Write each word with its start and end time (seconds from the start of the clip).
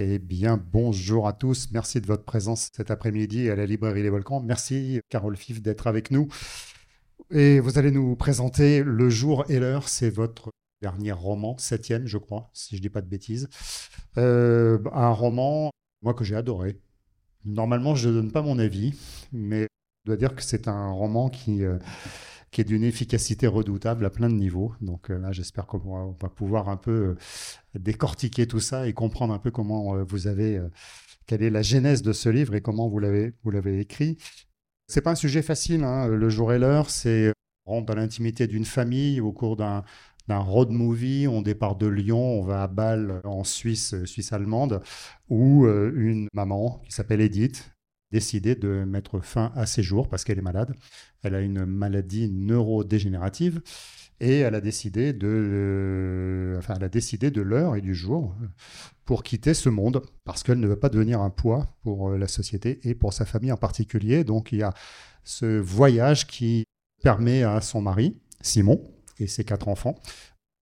Eh 0.00 0.20
bien, 0.20 0.62
bonjour 0.72 1.26
à 1.26 1.32
tous. 1.32 1.72
Merci 1.72 2.00
de 2.00 2.06
votre 2.06 2.22
présence 2.22 2.68
cet 2.72 2.92
après-midi 2.92 3.50
à 3.50 3.56
la 3.56 3.66
librairie 3.66 4.04
Les 4.04 4.10
Volcans. 4.10 4.40
Merci, 4.40 5.00
Carole 5.08 5.36
Fif, 5.36 5.60
d'être 5.60 5.88
avec 5.88 6.12
nous. 6.12 6.28
Et 7.32 7.58
vous 7.58 7.78
allez 7.78 7.90
nous 7.90 8.14
présenter 8.14 8.84
Le 8.84 9.10
jour 9.10 9.44
et 9.48 9.58
l'heure. 9.58 9.88
C'est 9.88 10.10
votre 10.10 10.50
dernier 10.80 11.10
roman, 11.10 11.58
septième, 11.58 12.06
je 12.06 12.16
crois, 12.16 12.48
si 12.52 12.76
je 12.76 12.80
ne 12.80 12.82
dis 12.82 12.90
pas 12.90 13.00
de 13.00 13.08
bêtises. 13.08 13.48
Euh, 14.18 14.78
un 14.92 15.10
roman, 15.10 15.72
moi, 16.02 16.14
que 16.14 16.22
j'ai 16.22 16.36
adoré. 16.36 16.78
Normalement, 17.44 17.96
je 17.96 18.08
ne 18.08 18.14
donne 18.14 18.30
pas 18.30 18.42
mon 18.42 18.60
avis, 18.60 18.94
mais 19.32 19.62
je 19.62 20.12
dois 20.12 20.16
dire 20.16 20.36
que 20.36 20.44
c'est 20.44 20.68
un 20.68 20.92
roman 20.92 21.28
qui, 21.28 21.64
euh, 21.64 21.76
qui 22.50 22.60
est 22.60 22.64
d'une 22.64 22.84
efficacité 22.84 23.46
redoutable 23.46 24.04
à 24.06 24.10
plein 24.10 24.28
de 24.28 24.34
niveaux. 24.34 24.74
Donc 24.80 25.10
euh, 25.10 25.18
là, 25.18 25.32
j'espère 25.32 25.66
qu'on 25.66 26.16
va 26.20 26.28
pouvoir 26.28 26.68
un 26.68 26.76
peu 26.76 26.90
euh, 26.90 27.16
décortiquer 27.74 28.46
tout 28.46 28.60
ça 28.60 28.86
et 28.86 28.92
comprendre 28.92 29.34
un 29.34 29.38
peu 29.38 29.50
comment 29.50 29.96
euh, 29.96 30.04
vous 30.04 30.26
avez, 30.26 30.60
quelle 31.26 31.42
est 31.42 31.50
la 31.50 31.62
genèse 31.62 32.02
de 32.02 32.12
ce 32.12 32.28
livre 32.28 32.54
et 32.54 32.60
comment 32.60 32.88
vous 32.88 32.98
l'avez, 32.98 33.34
vous 33.42 33.50
l'avez 33.50 33.80
écrit. 33.80 34.16
C'est 34.86 35.02
pas 35.02 35.10
un 35.10 35.16
sujet 35.16 35.42
facile, 35.42 35.84
hein. 35.84 36.08
le 36.08 36.28
jour 36.30 36.52
et 36.52 36.58
l'heure, 36.58 36.88
c'est 36.88 37.32
rentrer 37.66 37.94
dans 37.94 38.00
l'intimité 38.00 38.46
d'une 38.46 38.64
famille 38.64 39.20
au 39.20 39.32
cours 39.32 39.56
d'un 39.56 39.84
d'un 40.26 40.38
road 40.38 40.68
movie. 40.70 41.26
On 41.26 41.40
départ 41.40 41.76
de 41.76 41.86
Lyon, 41.86 42.18
on 42.18 42.42
va 42.42 42.62
à 42.62 42.66
Bâle 42.66 43.22
en 43.24 43.44
Suisse, 43.44 43.94
Suisse 44.04 44.30
allemande, 44.34 44.82
où 45.30 45.66
une 45.66 46.28
maman 46.34 46.82
qui 46.84 46.92
s'appelle 46.92 47.22
Edith 47.22 47.72
décidé 48.10 48.54
de 48.54 48.84
mettre 48.84 49.20
fin 49.20 49.52
à 49.54 49.66
ses 49.66 49.82
jours 49.82 50.08
parce 50.08 50.24
qu'elle 50.24 50.38
est 50.38 50.42
malade. 50.42 50.74
Elle 51.22 51.34
a 51.34 51.40
une 51.40 51.64
maladie 51.64 52.30
neurodégénérative 52.30 53.60
et 54.20 54.38
elle 54.38 54.54
a 54.54 54.60
décidé 54.60 55.12
de, 55.12 56.56
enfin, 56.58 56.74
elle 56.76 56.84
a 56.84 56.88
de 57.30 57.40
l'heure 57.40 57.76
et 57.76 57.80
du 57.80 57.94
jour 57.94 58.34
pour 59.04 59.22
quitter 59.22 59.54
ce 59.54 59.68
monde 59.68 60.02
parce 60.24 60.42
qu'elle 60.42 60.60
ne 60.60 60.66
veut 60.66 60.78
pas 60.78 60.88
devenir 60.88 61.20
un 61.20 61.30
poids 61.30 61.76
pour 61.82 62.10
la 62.10 62.28
société 62.28 62.80
et 62.82 62.94
pour 62.94 63.12
sa 63.12 63.24
famille 63.24 63.52
en 63.52 63.56
particulier. 63.56 64.24
Donc 64.24 64.52
il 64.52 64.58
y 64.58 64.62
a 64.62 64.74
ce 65.24 65.58
voyage 65.58 66.26
qui 66.26 66.64
permet 67.02 67.42
à 67.42 67.60
son 67.60 67.80
mari, 67.80 68.20
Simon, 68.40 68.80
et 69.20 69.26
ses 69.26 69.44
quatre 69.44 69.68
enfants 69.68 69.96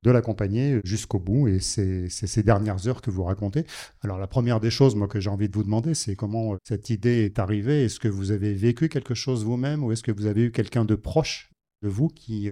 de 0.04 0.10
l'accompagner 0.10 0.80
jusqu'au 0.84 1.18
bout. 1.18 1.48
Et 1.48 1.58
c'est 1.58 2.08
ces 2.08 2.42
dernières 2.42 2.86
heures 2.86 3.02
que 3.02 3.10
vous 3.10 3.24
racontez. 3.24 3.64
Alors 4.02 4.18
la 4.18 4.26
première 4.26 4.60
des 4.60 4.70
choses, 4.70 4.94
moi, 4.94 5.08
que 5.08 5.18
j'ai 5.18 5.30
envie 5.30 5.48
de 5.48 5.54
vous 5.54 5.64
demander, 5.64 5.94
c'est 5.94 6.14
comment 6.14 6.56
cette 6.62 6.90
idée 6.90 7.24
est 7.24 7.38
arrivée. 7.38 7.84
Est-ce 7.84 7.98
que 7.98 8.08
vous 8.08 8.30
avez 8.30 8.52
vécu 8.54 8.88
quelque 8.88 9.14
chose 9.14 9.44
vous-même 9.44 9.82
ou 9.82 9.90
est-ce 9.90 10.02
que 10.02 10.12
vous 10.12 10.26
avez 10.26 10.42
eu 10.44 10.52
quelqu'un 10.52 10.84
de 10.84 10.94
proche 10.94 11.50
de 11.82 11.88
vous 11.88 12.08
qui, 12.08 12.50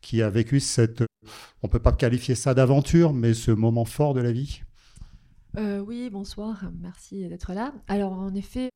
qui 0.00 0.22
a 0.22 0.30
vécu 0.30 0.60
cette... 0.60 1.02
On 1.62 1.66
ne 1.66 1.72
peut 1.72 1.78
pas 1.78 1.92
qualifier 1.92 2.34
ça 2.34 2.54
d'aventure, 2.54 3.12
mais 3.12 3.34
ce 3.34 3.50
moment 3.50 3.84
fort 3.84 4.14
de 4.14 4.20
la 4.20 4.32
vie? 4.32 4.62
Euh, 5.56 5.80
Oui, 5.80 6.10
bonsoir. 6.10 6.70
Merci 6.80 7.28
d'être 7.28 7.52
là. 7.52 7.72
Alors 7.88 8.12
en 8.12 8.34
effet, 8.34 8.70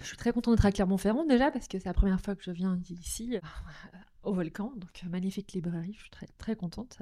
je 0.00 0.06
suis 0.06 0.16
très 0.16 0.32
contente 0.32 0.56
d'être 0.56 0.66
à 0.66 0.72
Clermont-Ferrand 0.72 1.24
déjà 1.26 1.50
parce 1.50 1.68
que 1.68 1.78
c'est 1.78 1.88
la 1.88 1.94
première 1.94 2.20
fois 2.20 2.34
que 2.34 2.42
je 2.42 2.50
viens 2.50 2.78
ici 2.90 3.38
au 4.26 4.34
Volcan. 4.34 4.72
Donc, 4.76 5.02
euh, 5.04 5.08
magnifique 5.08 5.52
librairie, 5.52 5.94
je 5.94 6.00
suis 6.00 6.10
très, 6.10 6.26
très 6.38 6.56
contente 6.56 6.98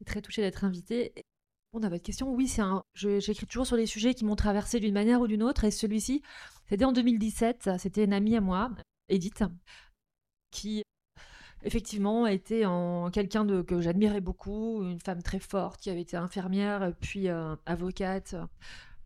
et 0.00 0.04
très 0.04 0.20
touchée 0.22 0.42
d'être 0.42 0.64
invitée. 0.64 1.12
On 1.72 1.82
a 1.82 1.88
votre 1.88 2.02
question. 2.02 2.32
Oui, 2.32 2.48
c'est 2.48 2.62
un. 2.62 2.82
J'écris 2.94 3.46
toujours 3.46 3.66
sur 3.66 3.76
des 3.76 3.86
sujets 3.86 4.14
qui 4.14 4.24
m'ont 4.24 4.36
traversé 4.36 4.80
d'une 4.80 4.94
manière 4.94 5.20
ou 5.20 5.26
d'une 5.26 5.42
autre. 5.42 5.64
Et 5.64 5.70
celui-ci, 5.70 6.22
c'était 6.68 6.84
en 6.84 6.92
2017. 6.92 7.70
C'était 7.78 8.04
une 8.04 8.12
amie 8.12 8.36
à 8.36 8.40
moi, 8.40 8.70
Edith, 9.08 9.42
qui 10.50 10.82
effectivement 11.64 12.26
était 12.26 12.64
en 12.64 13.10
quelqu'un 13.10 13.64
que 13.64 13.80
j'admirais 13.80 14.20
beaucoup, 14.20 14.82
une 14.84 15.00
femme 15.00 15.22
très 15.22 15.40
forte 15.40 15.80
qui 15.80 15.90
avait 15.90 16.02
été 16.02 16.16
infirmière 16.16 16.92
puis 17.00 17.28
euh, 17.28 17.56
avocate 17.64 18.36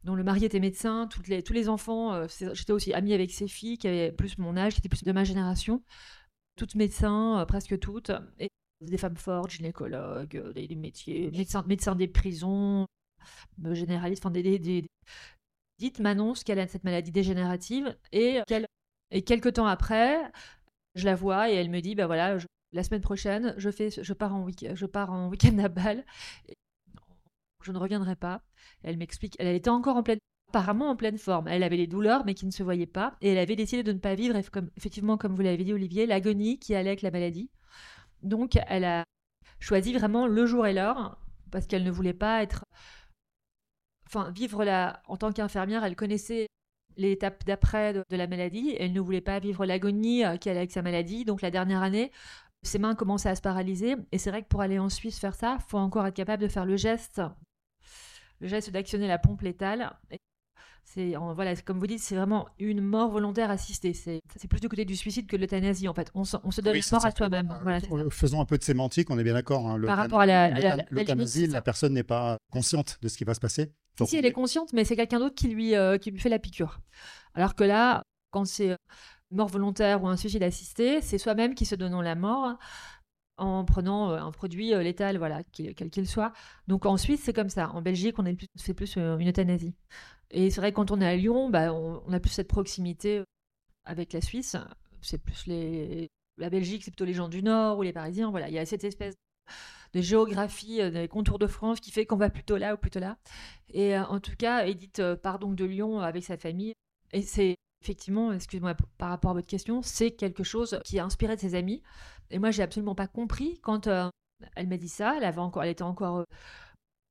dont 0.04 0.14
le 0.14 0.24
mari 0.24 0.44
était 0.44 0.60
médecin, 0.60 1.08
les, 1.26 1.42
tous 1.42 1.52
les 1.52 1.68
enfants, 1.68 2.14
euh, 2.14 2.26
j'étais 2.52 2.72
aussi 2.72 2.92
amie 2.94 3.12
avec 3.12 3.30
ses 3.30 3.48
filles 3.48 3.78
qui 3.78 3.88
avaient 3.88 4.12
plus 4.12 4.38
mon 4.38 4.56
âge, 4.56 4.74
qui 4.74 4.80
étaient 4.80 4.88
plus 4.88 5.04
de 5.04 5.12
ma 5.12 5.24
génération 5.24 5.82
toutes 6.58 6.74
médecins, 6.74 7.41
euh, 7.41 7.46
presque 7.46 7.78
toutes, 7.78 8.12
et 8.38 8.50
des 8.82 8.98
femmes 8.98 9.16
fortes, 9.16 9.50
gynécologues, 9.50 10.36
euh, 10.36 10.52
des, 10.52 10.74
métiers, 10.76 11.30
médecins, 11.30 11.64
médecins 11.66 11.94
des 11.94 12.08
prisons, 12.08 12.86
euh, 13.64 13.74
généralistes, 13.74 14.24
enfin 14.26 14.32
des, 14.32 14.86
dites 15.78 16.00
m'annonce 16.00 16.44
qu'elle 16.44 16.58
a 16.58 16.66
cette 16.66 16.84
maladie 16.84 17.12
dégénérative 17.12 17.97
et 18.12 18.41
et 19.10 19.22
quelques 19.22 19.54
temps 19.54 19.66
après, 19.66 20.20
je 20.94 21.06
la 21.06 21.14
vois 21.14 21.50
et 21.50 21.54
elle 21.54 21.70
me 21.70 21.80
dit 21.80 21.94
bah 21.94 22.06
voilà, 22.06 22.36
la 22.72 22.82
semaine 22.82 23.00
prochaine, 23.00 23.54
je 23.56 23.70
fais 23.70 23.91
je 23.91 24.12
pars 24.12 24.34
en 24.34 24.42
week 24.44 24.66
je 24.74 24.86
pars 24.86 25.10
en 25.12 25.28
week-end 25.28 25.56
à 25.58 25.68
Bâle. 25.68 26.04
je 27.62 27.72
ne 27.72 27.78
reviendrai 27.78 28.16
pas. 28.16 28.42
Elle 28.82 28.98
m'explique, 28.98 29.36
elle 29.38 29.54
était 29.54 29.70
encore 29.70 29.97
en 29.97 30.02
pleine 30.02 30.18
apparemment 30.48 30.91
en 30.91 30.97
pleine 30.97 31.19
forme. 31.19 31.48
Elle 31.48 31.62
avait 31.62 31.76
des 31.76 31.86
douleurs, 31.86 32.25
mais 32.25 32.34
qui 32.34 32.47
ne 32.47 32.50
se 32.50 32.62
voyaient 32.62 32.86
pas. 32.86 33.16
Et 33.20 33.32
elle 33.32 33.38
avait 33.38 33.56
décidé 33.56 33.82
de 33.82 33.92
ne 33.92 33.98
pas 33.98 34.14
vivre, 34.14 34.36
effectivement, 34.76 35.16
comme 35.19 35.34
vous 35.34 35.42
l'avez 35.42 35.64
dit, 35.64 35.72
Olivier, 35.72 36.06
l'agonie 36.06 36.59
qui 36.59 36.75
allait 36.75 36.91
avec 36.91 37.03
la 37.03 37.10
maladie. 37.10 37.50
Donc, 38.22 38.59
elle 38.69 38.84
a 38.84 39.04
choisi 39.60 39.92
vraiment 39.92 40.26
le 40.26 40.47
jour 40.47 40.66
et 40.66 40.72
l'heure, 40.72 41.19
parce 41.50 41.66
qu'elle 41.66 41.84
ne 41.84 41.91
voulait 41.91 42.14
pas 42.14 42.42
être. 42.42 42.64
Enfin, 44.06 44.31
vivre 44.31 44.64
la... 44.64 45.03
en 45.06 45.16
tant 45.16 45.32
qu'infirmière, 45.32 45.84
elle 45.84 45.97
connaissait 45.97 46.47
l'étape 46.97 47.44
d'après 47.44 47.92
de, 47.92 48.04
la 48.10 48.26
maladie. 48.26 48.75
Elle 48.78 48.92
ne 48.92 49.00
voulait 49.00 49.20
pas 49.20 49.38
vivre 49.38 49.66
l'agonie 49.66 50.25
euh, 50.25 50.36
qui 50.36 50.48
allait 50.48 50.60
avec 50.60 50.72
sa 50.72 50.82
maladie. 50.82 51.25
Donc, 51.25 51.42
la 51.42 51.50
dernière 51.50 51.82
année, 51.82 52.10
ses 52.62 52.78
mains 52.78 52.94
commençaient 52.94 53.28
à 53.28 53.36
se 53.36 53.42
paralyser. 53.42 53.97
Et 54.12 54.19
c'est 54.19 54.30
vrai 54.30 54.42
que 54.42 54.48
pour 54.48 54.62
aller 54.62 54.78
en 54.78 54.88
Suisse 54.88 55.19
faire 55.19 55.34
ça, 55.34 55.59
faut 55.69 55.78
encore 55.78 56.06
être 56.06 56.16
capable 56.16 56.42
de 56.42 56.48
faire 56.48 56.65
le 56.65 56.76
geste 56.76 57.20
le 58.41 58.48
geste 58.48 58.70
d'actionner 58.70 59.09
la 59.09 59.19
pompe 59.19 59.42
létale. 59.42 59.92
C'est 60.94 61.15
voilà, 61.34 61.54
comme 61.56 61.78
vous 61.78 61.87
dites, 61.87 62.00
c'est 62.00 62.16
vraiment 62.16 62.49
une 62.59 62.81
mort 62.81 63.10
volontaire 63.10 63.50
assistée. 63.50 63.93
C'est 63.93 64.22
plus 64.49 64.60
du 64.60 64.71
côté 64.71 64.87
du 64.87 64.97
suicide 64.97 65.26
que 65.26 65.37
de 65.37 65.43
l'euthanasie 65.43 65.87
en 65.87 65.93
fait. 65.93 66.10
On, 66.15 66.25
se 66.25 66.60
donne 66.62 66.78
mort 66.93 67.04
à 67.04 67.10
soi-même. 67.10 67.53
faisons 68.10 68.41
un 68.41 68.47
peu 68.47 68.56
de 68.56 68.62
sémantique, 68.62 69.10
on 69.10 69.19
est 69.19 69.22
bien 69.22 69.34
d'accord. 69.34 69.69
Hein. 69.69 69.78
Par 69.84 69.98
rapport 69.98 70.21
à 70.21 70.27
la, 70.27 70.77
l'euthanasie, 70.91 71.47
la, 71.47 71.60
personne 71.60 71.93
n'est 71.93 72.04
pas 72.04 72.38
consciente 72.50 72.98
de 73.03 73.09
ce 73.09 73.19
qui 73.19 73.25
va 73.25 73.34
se 73.34 73.41
passer. 73.41 73.71
Si, 74.06 74.16
elle 74.16 74.25
est 74.25 74.32
consciente, 74.32 74.72
mais 74.72 74.84
c'est 74.84 74.97
quelqu'un 74.97 75.19
d'autre 75.19 75.34
qui 75.34 75.48
lui 75.48 75.75
euh, 75.75 75.98
qui 75.98 76.10
lui 76.10 76.21
fait 76.21 76.31
la 76.31 76.38
piqûre. 76.38 76.81
Alors 77.34 77.54
que 77.54 77.65
là, 77.65 78.03
quand 78.31 78.47
c'est 78.47 78.75
mort 79.31 79.48
volontaire 79.48 80.03
ou 80.03 80.09
un 80.09 80.16
suicide 80.16 80.43
assisté, 80.43 81.03
c'est 81.03 81.19
soi-même 81.19 81.54
qui 81.54 81.66
se 81.66 81.75
donne 81.75 82.00
la 82.00 82.15
mort 82.15 82.56
en 83.37 83.65
prenant 83.65 84.10
euh, 84.10 84.21
un 84.21 84.32
produit 84.32 84.72
euh, 84.72 84.82
létal, 84.82 85.19
voilà, 85.19 85.43
quel 85.53 85.91
qu'il 85.91 86.09
soit. 86.09 86.32
Donc 86.66 86.87
en 86.87 86.97
Suisse, 86.97 87.21
c'est 87.22 87.34
comme 87.34 87.50
ça. 87.50 87.71
En 87.72 87.82
Belgique, 87.82 88.19
on 88.19 88.25
est 88.25 88.34
plus, 88.34 88.47
c'est 88.54 88.75
plus 88.75 88.97
une 88.97 89.28
euthanasie. 89.28 89.75
Et 90.31 90.50
c'est 90.50 90.61
vrai 90.61 90.72
que 90.72 90.77
quand 90.77 90.91
on 90.91 91.00
est 91.00 91.06
à 91.06 91.16
Lyon, 91.16 91.49
bah, 91.50 91.72
on, 91.72 92.12
a 92.12 92.21
plus 92.21 92.31
cette 92.31 92.49
proximité 92.49 93.22
avec 93.84 94.12
la 94.12 94.21
Suisse. 94.21 94.56
C'est 95.00 95.19
plus. 95.19 95.47
La 96.37 96.50
Belgique, 96.50 96.84
c'est 96.84 96.91
plutôt 96.91 97.05
les 97.05 97.15
gens 97.15 97.28
du 97.28 97.43
Nord 97.43 97.78
ou 97.78 97.83
les 97.83 97.93
Parisiens. 97.93 98.31
Voilà, 98.31 98.49
il 98.49 98.55
y 98.55 98.59
a 98.59 98.66
cette 98.66 98.84
espèce 98.84 99.15
de 99.94 100.00
géographie, 100.00 100.81
euh, 100.81 100.91
des 100.91 101.09
contours 101.09 101.39
de 101.39 101.47
France 101.47 101.81
qui 101.81 101.91
fait 101.91 102.06
qu'on 102.06 102.16
va 102.16 102.31
plutôt 102.31 102.56
là 102.56 102.75
ou 102.75 102.77
plutôt 102.77 103.00
là. 103.00 103.16
Et 103.71 103.97
euh, 103.97 104.05
en 104.05 104.21
tout 104.21 104.37
cas, 104.37 104.66
Edith 104.66 104.99
euh, 104.99 105.16
part 105.16 105.39
donc 105.39 105.56
de 105.56 105.65
Lyon 105.65 106.00
avec 106.00 106.25
sa 106.25 106.37
famille. 106.37 106.75
Et 107.12 107.22
c'est 107.22 107.56
effectivement, 107.83 108.33
excusez-moi 108.33 108.75
par 108.99 109.10
rapport 109.10 109.31
à 109.31 109.34
votre 109.34 109.47
question, 109.47 109.83
c'est 109.83 110.10
quelque 110.10 110.45
chose 110.45 110.78
qui 110.84 110.99
a 110.99 111.05
inspiré 111.05 111.37
ses 111.39 111.55
amis. 111.55 111.83
Et 112.31 112.39
moi, 112.39 112.50
j'ai 112.50 112.62
absolument 112.62 112.95
pas 112.95 113.06
compris 113.06 113.59
quand 113.62 113.87
elle 114.56 114.69
m'a 114.69 114.77
dit 114.77 114.89
ça. 114.89 115.16
Elle 115.21 115.69
était 115.69 115.83
encore 115.83 116.25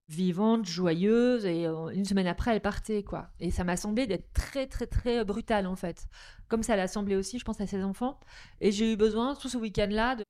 vivante, 0.09 0.66
joyeuse, 0.66 1.45
et 1.45 1.66
une 1.66 2.06
semaine 2.06 2.28
après, 2.28 2.56
elle 2.56 2.62
partait, 2.62 3.03
quoi. 3.03 3.29
Et 3.40 3.51
ça 3.51 3.63
m'a 3.63 3.78
semblé 3.78 4.07
d'être 4.07 4.31
très, 4.34 4.68
très, 4.68 4.88
très 4.88 5.25
brutal, 5.25 5.68
en 5.68 5.75
fait. 5.75 6.07
Comme 6.47 6.63
ça 6.63 6.75
l'a 6.75 6.88
semblé 6.88 7.16
aussi, 7.16 7.40
je 7.40 7.45
pense, 7.45 7.59
à 7.59 7.68
ses 7.68 7.84
enfants. 7.84 8.19
Et 8.62 8.72
j'ai 8.72 8.94
eu 8.94 8.95
besoin, 8.95 9.35
tout 9.35 9.50
ce 9.50 9.57
week-end-là, 9.57 10.16
de... 10.16 10.23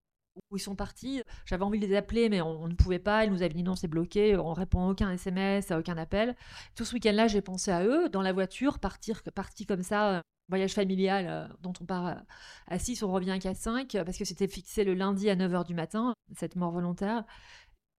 où 0.52 0.58
ils 0.58 0.62
sont 0.62 0.76
partis, 0.76 1.22
j'avais 1.46 1.64
envie 1.64 1.80
de 1.80 1.86
les 1.86 1.96
appeler, 1.96 2.30
mais 2.30 2.42
on, 2.42 2.68
ne 2.68 2.76
pouvait 2.76 3.00
pas. 3.00 3.26
Ils 3.26 3.32
nous 3.32 3.44
avaient 3.44 3.54
dit 3.54 3.64
non, 3.64 3.76
c'est 3.76 3.88
bloqué, 3.88 4.36
on 4.38 4.54
répond 4.54 4.88
à 4.88 4.92
aucun 4.92 5.12
SMS, 5.12 5.72
à 5.72 5.80
aucun 5.80 5.98
appel. 5.98 6.36
Tout 6.76 6.86
ce 6.86 6.94
week-end-là, 6.96 7.28
j'ai 7.28 7.42
pensé 7.42 7.72
à 7.72 7.84
eux, 7.86 8.10
dans 8.10 8.22
la 8.22 8.34
voiture, 8.34 8.80
partir, 8.80 9.22
parti 9.36 9.66
comme 9.66 9.84
ça, 9.84 10.22
voyage 10.50 10.74
familial 10.74 11.26
euh, 11.28 11.48
dont 11.62 11.74
on 11.82 11.86
part 11.86 12.24
à 12.68 12.80
6, 12.80 13.04
on 13.04 13.12
revient 13.12 13.38
qu'à 13.42 13.54
5, 13.54 13.92
parce 14.06 14.18
que 14.18 14.26
c'était 14.26 14.48
fixé 14.48 14.84
le 14.84 14.94
lundi 14.94 15.30
à 15.30 15.36
9h 15.36 15.66
du 15.66 15.76
matin, 15.76 16.14
cette 16.36 16.56
mort 16.56 16.72
volontaire. 16.72 17.26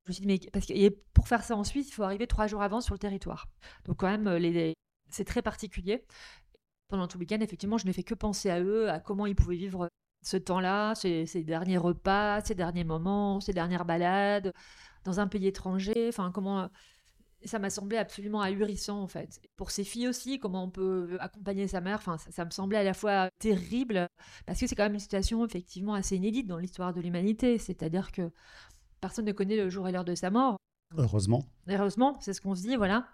Je 0.08 0.12
me 0.12 0.14
suis 0.14 0.22
dit, 0.22 0.26
mais 0.26 0.50
parce 0.50 0.64
que 0.64 0.88
pour 1.12 1.28
faire 1.28 1.44
ça 1.44 1.54
en 1.54 1.64
Suisse, 1.64 1.88
il 1.90 1.92
faut 1.92 2.02
arriver 2.02 2.26
trois 2.26 2.46
jours 2.46 2.62
avant 2.62 2.80
sur 2.80 2.94
le 2.94 2.98
territoire. 2.98 3.46
Donc, 3.84 3.98
quand 3.98 4.08
même, 4.08 4.26
les, 4.36 4.74
c'est 5.10 5.26
très 5.26 5.42
particulier. 5.42 6.02
Pendant 6.88 7.06
tout 7.06 7.18
le 7.18 7.24
week-end, 7.24 7.40
effectivement, 7.42 7.76
je 7.76 7.84
n'ai 7.84 7.92
fait 7.92 8.02
que 8.02 8.14
penser 8.14 8.48
à 8.48 8.60
eux, 8.60 8.88
à 8.88 9.00
comment 9.00 9.26
ils 9.26 9.34
pouvaient 9.34 9.56
vivre 9.56 9.90
ce 10.22 10.38
temps-là, 10.38 10.94
ces, 10.94 11.26
derniers 11.44 11.76
repas, 11.76 12.40
ces 12.40 12.54
derniers 12.54 12.84
moments, 12.84 13.38
ces 13.40 13.52
dernières 13.52 13.84
balades 13.84 14.54
dans 15.04 15.20
un 15.20 15.26
pays 15.26 15.46
étranger. 15.46 16.08
Enfin, 16.08 16.30
comment. 16.32 16.70
Ça 17.44 17.58
m'a 17.60 17.70
semblé 17.70 17.98
absolument 17.98 18.40
ahurissant, 18.40 19.00
en 19.02 19.06
fait. 19.06 19.40
Pour 19.56 19.70
ces 19.70 19.84
filles 19.84 20.08
aussi, 20.08 20.38
comment 20.40 20.64
on 20.64 20.70
peut 20.70 21.18
accompagner 21.20 21.68
sa 21.68 21.82
mère, 21.82 22.00
ça, 22.02 22.16
ça 22.18 22.44
me 22.44 22.50
semblait 22.50 22.78
à 22.78 22.82
la 22.82 22.94
fois 22.94 23.30
terrible, 23.38 24.08
parce 24.44 24.58
que 24.58 24.66
c'est 24.66 24.74
quand 24.74 24.82
même 24.82 24.94
une 24.94 24.98
situation, 24.98 25.44
effectivement, 25.44 25.94
assez 25.94 26.16
inédite 26.16 26.48
dans 26.48 26.58
l'histoire 26.58 26.92
de 26.94 27.00
l'humanité. 27.00 27.58
C'est-à-dire 27.58 28.10
que 28.10 28.32
Personne 29.00 29.24
ne 29.24 29.32
connaît 29.32 29.56
le 29.56 29.68
jour 29.68 29.88
et 29.88 29.92
l'heure 29.92 30.04
de 30.04 30.14
sa 30.14 30.30
mort. 30.30 30.58
Heureusement. 30.96 31.44
Heureusement, 31.68 32.16
c'est 32.20 32.32
ce 32.32 32.40
qu'on 32.40 32.54
se 32.54 32.62
dit, 32.62 32.76
voilà. 32.76 33.06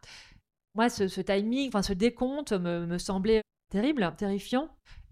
moi, 0.75 0.89
ce, 0.89 1.21
timing, 1.21 1.69
enfin 1.69 1.83
ce 1.83 1.93
décompte 1.93 2.53
me, 2.53 2.99
semblait 2.99 3.43
terrible, 3.71 4.13
terrifiant. 4.17 4.69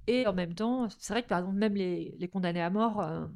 Et 0.07 0.27
en 0.27 0.33
même 0.33 0.55
temps, 0.55 0.89
c'est 0.99 1.13
vrai 1.13 1.23
que 1.23 1.29
par 1.29 1.41
exemple, 1.41 1.57
même 1.57 1.75
les, 1.75 2.29
condamnés 2.33 2.63
à 2.63 2.71
mort, 2.71 3.01
euh, 3.01 3.27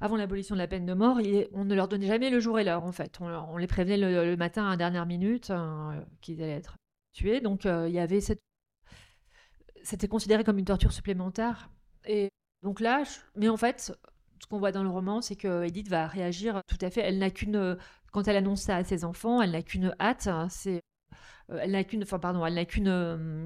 avant 0.00 0.16
l'abolition 0.16 0.54
de 0.54 0.60
la 0.60 0.66
peine 0.66 0.86
de 0.86 0.94
mort, 0.94 1.18
on 1.52 1.64
ne 1.64 1.74
leur 1.74 1.88
donnait 1.88 2.06
jamais 2.06 2.30
le 2.30 2.40
jour 2.40 2.58
et 2.58 2.64
l'heure, 2.64 2.84
en 2.84 2.92
fait. 2.92 3.18
On, 3.20 3.56
les 3.56 3.66
prévenait 3.66 3.98
le, 3.98 4.36
matin 4.36 4.66
à 4.66 4.70
la 4.70 4.76
dernière 4.76 5.06
minute 5.06 5.50
euh, 5.50 6.00
qu'ils 6.20 6.42
allaient 6.42 6.56
être 6.56 6.76
tués. 7.12 7.40
Donc, 7.40 7.66
euh, 7.66 7.88
il 7.88 7.94
y 7.94 7.98
avait 7.98 8.20
cette. 8.20 8.40
C'était 9.82 10.08
considéré 10.08 10.44
comme 10.44 10.58
une 10.58 10.64
torture 10.64 10.92
supplémentaire. 10.92 11.70
Et 12.06 12.30
donc 12.62 12.80
là, 12.80 13.04
mais 13.36 13.48
en 13.48 13.56
fait, 13.56 13.92
ce 14.40 14.46
qu'on 14.46 14.58
voit 14.58 14.72
dans 14.72 14.82
le 14.82 14.88
roman, 14.88 15.20
c'est 15.20 15.36
que 15.36 15.64
Edith 15.64 15.88
va 15.88 16.06
réagir 16.06 16.62
tout 16.66 16.78
à 16.80 16.90
fait. 16.90 17.02
Elle 17.02 17.18
n'a 17.18 17.30
qu'une. 17.30 17.76
Quand 18.12 18.26
elle 18.26 18.36
annonce 18.36 18.62
ça 18.62 18.76
à 18.76 18.84
ses 18.84 19.04
enfants, 19.04 19.40
elle 19.40 19.52
n'a 19.52 19.62
qu'une 19.62 19.94
hâte. 20.00 20.26
Hein, 20.26 20.48
c'est 20.50 20.82
euh, 21.52 21.58
elle 21.60 21.72
n'a 21.72 21.84
qu'une, 21.84 22.02
enfin 22.02 22.18
pardon, 22.18 22.44
elle 22.44 22.54
n'a 22.54 22.64
qu'une 22.64 22.88
euh, 22.88 23.44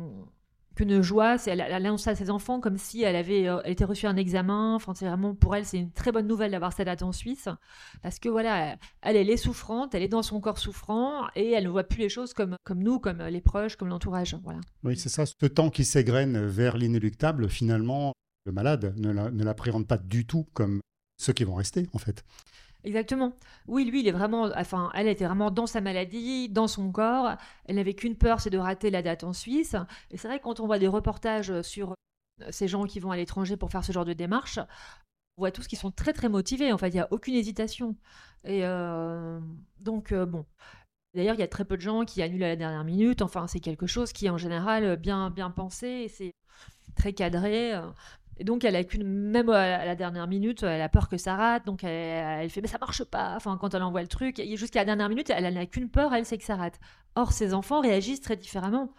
qu'une 0.74 1.02
joie. 1.02 1.38
C'est, 1.38 1.50
elle, 1.50 1.60
elle 1.60 1.72
annonce 1.72 2.06
à 2.06 2.14
ses 2.14 2.30
enfants 2.30 2.60
comme 2.60 2.76
si 2.76 3.02
elle 3.02 3.16
avait 3.16 3.48
euh, 3.48 3.62
été 3.64 3.84
reçue 3.84 4.06
un 4.06 4.16
examen. 4.16 4.74
Enfin, 4.74 4.94
c'est 4.94 5.06
vraiment 5.06 5.34
pour 5.34 5.54
elle, 5.56 5.64
c'est 5.64 5.78
une 5.78 5.92
très 5.92 6.12
bonne 6.12 6.26
nouvelle 6.26 6.50
d'avoir 6.50 6.72
cette 6.72 6.86
date 6.86 7.02
en 7.02 7.12
Suisse 7.12 7.48
parce 8.02 8.18
que 8.18 8.28
voilà, 8.28 8.76
elle, 9.02 9.16
elle 9.16 9.30
est 9.30 9.36
souffrante, 9.36 9.94
elle 9.94 10.02
est 10.02 10.08
dans 10.08 10.22
son 10.22 10.40
corps 10.40 10.58
souffrant 10.58 11.26
et 11.34 11.52
elle 11.52 11.64
ne 11.64 11.70
voit 11.70 11.84
plus 11.84 12.00
les 12.00 12.08
choses 12.08 12.34
comme 12.34 12.56
comme 12.64 12.82
nous, 12.82 12.98
comme 12.98 13.22
les 13.22 13.40
proches, 13.40 13.76
comme 13.76 13.88
l'entourage. 13.88 14.36
Voilà. 14.44 14.60
Oui, 14.82 14.96
c'est 14.96 15.08
ça. 15.08 15.26
Ce 15.26 15.46
temps 15.46 15.70
qui 15.70 15.84
s'égrène 15.84 16.46
vers 16.46 16.76
l'inéluctable, 16.76 17.48
finalement, 17.48 18.14
le 18.44 18.52
malade 18.52 18.94
ne, 18.96 19.10
la, 19.10 19.30
ne 19.30 19.44
l'appréhende 19.44 19.86
pas 19.86 19.98
du 19.98 20.26
tout 20.26 20.46
comme 20.52 20.80
ceux 21.18 21.32
qui 21.32 21.44
vont 21.44 21.54
rester, 21.54 21.86
en 21.92 21.98
fait. 21.98 22.24
Exactement. 22.84 23.32
Oui, 23.66 23.86
lui, 23.86 24.00
il 24.00 24.08
est 24.08 24.12
vraiment, 24.12 24.50
enfin, 24.56 24.90
elle 24.94 25.08
était 25.08 25.24
vraiment 25.24 25.50
dans 25.50 25.66
sa 25.66 25.80
maladie, 25.80 26.50
dans 26.50 26.68
son 26.68 26.92
corps. 26.92 27.36
Elle 27.64 27.76
n'avait 27.76 27.94
qu'une 27.94 28.16
peur, 28.16 28.40
c'est 28.40 28.50
de 28.50 28.58
rater 28.58 28.90
la 28.90 29.00
date 29.00 29.24
en 29.24 29.32
Suisse. 29.32 29.74
Et 30.10 30.18
c'est 30.18 30.28
vrai 30.28 30.38
que 30.38 30.44
quand 30.44 30.60
on 30.60 30.66
voit 30.66 30.78
des 30.78 30.88
reportages 30.88 31.62
sur 31.62 31.92
euh, 32.42 32.46
ces 32.50 32.68
gens 32.68 32.84
qui 32.84 33.00
vont 33.00 33.10
à 33.10 33.16
l'étranger 33.16 33.56
pour 33.56 33.70
faire 33.70 33.84
ce 33.84 33.92
genre 33.92 34.04
de 34.04 34.12
démarche, 34.12 34.58
on 35.38 35.42
voit 35.42 35.50
tous 35.50 35.66
qui 35.66 35.76
sont 35.76 35.90
très 35.90 36.12
très 36.12 36.28
motivés. 36.28 36.72
En 36.72 36.78
fait, 36.78 36.88
il 36.88 36.94
n'y 36.94 37.00
a 37.00 37.08
aucune 37.10 37.34
hésitation. 37.34 37.96
Et 38.44 38.60
euh, 38.64 39.40
donc, 39.80 40.12
euh, 40.12 40.26
bon. 40.26 40.44
D'ailleurs, 41.14 41.36
il 41.36 41.40
y 41.40 41.44
a 41.44 41.48
très 41.48 41.64
peu 41.64 41.76
de 41.76 41.82
gens 41.82 42.04
qui 42.04 42.22
annulent 42.22 42.44
à 42.44 42.48
la 42.48 42.56
dernière 42.56 42.84
minute. 42.84 43.22
Enfin, 43.22 43.46
c'est 43.46 43.60
quelque 43.60 43.86
chose 43.86 44.12
qui 44.12 44.26
est 44.26 44.30
en 44.30 44.36
général 44.36 44.96
bien, 44.96 45.30
bien 45.30 45.50
pensé. 45.50 46.08
C'est 46.08 46.32
très 46.96 47.14
cadré. 47.14 47.72
Et 48.38 48.44
donc, 48.44 48.64
elle 48.64 48.76
a 48.76 48.84
qu'une, 48.84 49.04
même 49.04 49.48
à 49.48 49.84
la 49.84 49.94
dernière 49.94 50.26
minute, 50.26 50.62
elle 50.62 50.80
a 50.80 50.88
peur 50.88 51.08
que 51.08 51.16
ça 51.16 51.36
rate. 51.36 51.66
Donc, 51.66 51.84
elle, 51.84 52.50
fait, 52.50 52.60
mais 52.60 52.68
ça 52.68 52.78
marche 52.78 53.04
pas. 53.04 53.34
Enfin, 53.36 53.56
quand 53.60 53.74
elle 53.74 53.82
envoie 53.82 54.02
le 54.02 54.08
truc, 54.08 54.42
jusqu'à 54.54 54.80
la 54.80 54.84
dernière 54.86 55.08
minute, 55.08 55.30
elle 55.30 55.52
n'a 55.54 55.66
qu'une 55.66 55.88
peur, 55.88 56.12
elle 56.14 56.26
sait 56.26 56.38
que 56.38 56.44
ça 56.44 56.56
rate. 56.56 56.80
Or, 57.14 57.32
ses 57.32 57.54
enfants 57.54 57.80
réagissent 57.80 58.20
très 58.20 58.36
différemment. 58.36 58.92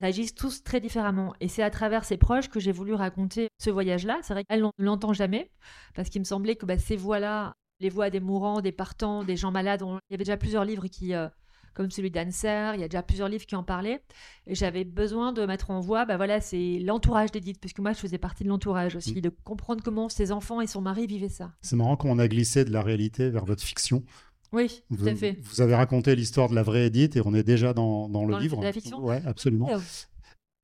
Réagissent 0.00 0.34
tous 0.34 0.62
très 0.62 0.80
différemment. 0.80 1.34
Et 1.40 1.48
c'est 1.48 1.62
à 1.62 1.70
travers 1.70 2.04
ses 2.04 2.16
proches 2.16 2.48
que 2.48 2.60
j'ai 2.60 2.72
voulu 2.72 2.94
raconter 2.94 3.48
ce 3.58 3.70
voyage-là. 3.70 4.18
C'est 4.22 4.32
vrai 4.32 4.44
qu'elle 4.44 4.62
ne 4.62 4.70
l'entend 4.78 5.12
jamais, 5.12 5.50
parce 5.94 6.08
qu'il 6.08 6.20
me 6.20 6.24
semblait 6.24 6.56
que 6.56 6.66
bah, 6.66 6.78
ces 6.78 6.96
voix-là, 6.96 7.54
les 7.80 7.90
voix 7.90 8.10
des 8.10 8.20
mourants, 8.20 8.60
des 8.60 8.72
partants, 8.72 9.24
des 9.24 9.36
gens 9.36 9.50
malades, 9.50 9.82
il 9.82 10.12
y 10.12 10.14
avait 10.14 10.24
déjà 10.24 10.36
plusieurs 10.36 10.64
livres 10.64 10.86
qui, 10.86 11.14
euh, 11.14 11.28
comme 11.78 11.92
celui 11.92 12.10
d'Anser. 12.10 12.72
Il 12.74 12.80
y 12.80 12.84
a 12.84 12.88
déjà 12.88 13.04
plusieurs 13.04 13.28
livres 13.28 13.46
qui 13.46 13.54
en 13.54 13.62
parlaient. 13.62 14.02
Et 14.48 14.56
j'avais 14.56 14.82
besoin 14.82 15.32
de 15.32 15.46
mettre 15.46 15.70
en 15.70 15.78
voix, 15.80 16.04
bah 16.04 16.16
voilà, 16.16 16.40
c'est 16.40 16.80
l'entourage 16.80 17.30
d'Edith, 17.30 17.60
puisque 17.60 17.78
moi, 17.78 17.92
je 17.92 18.00
faisais 18.00 18.18
partie 18.18 18.42
de 18.42 18.48
l'entourage 18.48 18.96
aussi, 18.96 19.18
mm. 19.18 19.20
de 19.20 19.28
comprendre 19.44 19.82
comment 19.84 20.08
ses 20.08 20.32
enfants 20.32 20.60
et 20.60 20.66
son 20.66 20.80
mari 20.80 21.06
vivaient 21.06 21.28
ça. 21.28 21.52
C'est 21.62 21.76
marrant 21.76 21.96
qu'on 21.96 22.18
a 22.18 22.26
glissé 22.26 22.64
de 22.64 22.72
la 22.72 22.82
réalité 22.82 23.30
vers 23.30 23.44
votre 23.44 23.62
fiction. 23.62 24.02
Oui, 24.50 24.82
tout 24.88 25.06
à 25.06 25.14
fait. 25.14 25.38
Vous 25.40 25.60
avez 25.60 25.76
raconté 25.76 26.16
l'histoire 26.16 26.48
de 26.48 26.56
la 26.56 26.64
vraie 26.64 26.86
Edith 26.86 27.14
et 27.14 27.22
on 27.24 27.32
est 27.32 27.44
déjà 27.44 27.72
dans, 27.72 28.08
dans 28.08 28.24
le 28.24 28.36
livre. 28.38 28.60
La 28.60 28.72
fiction 28.72 28.98
Oui, 29.00 29.16
absolument. 29.24 29.70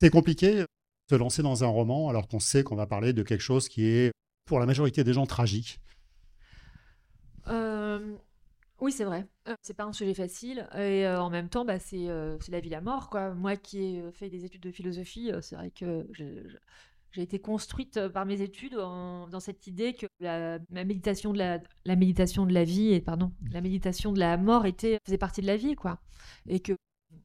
C'est 0.01 0.11
compliqué 0.11 0.55
de 0.55 0.67
se 1.09 1.15
lancer 1.15 1.43
dans 1.43 1.63
un 1.63 1.69
roman 1.69 2.09
alors 2.09 2.27
qu'on 2.27 2.41
sait 2.41 2.65
qu'on 2.65 2.77
va 2.77 2.87
parler 2.87 3.13
de 3.13 3.23
quelque 3.23 3.43
chose 3.43 3.69
qui 3.69 3.87
est, 3.87 4.11
pour 4.47 4.59
la 4.59 4.67
majorité 4.67 5.05
des 5.05 5.13
gens, 5.13 5.27
tragique. 5.27 5.79
Euh, 7.47 8.17
oui, 8.81 8.93
c'est 8.93 9.05
vrai. 9.05 9.27
Euh, 9.49 9.55
c'est 9.63 9.75
pas 9.75 9.85
un 9.85 9.93
sujet 9.93 10.15
facile 10.15 10.69
et 10.75 11.07
euh, 11.07 11.21
en 11.21 11.31
même 11.31 11.49
temps, 11.49 11.65
bah, 11.65 11.79
c'est 11.79 12.09
euh, 12.09 12.37
c'est 12.41 12.53
la 12.53 12.61
vie, 12.61 12.71
la 12.71 12.81
mort, 12.81 13.09
quoi. 13.09 13.33
Moi 13.35 13.57
qui 13.57 13.79
ai 13.79 14.13
fait 14.13 14.29
des 14.29 14.45
études 14.45 14.63
de 14.63 14.71
philosophie, 14.71 15.31
c'est 15.43 15.55
vrai 15.55 15.71
que 15.71 16.07
j'ai 17.13 17.23
été 17.23 17.39
construite 17.39 18.09
par 18.09 18.27
mes 18.27 18.43
études 18.43 18.75
dans 18.75 19.41
cette 19.41 19.67
idée 19.69 19.95
que 19.95 20.07
la, 20.21 20.59
méditation 20.71 21.33
de 21.33 21.39
la, 21.39 21.61
la 21.85 21.97
méditation 21.97 22.47
de 22.47 22.53
la 22.53 22.65
vie 22.65 22.93
et 22.93 23.01
pardon, 23.01 23.33
la 23.53 23.61
méditation 23.61 24.13
de 24.13 24.19
la 24.19 24.37
mort 24.37 24.67
était 24.67 24.99
faisait 25.07 25.19
partie 25.19 25.41
de 25.41 25.47
la 25.47 25.57
vie, 25.57 25.77
quoi. 25.77 26.01
Et 26.49 26.59
que 26.59 26.73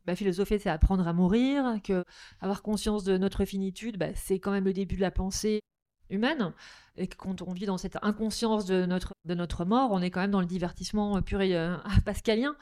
bah, 0.06 0.16
philosopher, 0.16 0.60
c'est 0.60 0.70
apprendre 0.70 1.08
à 1.08 1.14
mourir, 1.14 1.80
que 1.84 2.06
avoir 2.42 2.62
conscience 2.62 3.04
de 3.04 3.18
notre 3.18 3.46
finitude, 3.46 3.98
bah, 3.98 4.14
c'est 4.14 4.40
quand 4.40 4.52
même 4.52 4.66
le 4.66 4.74
début 4.74 4.96
de 4.96 5.02
la 5.02 5.12
pensée 5.12 5.62
humaine 6.10 6.54
et 7.00 7.08
quand 7.08 7.42
on 7.42 7.54
vit 7.54 7.66
dans 7.66 7.78
cette 7.78 7.98
inconscience 8.02 8.66
de 8.66 8.86
notre, 8.86 9.14
de 9.26 9.34
notre 9.34 9.64
mort, 9.64 9.92
on 9.92 10.02
est 10.02 10.12
quand 10.12 10.20
même 10.20 10.32
dans 10.32 10.42
le 10.42 10.46
divertissement 10.46 11.22
pur 11.22 11.42
et 11.42 11.56
euh, 11.56 11.78
pascalien. 12.06 12.56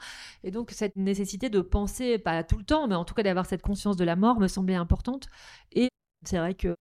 Et 0.44 0.52
donc 0.52 0.70
cette 0.70 0.96
nécessité 0.96 1.50
de 1.50 1.60
penser, 1.60 2.18
pas 2.18 2.44
tout 2.44 2.56
le 2.56 2.64
temps, 2.64 2.86
mais 2.86 2.94
en 2.94 3.04
tout 3.04 3.14
cas 3.14 3.24
d'avoir 3.24 3.46
cette 3.46 3.62
conscience 3.62 3.96
de 3.96 4.04
la 4.04 4.14
mort 4.14 4.38
me 4.38 4.46
semblait 4.46 4.76
importante. 4.76 5.28
Et 5.72 5.88
c'est 6.24 6.38
vrai 6.38 6.54
que 6.54 6.76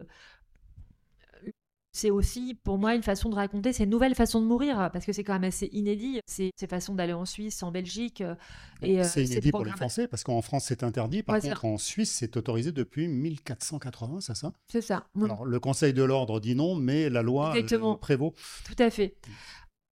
c'est 1.98 2.12
aussi 2.12 2.54
pour 2.64 2.78
moi 2.78 2.94
une 2.94 3.02
façon 3.02 3.30
de 3.30 3.36
raconter 3.36 3.74
ces 3.74 3.88
nouvelles 3.88 4.14
façons 4.14 4.40
de 4.40 4.46
mourir, 4.46 4.90
parce 4.94 5.04
que 5.04 5.12
c'est 5.12 5.24
quand 5.24 5.34
même 5.34 5.46
assez 5.46 5.68
inédit, 5.74 6.20
ces, 6.28 6.52
ces 6.56 6.68
façons 6.68 6.94
d'aller 6.94 7.14
en 7.14 7.26
Suisse, 7.26 7.64
en 7.64 7.72
Belgique. 7.72 8.22
Euh, 8.22 8.36
et, 8.84 9.00
euh, 9.00 9.04
c'est 9.04 9.24
inédit 9.24 9.52
pour 9.52 9.66
les 9.66 9.72
Français, 9.72 10.08
parce 10.08 10.24
qu'en 10.24 10.42
France 10.44 10.66
c'est 10.68 10.84
interdit, 10.84 11.24
par 11.24 11.40
contre 11.40 11.66
en 11.66 11.78
Suisse 11.80 12.12
c'est 12.12 12.38
autorisé 12.38 12.72
depuis 12.72 13.08
1480, 13.08 14.22
c'est 14.22 14.36
ça? 14.36 14.54
C'est 14.68 14.82
ça. 14.82 15.08
Alors 15.20 15.44
le 15.44 15.60
Conseil 15.60 15.94
de 15.94 16.04
l'ordre 16.04 16.40
dit 16.40 16.56
non, 16.56 16.76
mais 16.76 17.10
la 17.10 17.24
loi 17.24 17.56
euh, 17.58 17.96
prévaut. 17.96 18.34
Tout 18.66 18.76
à 18.78 18.92
fait. 18.92 19.16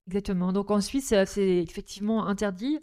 Exactement. 0.07 0.53
Donc 0.53 0.69
en 0.69 0.81
Suisse 0.81 1.13
c'est 1.25 1.57
effectivement 1.57 2.27
interdit 2.27 2.79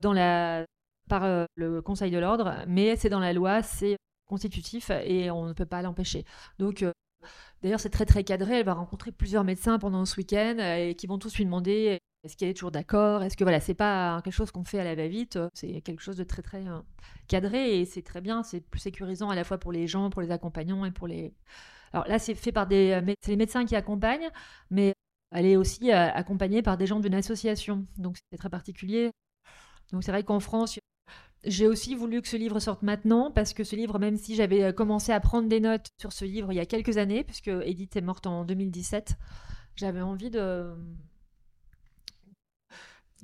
dans 0.00 0.12
la... 0.12 0.64
par 1.08 1.48
le 1.56 1.82
Conseil 1.82 2.12
de 2.12 2.18
l'ordre, 2.18 2.54
mais 2.68 2.94
c'est 2.94 3.08
dans 3.08 3.20
la 3.20 3.32
loi, 3.32 3.62
c'est 3.62 3.96
constitutif 4.26 4.90
et 4.90 5.30
on 5.32 5.46
ne 5.46 5.52
peut 5.52 5.66
pas 5.66 5.82
l'empêcher. 5.82 6.24
Donc 6.58 6.84
D'ailleurs, 7.64 7.80
c'est 7.80 7.88
très 7.88 8.04
très 8.04 8.24
cadré. 8.24 8.58
Elle 8.58 8.66
va 8.66 8.74
rencontrer 8.74 9.10
plusieurs 9.10 9.42
médecins 9.42 9.78
pendant 9.78 10.04
ce 10.04 10.18
week-end 10.18 10.56
euh, 10.58 10.90
et 10.90 10.94
qui 10.94 11.06
vont 11.06 11.18
tous 11.18 11.34
lui 11.38 11.46
demander 11.46 11.98
est-ce 12.22 12.36
qu'elle 12.36 12.50
est 12.50 12.54
toujours 12.54 12.70
d'accord? 12.70 13.22
Est-ce 13.22 13.38
que 13.38 13.44
voilà, 13.44 13.58
c'est 13.58 13.72
pas 13.72 14.20
quelque 14.22 14.34
chose 14.34 14.50
qu'on 14.50 14.64
fait 14.64 14.80
à 14.80 14.84
la 14.84 14.94
va-vite? 14.94 15.38
C'est 15.54 15.80
quelque 15.80 16.02
chose 16.02 16.18
de 16.18 16.24
très 16.24 16.42
très 16.42 16.68
euh, 16.68 16.80
cadré 17.26 17.80
et 17.80 17.86
c'est 17.86 18.02
très 18.02 18.20
bien. 18.20 18.42
C'est 18.42 18.60
plus 18.60 18.80
sécurisant 18.80 19.30
à 19.30 19.34
la 19.34 19.44
fois 19.44 19.56
pour 19.56 19.72
les 19.72 19.86
gens, 19.86 20.10
pour 20.10 20.20
les 20.20 20.30
accompagnants 20.30 20.84
et 20.84 20.90
pour 20.90 21.06
les. 21.06 21.32
Alors 21.94 22.06
là, 22.06 22.18
c'est 22.18 22.34
fait 22.34 22.52
par 22.52 22.66
des 22.66 22.90
euh, 22.90 23.14
c'est 23.22 23.30
les 23.30 23.38
médecins 23.38 23.64
qui 23.64 23.76
accompagnent, 23.76 24.28
mais 24.70 24.92
elle 25.30 25.46
est 25.46 25.56
aussi 25.56 25.90
accompagnée 25.90 26.60
par 26.60 26.76
des 26.76 26.86
gens 26.86 27.00
d'une 27.00 27.14
association. 27.14 27.86
Donc 27.96 28.18
c'est 28.30 28.36
très 28.36 28.50
particulier. 28.50 29.10
Donc 29.90 30.04
c'est 30.04 30.12
vrai 30.12 30.22
qu'en 30.22 30.38
France, 30.38 30.78
j'ai 31.46 31.66
aussi 31.66 31.94
voulu 31.94 32.22
que 32.22 32.28
ce 32.28 32.36
livre 32.36 32.60
sorte 32.60 32.82
maintenant 32.82 33.30
parce 33.30 33.52
que 33.52 33.64
ce 33.64 33.76
livre, 33.76 33.98
même 33.98 34.16
si 34.16 34.34
j'avais 34.34 34.64
euh, 34.64 34.72
commencé 34.72 35.12
à 35.12 35.20
prendre 35.20 35.48
des 35.48 35.60
notes 35.60 35.88
sur 35.98 36.12
ce 36.12 36.24
livre 36.24 36.52
il 36.52 36.56
y 36.56 36.60
a 36.60 36.66
quelques 36.66 36.96
années, 36.96 37.24
puisque 37.24 37.48
Edith 37.48 37.96
est 37.96 38.00
morte 38.00 38.26
en 38.26 38.44
2017, 38.44 39.16
j'avais 39.76 40.00
envie 40.00 40.30
de, 40.30 40.74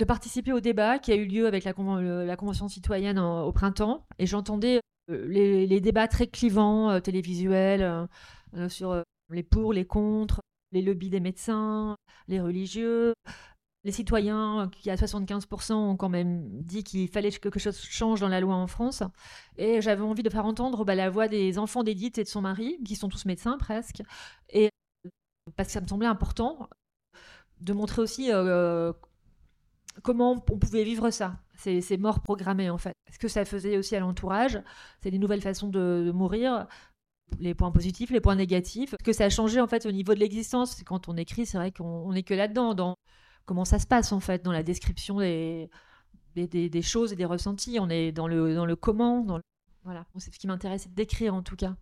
participer 0.07 0.53
au 0.53 0.61
débat 0.61 0.99
qui 0.99 1.13
a 1.13 1.15
eu 1.15 1.27
lieu 1.27 1.47
avec 1.47 1.65
la, 1.65 1.73
la 1.73 2.37
Convention 2.37 2.69
citoyenne 2.69 3.19
au 3.19 3.53
printemps. 3.53 4.07
Et 4.19 4.27
j'entendais 4.27 4.81
euh, 5.11 5.27
les, 5.29 5.81
débats 5.81 6.09
très 6.09 6.27
clivants, 6.27 6.91
euh, 6.91 7.01
télévisuels, 7.01 8.09
sur 8.69 9.03
les 9.31 9.43
pour, 9.43 9.73
les 9.73 9.85
contre, 9.85 10.41
les 10.73 10.83
lobbies 10.83 11.11
des 11.11 11.21
médecins, 11.21 11.97
les 12.29 12.41
religieux, 12.41 13.15
les 13.85 13.93
citoyens, 13.93 14.71
qui 14.73 14.91
à 14.91 14.97
75% 14.97 15.73
ont 15.73 15.97
quand 15.97 16.09
même 16.09 16.47
dit 16.63 16.85
qu'il 16.85 17.09
fallait 17.09 17.31
que 17.31 17.39
quelque 17.39 17.59
chose 17.59 17.81
change 17.81 18.21
dans 18.21 18.29
la 18.29 18.41
loi 18.41 18.55
en 18.55 18.67
France. 18.67 19.03
Et 19.57 19.81
j'avais 19.81 20.03
envie 20.03 20.23
de 20.23 20.31
faire 20.31 20.45
entendre 20.45 20.85
bah, 20.85 20.95
la 20.95 21.09
voix 21.09 21.29
des 21.29 21.59
enfants 21.59 21.83
d'Edith 21.83 22.19
et 22.19 22.25
de 22.25 22.29
son 22.29 22.43
mari, 22.43 22.79
qui 22.85 22.95
sont 22.97 23.09
tous 23.09 23.25
médecins 23.25 23.57
presque. 23.59 24.03
Et 24.51 24.69
parce 25.57 25.69
que 25.69 25.73
ça 25.73 25.81
me 25.81 25.87
semblait 25.87 26.07
important 26.07 26.69
de 27.61 27.73
montrer 27.73 28.03
aussi 28.03 28.31
euh, 28.33 28.93
comment 30.03 30.33
on 30.51 30.59
pouvait 30.59 30.85
vivre 30.85 31.11
ça, 31.11 31.41
ces, 31.57 31.97
morts 31.99 32.21
programmées 32.21 32.71
en 32.71 32.79
fait. 32.79 32.95
Ce 33.13 33.19
que 33.19 33.29
ça 33.29 33.45
faisait 33.45 33.77
aussi 33.77 33.97
à 33.97 34.01
l'entourage, 34.01 34.61
c'est 35.03 35.11
des 35.11 35.19
nouvelles 35.19 35.43
façons 35.43 35.69
de, 35.69 36.11
mourir, 36.15 36.67
les 37.39 37.55
points 37.55 37.71
positifs, 37.71 38.11
les 38.11 38.21
points 38.21 38.37
négatifs, 38.37 38.91
ce 38.91 39.05
que 39.05 39.13
ça 39.13 39.25
a 39.25 39.31
changé 39.31 39.61
en 39.61 39.67
fait 39.67 39.87
au 39.87 39.93
niveau 39.93 40.15
de 40.15 40.21
l'existence. 40.21 40.83
Quand 40.85 41.09
on 41.09 41.17
écrit, 41.17 41.47
c'est 41.47 41.59
vrai 41.59 41.73
qu'on 41.73 42.13
n'est 42.13 42.23
que 42.23 42.35
là-dedans, 42.35 42.75
dans 42.75 42.97
comment 43.45 43.65
ça 43.65 43.79
se 43.79 43.87
passe 43.87 44.13
en 44.13 44.21
fait 44.21 44.45
dans 44.45 44.53
la 44.53 44.63
description 44.63 45.19
des, 45.19 45.69
des, 46.35 46.83
choses 46.83 47.13
et 47.13 47.17
des 47.17 47.25
ressentis. 47.25 47.79
On 47.81 47.89
est 47.89 48.13
dans 48.13 48.29
le, 48.29 48.55
dans 48.55 48.67
le 48.67 48.77
comment. 48.77 49.25
Dans 49.25 49.41
Voilà, 49.85 50.07
c'est 50.19 50.33
ce 50.33 50.39
qui 50.39 50.47
m'intéressait 50.47 50.89
de 50.89 50.95
décrire 50.95 51.35
en 51.35 51.43
tout 51.43 51.57
cas. 51.57 51.77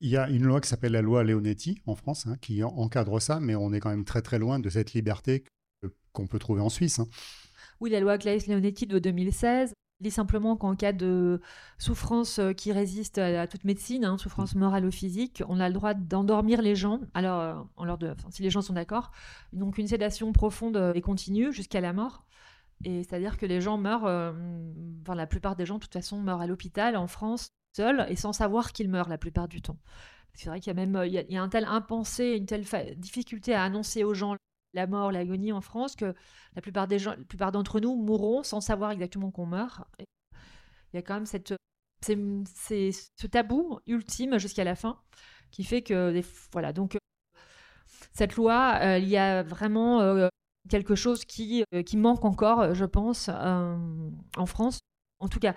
Il 0.00 0.10
y 0.10 0.16
a 0.16 0.28
une 0.28 0.44
loi 0.44 0.60
qui 0.60 0.68
s'appelle 0.68 0.92
la 0.92 1.02
loi 1.02 1.24
Leonetti 1.24 1.80
en 1.86 1.94
France 1.94 2.26
hein, 2.26 2.36
qui 2.40 2.62
encadre 2.62 3.20
ça, 3.22 3.40
mais 3.40 3.54
on 3.54 3.72
est 3.72 3.80
quand 3.80 3.90
même 3.90 4.04
très 4.04 4.22
très 4.22 4.38
loin 4.38 4.58
de 4.58 4.68
cette 4.68 4.92
liberté 4.92 5.44
qu'on 6.12 6.26
peut 6.26 6.38
trouver 6.38 6.60
en 6.60 6.68
Suisse. 6.68 6.98
Hein. 6.98 7.06
Oui, 7.80 7.90
la 7.90 8.00
loi 8.00 8.18
Claes-Leonetti 8.18 8.86
de 8.86 8.98
2016 8.98 9.72
dit 10.04 10.10
simplement 10.10 10.56
qu'en 10.56 10.76
cas 10.76 10.92
de 10.92 11.40
souffrance 11.78 12.38
euh, 12.38 12.52
qui 12.52 12.70
résiste 12.72 13.18
à, 13.18 13.46
toute 13.48 13.64
médecine, 13.64 14.04
hein, 14.04 14.18
souffrance 14.18 14.54
morale 14.54 14.84
ou 14.86 14.92
physique, 14.92 15.42
on 15.48 15.58
a 15.58 15.68
le 15.68 15.74
droit 15.74 15.94
d'endormir 15.94 16.62
les 16.62 16.76
gens. 16.76 17.00
Alors, 17.14 17.40
euh, 17.40 17.54
en 17.76 17.84
leur 17.84 17.98
de, 17.98 18.14
si 18.30 18.42
les 18.42 18.50
gens 18.50 18.62
sont 18.62 18.74
d'accord, 18.74 19.10
donc 19.52 19.78
une 19.78 19.88
sédation 19.88 20.32
profonde 20.32 20.92
et 20.94 21.00
continue 21.00 21.52
jusqu'à 21.52 21.80
la 21.80 21.92
mort. 21.92 22.24
Et 22.84 23.02
c'est-à-dire 23.02 23.38
que 23.38 23.46
les 23.46 23.60
gens 23.60 23.78
meurent, 23.78 24.04
enfin 25.02 25.14
la 25.14 25.26
plupart 25.26 25.56
des 25.56 25.64
gens 25.64 25.76
de 25.76 25.80
toute 25.80 25.92
façon 25.92 26.20
meurent 26.20 26.40
à 26.40 26.46
l'hôpital 26.46 26.96
en 26.96 27.06
France 27.06 27.48
seuls 27.74 28.04
et 28.08 28.16
sans 28.16 28.32
savoir 28.32 28.72
qu'ils 28.72 28.90
meurent 28.90 29.08
la 29.08 29.16
plupart 29.16 29.48
du 29.48 29.62
temps. 29.62 29.78
C'est 30.34 30.48
vrai 30.48 30.60
qu'il 30.60 30.76
y 30.76 30.76
a 30.78 30.86
même 30.86 31.00
il 31.06 31.12
y 31.12 31.36
a, 31.36 31.42
un 31.42 31.48
tel 31.48 31.64
impensé, 31.64 32.36
une 32.36 32.46
telle 32.46 32.64
difficulté 32.96 33.54
à 33.54 33.62
annoncer 33.62 34.04
aux 34.04 34.14
gens 34.14 34.36
la 34.74 34.86
mort, 34.86 35.12
l'agonie 35.12 35.52
en 35.52 35.60
France, 35.60 35.96
que 35.96 36.14
la 36.54 36.62
plupart 36.62 36.88
des 36.88 36.98
gens, 36.98 37.12
la 37.12 37.24
plupart 37.24 37.52
d'entre 37.52 37.80
nous 37.80 37.96
mourront 37.96 38.42
sans 38.42 38.60
savoir 38.60 38.90
exactement 38.90 39.30
qu'on 39.30 39.46
meurt. 39.46 39.82
il 39.98 40.06
y 40.94 40.98
a 40.98 41.02
quand 41.02 41.14
même 41.14 41.26
cette, 41.26 41.54
c'est, 42.04 42.90
ce 42.92 43.26
tabou 43.26 43.80
ultime 43.86 44.38
jusqu'à 44.38 44.64
la 44.64 44.74
fin 44.74 44.98
qui 45.50 45.64
fait 45.64 45.82
que, 45.82 46.20
voilà, 46.52 46.72
donc 46.72 46.98
cette 48.12 48.36
loi, 48.36 48.78
euh, 48.82 48.98
il 48.98 49.08
y 49.08 49.16
a 49.16 49.42
vraiment 49.42 50.00
euh, 50.00 50.28
quelque 50.68 50.94
chose 50.94 51.24
qui, 51.24 51.64
euh, 51.74 51.82
qui 51.82 51.96
manque 51.96 52.24
encore, 52.24 52.74
je 52.74 52.84
pense, 52.84 53.28
en 53.28 54.46
France. 54.46 54.80
En 55.20 55.28
tout 55.28 55.38
cas, 55.38 55.54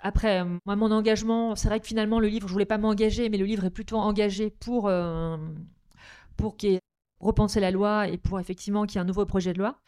après, 0.00 0.44
moi, 0.66 0.76
mon 0.76 0.90
engagement, 0.90 1.54
c'est 1.54 1.68
vrai 1.68 1.80
que 1.80 1.86
finalement, 1.86 2.20
le 2.20 2.28
livre, 2.28 2.48
je 2.48 2.52
voulais 2.52 2.66
pas 2.66 2.78
m'engager, 2.78 3.28
mais 3.28 3.38
le 3.38 3.44
livre 3.44 3.64
est 3.64 3.70
plutôt 3.70 3.96
engagé 3.96 4.50
pour, 4.50 4.90
pour 6.36 6.56
qu'il 6.56 6.72
y 6.72 6.74
ait 6.74 6.80
repenser 7.20 7.60
la 7.60 7.70
loi 7.70 8.08
et 8.08 8.18
pour 8.18 8.40
effectivement 8.40 8.86
qu'il 8.86 8.96
y 8.96 8.98
ait 8.98 9.02
un 9.02 9.06
nouveau 9.06 9.26
projet 9.26 9.52
de 9.52 9.58
loi. 9.58 9.80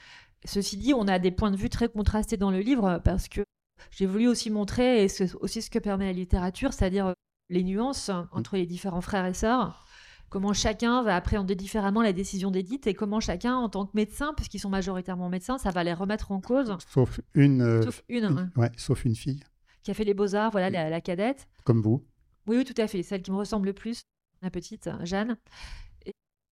Ceci 0.45 0.77
dit, 0.77 0.95
on 0.95 1.09
a 1.09 1.19
des 1.19 1.31
points 1.31 1.51
de 1.51 1.57
vue 1.57 1.69
très 1.69 1.89
contrastés 1.89 2.37
dans 2.37 2.51
le 2.51 2.61
livre 2.61 3.01
parce 3.05 3.29
que 3.29 3.43
j'ai 3.91 4.07
voulu 4.07 4.29
aussi 4.29 4.51
montrer, 4.51 5.05
et 5.05 5.09
c'est 5.09 5.35
aussi 5.37 5.63
ce 5.63 5.71
que 5.71 5.79
permet 5.79 6.07
la 6.07 6.13
littérature, 6.13 6.73
c'est-à-dire 6.73 7.15
les 7.49 7.63
nuances 7.63 8.11
entre 8.33 8.57
les 8.57 8.67
différents 8.67 9.01
frères 9.01 9.27
et 9.27 9.35
sœurs, 9.35 9.87
comment 10.29 10.53
chacun 10.53 11.03
va 11.03 11.17
appréhender 11.17 11.55
différemment 11.55 12.03
la 12.03 12.13
décision 12.13 12.51
d'édite 12.51 12.87
et 12.87 12.95
comment 12.95 13.21
chacun, 13.21 13.57
en 13.57 13.69
tant 13.69 13.87
que 13.87 13.93
médecin, 13.95 14.35
puisqu'ils 14.35 14.59
sont 14.59 14.69
majoritairement 14.69 15.29
médecins, 15.29 15.59
ça 15.59 15.71
va 15.71 15.85
les 15.85 15.95
remettre 15.95 16.33
en 16.33 16.41
cause. 16.41 16.77
Sauf 16.93 17.21
une. 17.35 17.63
Euh, 17.63 17.83
sauf 17.83 18.03
une. 18.09 18.25
Hein. 18.25 18.51
ouais, 18.57 18.71
sauf 18.77 19.05
une 19.05 19.17
fille. 19.17 19.43
Qui 19.83 19.91
a 19.91 19.95
fait 19.95 20.05
les 20.05 20.15
beaux-arts, 20.15 20.51
voilà, 20.51 20.71
la, 20.71 20.91
la, 20.91 21.01
cadette. 21.01 21.49
Comme 21.65 21.81
vous. 21.81 22.05
Oui, 22.47 22.59
oui, 22.59 22.65
tout 22.65 22.81
à 22.81 22.87
fait. 22.87 23.03
Celle 23.03 23.23
qui 23.23 23.31
me 23.31 23.37
ressemble 23.37 23.67
le 23.67 23.73
plus, 23.73 24.03
la 24.43 24.51
petite, 24.51 24.91
Jeanne. 25.03 25.37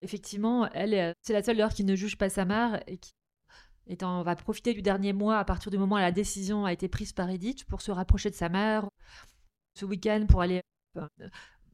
Effectivement, 0.01 0.69
elle, 0.73 1.13
c'est 1.21 1.33
la 1.33 1.43
seule 1.43 1.67
qui 1.73 1.83
ne 1.83 1.95
juge 1.95 2.17
pas 2.17 2.29
sa 2.29 2.45
mère 2.45 2.81
et 2.87 2.97
qui 2.97 3.13
va 3.99 4.35
profiter 4.35 4.73
du 4.73 4.81
dernier 4.81 5.13
mois 5.13 5.39
à 5.39 5.45
partir 5.45 5.71
du 5.71 5.77
moment 5.77 5.95
où 5.95 5.99
la 5.99 6.11
décision 6.11 6.65
a 6.65 6.73
été 6.73 6.87
prise 6.87 7.13
par 7.13 7.29
Edith 7.29 7.65
pour 7.65 7.81
se 7.81 7.91
rapprocher 7.91 8.29
de 8.29 8.35
sa 8.35 8.49
mère 8.49 8.87
ce 9.75 9.85
week-end 9.85 10.25
pour 10.27 10.41
aller 10.41 10.61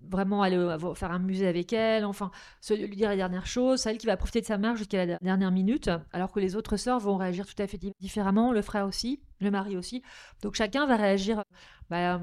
vraiment 0.09 0.41
aller 0.41 0.57
faire 0.95 1.11
un 1.11 1.19
musée 1.19 1.47
avec 1.47 1.71
elle, 1.71 2.03
enfin 2.05 2.31
se 2.59 2.73
lui 2.73 2.95
dire 2.95 3.09
les 3.09 3.15
dernières 3.15 3.45
choses. 3.45 3.81
C'est 3.81 3.91
elle 3.91 3.97
qui 3.97 4.05
va 4.05 4.17
profiter 4.17 4.41
de 4.41 4.45
sa 4.45 4.57
mère 4.57 4.75
jusqu'à 4.75 5.05
la 5.05 5.17
dernière 5.19 5.51
minute, 5.51 5.89
alors 6.11 6.31
que 6.31 6.39
les 6.39 6.55
autres 6.55 6.77
sœurs 6.77 6.99
vont 6.99 7.17
réagir 7.17 7.45
tout 7.45 7.61
à 7.61 7.67
fait 7.67 7.79
différemment, 7.99 8.51
le 8.51 8.61
frère 8.61 8.85
aussi, 8.85 9.21
le 9.39 9.51
mari 9.51 9.77
aussi. 9.77 10.01
Donc 10.41 10.55
chacun 10.55 10.85
va 10.85 10.97
réagir 10.97 11.43
bah, 11.89 12.15
à 12.15 12.21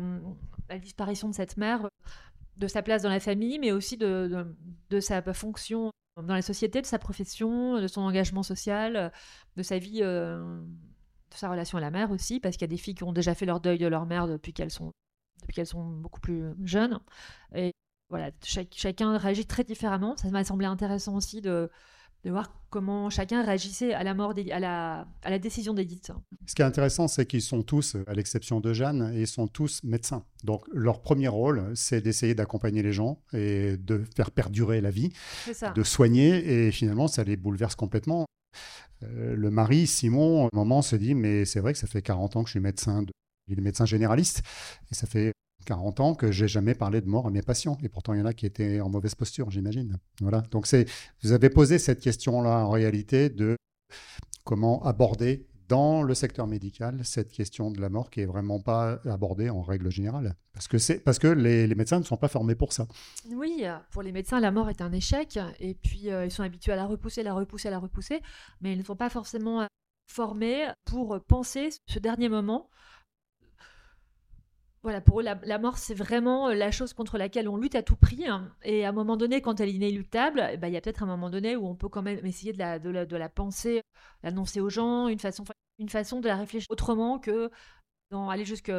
la 0.69 0.79
disparition 0.79 1.29
de 1.29 1.35
cette 1.35 1.57
mère 1.57 1.89
de 2.57 2.67
sa 2.67 2.83
place 2.83 3.03
dans 3.03 3.09
la 3.09 3.21
famille, 3.21 3.59
mais 3.59 3.73
aussi 3.73 3.97
de, 3.97 4.47
de, 4.91 5.01
sa 5.01 5.23
fonction 5.33 5.91
dans 6.17 6.35
la 6.35 6.43
société, 6.43 6.81
de 6.81 6.87
sa 6.87 6.99
profession, 6.99 7.81
de 7.81 7.87
son 7.87 8.03
engagement 8.03 8.43
social, 8.43 9.13
de 9.57 9.63
sa 9.63 9.79
vie, 9.79 10.01
euh, 10.03 10.61
de 11.31 11.35
sa 11.35 11.49
relation 11.49 11.79
à 11.79 11.81
la 11.81 11.91
mère 11.91 12.11
aussi, 12.11 12.41
parce 12.41 12.57
qu'il 12.57 12.63
y 12.63 12.71
a 12.71 12.75
des 12.75 12.77
filles 12.77 12.95
qui 12.95 13.05
ont 13.05 13.13
déjà 13.13 13.35
fait 13.35 13.47
leur 13.47 13.61
deuil 13.61 13.79
de 13.79 13.87
leur 13.87 14.07
mère 14.07 14.27
depuis 14.27 14.53
qu'elles 14.53 14.71
sont, 14.71 14.93
depuis 15.41 15.55
qu'elles 15.55 15.67
sont 15.67 15.85
beaucoup 15.85 16.21
plus 16.21 16.53
jeunes. 16.65 17.01
Et 17.55 17.73
voilà, 18.11 18.31
chacun 18.43 19.17
réagit 19.17 19.47
très 19.47 19.65
différemment. 19.65 20.17
Ça 20.17 20.29
m'a 20.31 20.45
semblé 20.45 20.67
intéressant 20.67 21.17
aussi 21.17 21.41
de, 21.41 21.71
de 22.25 22.31
voir 22.31 22.53
comment 22.69 23.11
chacun 23.11 23.43
réagissait 23.43 23.93
à 23.95 24.05
la 24.05 24.15
mort, 24.15 24.35
à, 24.53 24.61
la, 24.61 25.07
à 25.23 25.31
la 25.31 25.39
décision 25.39 25.75
d'Edith. 25.75 26.13
Ce 26.47 26.55
qui 26.55 26.63
est 26.63 26.65
intéressant, 26.65 27.09
c'est 27.09 27.27
qu'ils 27.27 27.43
sont 27.43 27.63
tous, 27.63 27.97
à 28.07 28.13
l'exception 28.15 28.61
de 28.61 28.73
Jeanne, 28.73 29.13
ils 29.15 29.27
sont 29.27 29.49
tous 29.49 29.83
médecins. 29.83 30.25
Donc 30.45 30.65
leur 30.73 31.01
premier 31.01 31.29
rôle, 31.29 31.73
c'est 31.75 32.01
d'essayer 32.01 32.35
d'accompagner 32.35 32.83
les 32.83 32.93
gens 32.93 33.21
et 33.33 33.77
de 33.77 34.05
faire 34.15 34.31
perdurer 34.31 34.81
la 34.81 34.91
vie, 34.91 35.13
de 35.75 35.83
soigner, 35.83 36.67
et 36.67 36.71
finalement, 36.73 37.09
ça 37.09 37.25
les 37.25 37.37
bouleverse 37.37 37.75
complètement. 37.75 38.27
Euh, 39.03 39.35
le 39.35 39.51
mari, 39.51 39.87
Simon, 39.87 40.47
au 40.47 40.49
moment, 40.53 40.83
se 40.83 40.97
dit, 40.97 41.15
mais 41.15 41.45
c'est 41.45 41.61
vrai 41.61 41.73
que 41.73 41.79
ça 41.79 41.87
fait 41.87 42.03
40 42.03 42.37
ans 42.37 42.43
que 42.43 42.49
je 42.49 42.53
suis 42.53 42.61
médecin, 42.61 43.03
de... 43.03 43.11
il 43.49 43.59
est 43.59 43.63
médecin 43.63 43.87
généraliste, 43.87 44.43
et 44.91 44.95
ça 44.95 45.07
fait 45.07 45.33
40 45.65 46.01
ans 46.01 46.15
que 46.15 46.31
j'ai 46.31 46.49
jamais 46.49 46.75
parlé 46.75 47.01
de 47.01 47.09
mort 47.09 47.27
à 47.27 47.31
mes 47.31 47.43
patients. 47.43 47.79
Et 47.83 47.89
pourtant, 47.89 48.15
il 48.15 48.21
y 48.21 48.23
en 48.23 48.27
a 48.27 48.33
qui 48.33 48.47
étaient 48.47 48.81
en 48.81 48.89
mauvaise 48.89 49.15
posture, 49.15 49.51
j'imagine. 49.51 49.99
Voilà. 50.21 50.43
Donc, 50.51 50.67
c'est, 50.67 50.87
vous 51.23 51.33
avez 51.33 51.51
posé 51.51 51.79
cette 51.79 52.01
question-là 52.01 52.65
en 52.65 52.71
réalité 52.71 53.29
de 53.29 53.57
comment 54.45 54.83
aborder 54.85 55.47
dans 55.69 56.03
le 56.03 56.15
secteur 56.15 56.49
médical 56.49 57.01
cette 57.05 57.31
question 57.31 57.71
de 57.71 57.81
la 57.81 57.89
mort 57.89 58.11
qui 58.11 58.23
est 58.23 58.27
vraiment 58.27 58.59
pas 58.59 58.99
abordée 59.05 59.51
en 59.51 59.63
règle 59.63 59.89
générale. 59.91 60.35
Parce 60.53 60.67
que, 60.67 60.79
c'est, 60.79 60.99
parce 60.99 61.21
que 61.21 61.29
les, 61.29 61.73
médecins 61.77 62.01
ne 62.01 62.05
sont 62.05 62.17
pas 62.17 62.27
formés 62.27 62.57
pour 62.57 62.73
ça. 62.73 62.89
Oui, 63.31 63.65
pour 63.93 64.03
les 64.03 64.11
médecins, 64.11 64.41
la 64.41 64.51
mort 64.51 64.69
est 64.69 64.81
un 64.81 64.91
échec. 64.91 65.39
Et 65.61 65.75
puis, 65.75 66.11
euh, 66.11 66.25
ils 66.27 66.33
sont 66.33 66.43
habitués 66.43 66.73
à 66.73 66.77
la 66.77 66.87
repousser, 66.87 67.23
la 67.23 67.35
repousser, 67.35 67.71
la 67.71 67.79
repousser. 67.79 68.21
Mais 68.61 68.73
ils 68.73 68.79
ne 68.79 68.85
sont 68.85 68.97
pas 68.97 69.11
forcément 69.11 69.65
formés 70.09 70.67
pour 70.85 71.21
penser 71.21 71.71
ce 71.87 72.01
dernier 72.01 72.29
moment 72.29 72.69
voilà, 74.83 75.03
pour 75.03 75.21
eux, 75.21 75.23
la, 75.23 75.59
mort, 75.59 75.77
c'est 75.77 75.95
vraiment 75.95 76.49
euh, 76.49 76.55
la 76.55 76.71
chose 76.71 76.95
contre 76.95 77.19
laquelle 77.19 77.49
on 77.49 77.57
lutte 77.59 77.75
à 77.75 77.83
tout 77.83 77.97
prix. 77.97 78.27
Hein. 78.27 78.55
Et 78.63 78.87
à 78.87 78.89
un 78.89 78.93
moment 78.93 79.17
donné, 79.19 79.43
quand 79.43 79.61
elle 79.61 79.69
est 79.69 79.75
inéluctable, 79.75 80.49
eh 80.53 80.57
ben, 80.57 80.69
il 80.69 80.75
y 80.75 80.77
a 80.77 80.81
peut-être 80.81 81.03
un 81.03 81.07
moment 81.07 81.29
donné 81.29 81.55
où 81.55 81.67
on 81.67 81.75
peut 81.75 81.89
quand 81.91 82.03
même 82.03 82.25
essayer 82.25 82.53
de 82.55 82.59
la, 82.59 82.79
de 82.79 82.89
la, 82.89 83.05
la 83.05 83.29
penser, 83.29 83.83
l'annoncer 84.23 84.61
aux 84.61 84.71
gens, 84.71 85.09
une 85.09 85.19
façon, 85.19 85.45
une 85.79 85.91
façon 85.91 86.21
de 86.21 86.29
la 86.29 86.37
réfléchir 86.37 86.67
autrement 86.71 87.19
que 87.19 87.51
dans, 88.11 88.31
aller 88.31 88.47
jusque, 88.47 88.73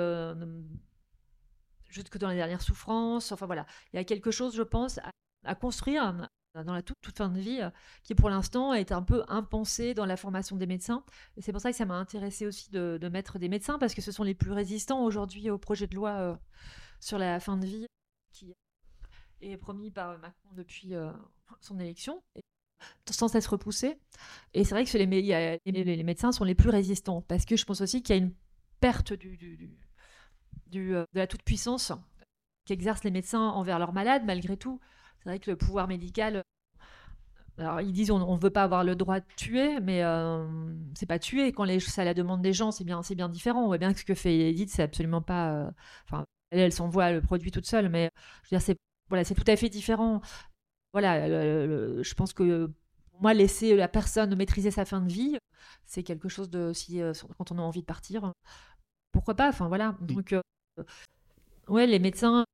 jusque 1.88 2.18
dans 2.18 2.30
les 2.30 2.36
dernières 2.36 2.62
souffrances. 2.62 3.32
Enfin 3.32 3.46
voilà, 3.46 3.68
il 3.94 3.98
y 3.98 4.00
a 4.00 4.04
quelque 4.04 4.32
chose, 4.32 4.56
je 4.56 4.64
pense, 4.64 5.00
à 5.46 5.56
construire 5.56 6.30
dans 6.54 6.74
la 6.74 6.82
toute, 6.82 6.98
fin 7.16 7.30
de 7.30 7.40
vie, 7.40 7.62
euh, 7.62 7.70
qui 8.04 8.16
pour 8.16 8.30
l'instant 8.30 8.74
est 8.74 8.92
un 8.92 9.02
peu 9.02 9.24
impensé 9.28 9.94
dans 9.94 10.06
la 10.06 10.18
formation 10.18 10.56
des 10.58 10.68
médecins. 10.68 11.04
C'est 11.40 11.52
pour 11.52 11.62
ça 11.62 11.72
que 11.72 11.78
ça 11.78 11.86
m'a 11.86 11.96
intéressé 11.96 12.46
aussi 12.46 12.70
de, 12.72 13.10
mettre 13.12 13.40
des 13.40 13.50
médecins, 13.50 13.80
parce 13.80 13.94
que 13.94 14.02
ce 14.02 14.12
sont 14.12 14.24
les 14.24 14.36
plus 14.36 14.52
résistants 14.52 15.04
aujourd'hui 15.04 15.50
au 15.50 15.58
projet 15.58 15.88
de 15.88 15.96
loi 15.96 16.12
euh, 16.12 16.36
sur 17.00 17.18
la 17.18 17.40
fin 17.40 17.58
de 17.58 17.66
vie, 17.66 17.88
qui 18.32 18.54
est 19.42 19.58
promis 19.58 19.92
par 19.92 20.18
Macron 20.20 20.50
depuis 20.54 20.94
euh, 20.94 21.12
son 21.62 21.80
élection, 21.80 22.22
sans 23.10 23.28
cesse 23.28 23.48
repoussé. 23.48 23.98
Et 24.54 24.64
c'est 24.64 24.76
vrai 24.76 24.86
que 24.86 24.98
les, 24.98 26.04
médecins 26.04 26.32
sont 26.32 26.44
les 26.44 26.56
plus 26.56 26.70
résistants, 26.70 27.22
parce 27.22 27.46
que 27.46 27.56
je 27.56 27.66
pense 27.66 27.82
aussi 27.82 28.04
qu'il 28.04 28.16
y 28.16 28.20
a 28.20 28.22
une 28.22 28.34
perte 28.80 29.14
de 29.14 31.06
la 31.14 31.28
toute-puissance 31.28 31.94
qu'exercent 32.66 33.04
les 33.04 33.12
médecins 33.12 33.50
envers 33.50 33.80
leurs 33.80 33.94
malades, 33.94 34.24
malgré 34.26 34.58
tout. 34.58 34.80
C'est 35.24 35.30
vrai 35.30 35.40
que 35.40 35.52
le 35.52 35.58
pouvoir 35.58 35.88
médical, 35.88 36.44
alors 37.58 37.82
ils 37.82 37.92
disent 37.92 38.12
on 38.12 38.36
ne 38.36 38.42
veut 38.42 38.50
pas 38.50 38.64
avoir 38.64 38.84
le 38.84 38.96
droit 38.96 39.20
de 39.20 39.26
tuer, 39.36 39.80
mais 39.82 40.04
euh, 40.04 40.48
c'est 40.96 41.06
pas 41.06 41.20
tuer. 41.20 41.52
Quand 41.52 41.64
à 41.64 42.04
la 42.04 42.14
demande 42.14 42.42
des 42.42 42.54
gens, 42.54 42.72
c'est 42.72 42.84
bien, 42.84 43.04
c'est 43.04 43.16
bien 43.16 43.30
différent. 43.30 43.64
On 43.64 43.68
voit 43.68 43.78
bien 43.78 43.94
que 43.94 44.00
ce 44.00 44.06
que 44.06 44.16
fait 44.16 44.50
Edith, 44.50 44.70
c'est 44.72 44.84
absolument 44.84 45.22
pas. 45.22 45.52
Euh, 45.54 45.72
enfin, 46.06 46.26
elle, 46.50 46.60
elle 46.60 46.74
s'envoie 46.74 47.12
le 47.12 47.22
produit 47.22 47.52
toute 47.52 47.68
seule, 47.68 47.90
mais 47.90 48.10
je 48.44 48.48
veux 48.50 48.58
dire, 48.58 48.62
c'est 48.62 48.78
voilà, 49.10 49.24
c'est 49.24 49.36
tout 49.36 49.44
à 49.48 49.56
fait 49.56 49.70
différent. 49.70 50.22
Voilà, 50.94 51.28
je 51.28 52.14
pense 52.16 52.34
que 52.34 52.72
moi, 53.22 53.34
laisser 53.34 53.76
la 53.76 53.88
personne 53.88 54.36
maîtriser 54.36 54.72
sa 54.72 54.84
fin 54.86 55.00
de 55.02 55.12
vie, 55.12 55.38
c'est 55.86 56.04
quelque 56.04 56.28
chose 56.30 56.50
de 56.50 56.74
si 56.74 57.02
euh, 57.02 57.14
quand 57.38 57.52
on 57.52 57.60
a 57.60 57.62
envie 57.62 57.82
de 57.82 57.86
partir, 57.86 58.34
pourquoi 59.12 59.36
pas. 59.36 59.50
Enfin 59.50 59.68
voilà. 59.68 59.96
Donc 60.02 60.36
ouais, 61.68 61.88
les 61.88 62.00
médecins 62.00 62.46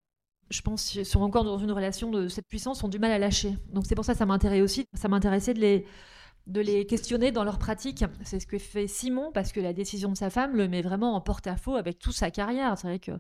je 0.49 0.61
pense, 0.61 1.01
sont 1.03 1.21
encore 1.21 1.43
dans 1.43 1.57
une 1.57 1.71
relation 1.71 2.09
de 2.09 2.27
cette 2.27 2.47
puissance, 2.47 2.83
ont 2.83 2.87
du 2.87 2.99
mal 2.99 3.11
à 3.11 3.19
lâcher. 3.19 3.57
Donc 3.73 3.85
c'est 3.85 3.95
pour 3.95 4.05
ça 4.05 4.13
que 4.13 4.19
ça 4.19 4.25
m'intéressait 4.25 4.61
aussi, 4.61 4.85
ça 4.93 5.07
m'intéressait 5.07 5.53
de 5.53 5.59
les, 5.59 5.85
de 6.47 6.61
les 6.61 6.85
questionner 6.85 7.31
dans 7.31 7.43
leur 7.43 7.59
pratique. 7.59 8.05
C'est 8.23 8.39
ce 8.39 8.47
que 8.47 8.57
fait 8.57 8.87
Simon, 8.87 9.31
parce 9.33 9.51
que 9.51 9.59
la 9.59 9.73
décision 9.73 10.11
de 10.11 10.17
sa 10.17 10.29
femme 10.29 10.55
le 10.55 10.67
met 10.67 10.81
vraiment 10.81 11.15
en 11.15 11.21
porte-à-faux 11.21 11.75
avec 11.75 11.99
toute 11.99 12.15
sa 12.15 12.31
carrière. 12.31 12.77
C'est 12.77 12.87
vrai 12.87 12.99
que 12.99 13.11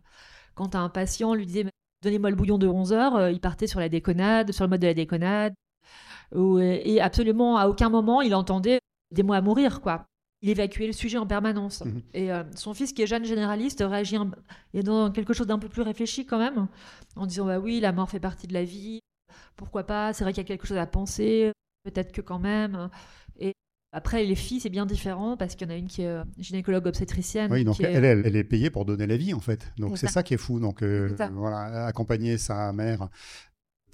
quand 0.55 0.75
un 0.75 0.89
patient 0.89 1.33
lui 1.33 1.45
disait 1.45 1.65
Donnez-moi 2.03 2.29
le 2.29 2.35
bouillon 2.35 2.59
de 2.59 2.67
11 2.67 2.93
heures, 2.93 3.15
euh, 3.15 3.31
il 3.31 3.39
partait 3.39 3.65
sur 3.67 3.79
la 3.79 3.89
déconnade, 3.89 4.51
sur 4.51 4.63
le 4.63 4.69
mode 4.69 4.81
de 4.81 4.87
la 4.87 4.93
déconnade. 4.93 5.53
Et 6.35 7.01
absolument 7.01 7.57
à 7.57 7.67
aucun 7.67 7.89
moment 7.89 8.21
il 8.21 8.35
entendait 8.35 8.79
des 9.11 9.23
mots 9.23 9.33
à 9.33 9.41
mourir, 9.41 9.81
quoi 9.81 10.05
il 10.41 10.49
évacuait 10.49 10.87
le 10.87 10.93
sujet 10.93 11.17
en 11.17 11.25
permanence. 11.25 11.83
Mhm. 11.83 12.01
Et 12.13 12.31
euh, 12.31 12.43
son 12.55 12.73
fils, 12.73 12.93
qui 12.93 13.01
est 13.01 13.07
jeune 13.07 13.25
généraliste, 13.25 13.83
réagit 13.85 14.17
et 14.73 14.83
dans 14.83 15.11
quelque 15.11 15.33
chose 15.33 15.47
d'un 15.47 15.59
peu 15.59 15.69
plus 15.69 15.81
réfléchi 15.81 16.25
quand 16.25 16.37
même, 16.39 16.67
en 17.15 17.25
disant 17.25 17.45
bah 17.45 17.59
oui, 17.59 17.79
la 17.79 17.91
mort 17.91 18.09
fait 18.09 18.19
partie 18.19 18.47
de 18.47 18.53
la 18.53 18.63
vie, 18.63 18.99
pourquoi 19.55 19.83
pas, 19.85 20.13
c'est 20.13 20.23
vrai 20.23 20.33
qu'il 20.33 20.41
y 20.43 20.45
a 20.45 20.47
quelque 20.47 20.67
chose 20.67 20.77
à 20.77 20.85
penser, 20.85 21.51
peut-être 21.83 22.11
que 22.11 22.21
quand 22.21 22.39
même. 22.39 22.89
Et 23.39 23.53
Après, 23.93 24.23
les 24.25 24.35
filles, 24.35 24.59
c'est 24.59 24.69
bien 24.69 24.85
différent 24.85 25.37
parce 25.37 25.55
qu'il 25.55 25.67
y 25.67 25.71
en 25.71 25.73
a 25.73 25.77
une 25.77 25.87
qui 25.87 26.01
est 26.03 26.07
euh, 26.07 26.23
gynécologue 26.37 26.85
obstétricienne. 26.85 27.51
Oui, 27.51 27.63
donc 27.63 27.77
qui 27.77 27.83
est- 27.83 27.91
elle, 27.93 28.05
elle, 28.05 28.21
elle 28.25 28.35
est 28.35 28.43
payée 28.43 28.69
pour 28.69 28.85
donner 28.85 29.07
la 29.07 29.17
vie, 29.17 29.33
en 29.33 29.39
fait. 29.39 29.71
Donc 29.77 29.97
C'est 29.97 30.07
ça. 30.07 30.13
ça 30.13 30.23
qui 30.23 30.33
est 30.35 30.37
fou. 30.37 30.59
Donc 30.59 30.83
euh, 30.83 31.09
voilà, 31.33 31.85
accompagner 31.87 32.37
sa 32.37 32.71
mère 32.73 33.07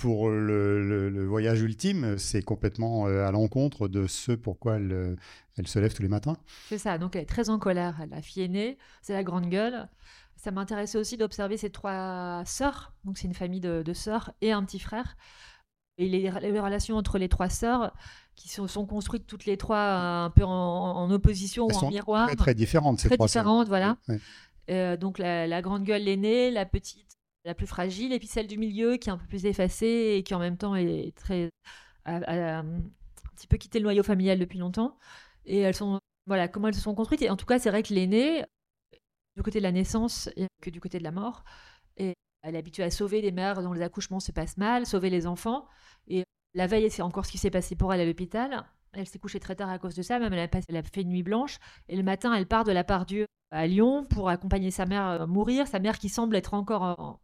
pour 0.03 0.29
le, 0.29 0.85
le- 0.85 1.09
le 1.09 1.25
voyage 1.25 1.61
ultime, 1.61 2.17
c'est 2.17 2.41
complètement 2.41 3.07
euh, 3.07 3.25
à 3.25 3.31
l'encontre 3.31 3.87
de 3.87 4.05
ce 4.05 4.33
pourquoi 4.33 4.75
elle, 4.75 4.91
euh, 4.91 5.15
elle 5.57 5.65
se 5.65 5.79
lève 5.79 5.93
tous 5.93 6.01
les 6.01 6.09
matins. 6.09 6.35
C'est 6.67 6.77
ça, 6.77 6.97
donc 6.97 7.15
elle 7.15 7.21
est 7.21 7.25
très 7.25 7.49
en 7.49 7.57
colère. 7.57 7.95
La 8.11 8.21
fille 8.21 8.43
aînée, 8.43 8.77
c'est 9.01 9.13
la 9.13 9.23
grande 9.23 9.47
gueule. 9.49 9.87
Ça 10.35 10.51
m'intéressait 10.51 10.97
aussi 10.97 11.15
d'observer 11.15 11.55
ses 11.55 11.69
trois 11.69 12.43
sœurs. 12.45 12.91
Donc 13.05 13.17
c'est 13.17 13.27
une 13.27 13.33
famille 13.33 13.61
de, 13.61 13.81
de 13.81 13.93
sœurs 13.93 14.33
et 14.41 14.51
un 14.51 14.61
petit 14.65 14.79
frère. 14.79 15.15
Et 15.97 16.09
les, 16.09 16.19
les 16.41 16.59
relations 16.59 16.97
entre 16.97 17.17
les 17.17 17.29
trois 17.29 17.47
sœurs, 17.49 17.93
qui 18.35 18.49
sont, 18.49 18.67
sont 18.67 18.85
construites 18.85 19.25
toutes 19.25 19.45
les 19.45 19.55
trois 19.55 19.77
euh, 19.77 20.25
un 20.25 20.29
peu 20.31 20.43
en, 20.43 20.49
en 20.51 21.11
opposition 21.11 21.65
Elles 21.69 21.75
ou 21.75 21.77
en 21.77 21.79
sont 21.79 21.89
miroir. 21.89 22.27
très, 22.27 22.35
très 22.35 22.55
différentes, 22.55 22.99
ces 22.99 23.07
Très 23.07 23.15
trois 23.15 23.29
sœurs. 23.29 23.43
différentes, 23.43 23.69
voilà. 23.69 23.95
Euh, 24.69 24.95
donc 24.97 25.17
la, 25.19 25.45
la 25.45 25.61
grande 25.61 25.83
gueule, 25.83 26.03
l'aînée, 26.03 26.49
la 26.49 26.65
petite, 26.65 27.02
la 27.45 27.55
plus 27.55 27.67
fragile, 27.67 28.13
et 28.13 28.19
puis 28.19 28.27
celle 28.27 28.47
du 28.47 28.57
milieu 28.57 28.97
qui 28.97 29.09
est 29.09 29.11
un 29.11 29.17
peu 29.17 29.27
plus 29.27 29.45
effacée 29.45 30.15
et 30.17 30.23
qui 30.23 30.33
en 30.33 30.39
même 30.39 30.57
temps 30.57 30.75
est 30.75 31.15
très 31.15 31.49
a, 32.05 32.17
a- 32.17 32.59
un 32.59 32.81
petit 33.35 33.47
peu 33.47 33.57
quitté 33.57 33.79
le 33.79 33.83
noyau 33.83 34.03
familial 34.03 34.39
depuis 34.39 34.59
longtemps. 34.59 34.97
Et 35.45 35.59
elles 35.61 35.75
sont 35.75 35.99
voilà 36.27 36.47
comment 36.47 36.69
elles 36.69 36.75
se 36.75 36.81
sont 36.81 36.95
construites. 36.95 37.21
Et 37.23 37.29
en 37.29 37.37
tout 37.37 37.45
cas, 37.45 37.59
c'est 37.59 37.69
vrai 37.71 37.83
que 37.83 37.93
l'aînée, 37.93 38.45
du 39.35 39.43
côté 39.43 39.59
de 39.59 39.63
la 39.63 39.71
naissance 39.71 40.29
que 40.61 40.69
du 40.69 40.79
côté 40.81 40.99
de 40.99 41.03
la 41.03 41.11
mort, 41.11 41.43
et 41.97 42.13
elle 42.43 42.55
est 42.55 42.59
habituée 42.59 42.83
à 42.83 42.91
sauver 42.91 43.21
les 43.21 43.31
mères 43.31 43.61
dont 43.63 43.73
les 43.73 43.81
accouchements 43.81 44.19
se 44.19 44.31
passent 44.31 44.57
mal, 44.57 44.85
sauver 44.85 45.09
les 45.09 45.27
enfants. 45.27 45.67
Et 46.07 46.23
la 46.53 46.67
veille, 46.67 46.89
c'est 46.91 47.01
encore 47.01 47.25
ce 47.25 47.31
qui 47.31 47.37
s'est 47.37 47.51
passé 47.51 47.75
pour 47.75 47.93
elle 47.93 48.01
à 48.01 48.05
l'hôpital. 48.05 48.65
Elle 48.93 49.07
s'est 49.07 49.19
couchée 49.19 49.39
très 49.39 49.55
tard 49.55 49.69
à 49.69 49.79
cause 49.79 49.95
de 49.95 50.01
ça, 50.03 50.19
même 50.19 50.33
elle 50.33 50.39
a, 50.39 50.47
passé- 50.47 50.65
elle 50.69 50.77
a 50.77 50.83
fait 50.83 51.03
nuit 51.03 51.23
blanche. 51.23 51.57
Et 51.89 51.95
le 51.97 52.03
matin, 52.03 52.33
elle 52.35 52.47
part 52.47 52.63
de 52.63 52.71
la 52.71 52.83
part 52.83 53.05
Dieu 53.05 53.25
à 53.51 53.67
Lyon 53.67 54.05
pour 54.05 54.29
accompagner 54.29 54.71
sa 54.71 54.85
mère 54.85 55.07
euh, 55.07 55.27
mourir, 55.27 55.67
sa 55.67 55.79
mère 55.79 55.97
qui 55.99 56.09
semble 56.09 56.35
être 56.35 56.53
encore 56.53 56.81
en, 56.83 57.19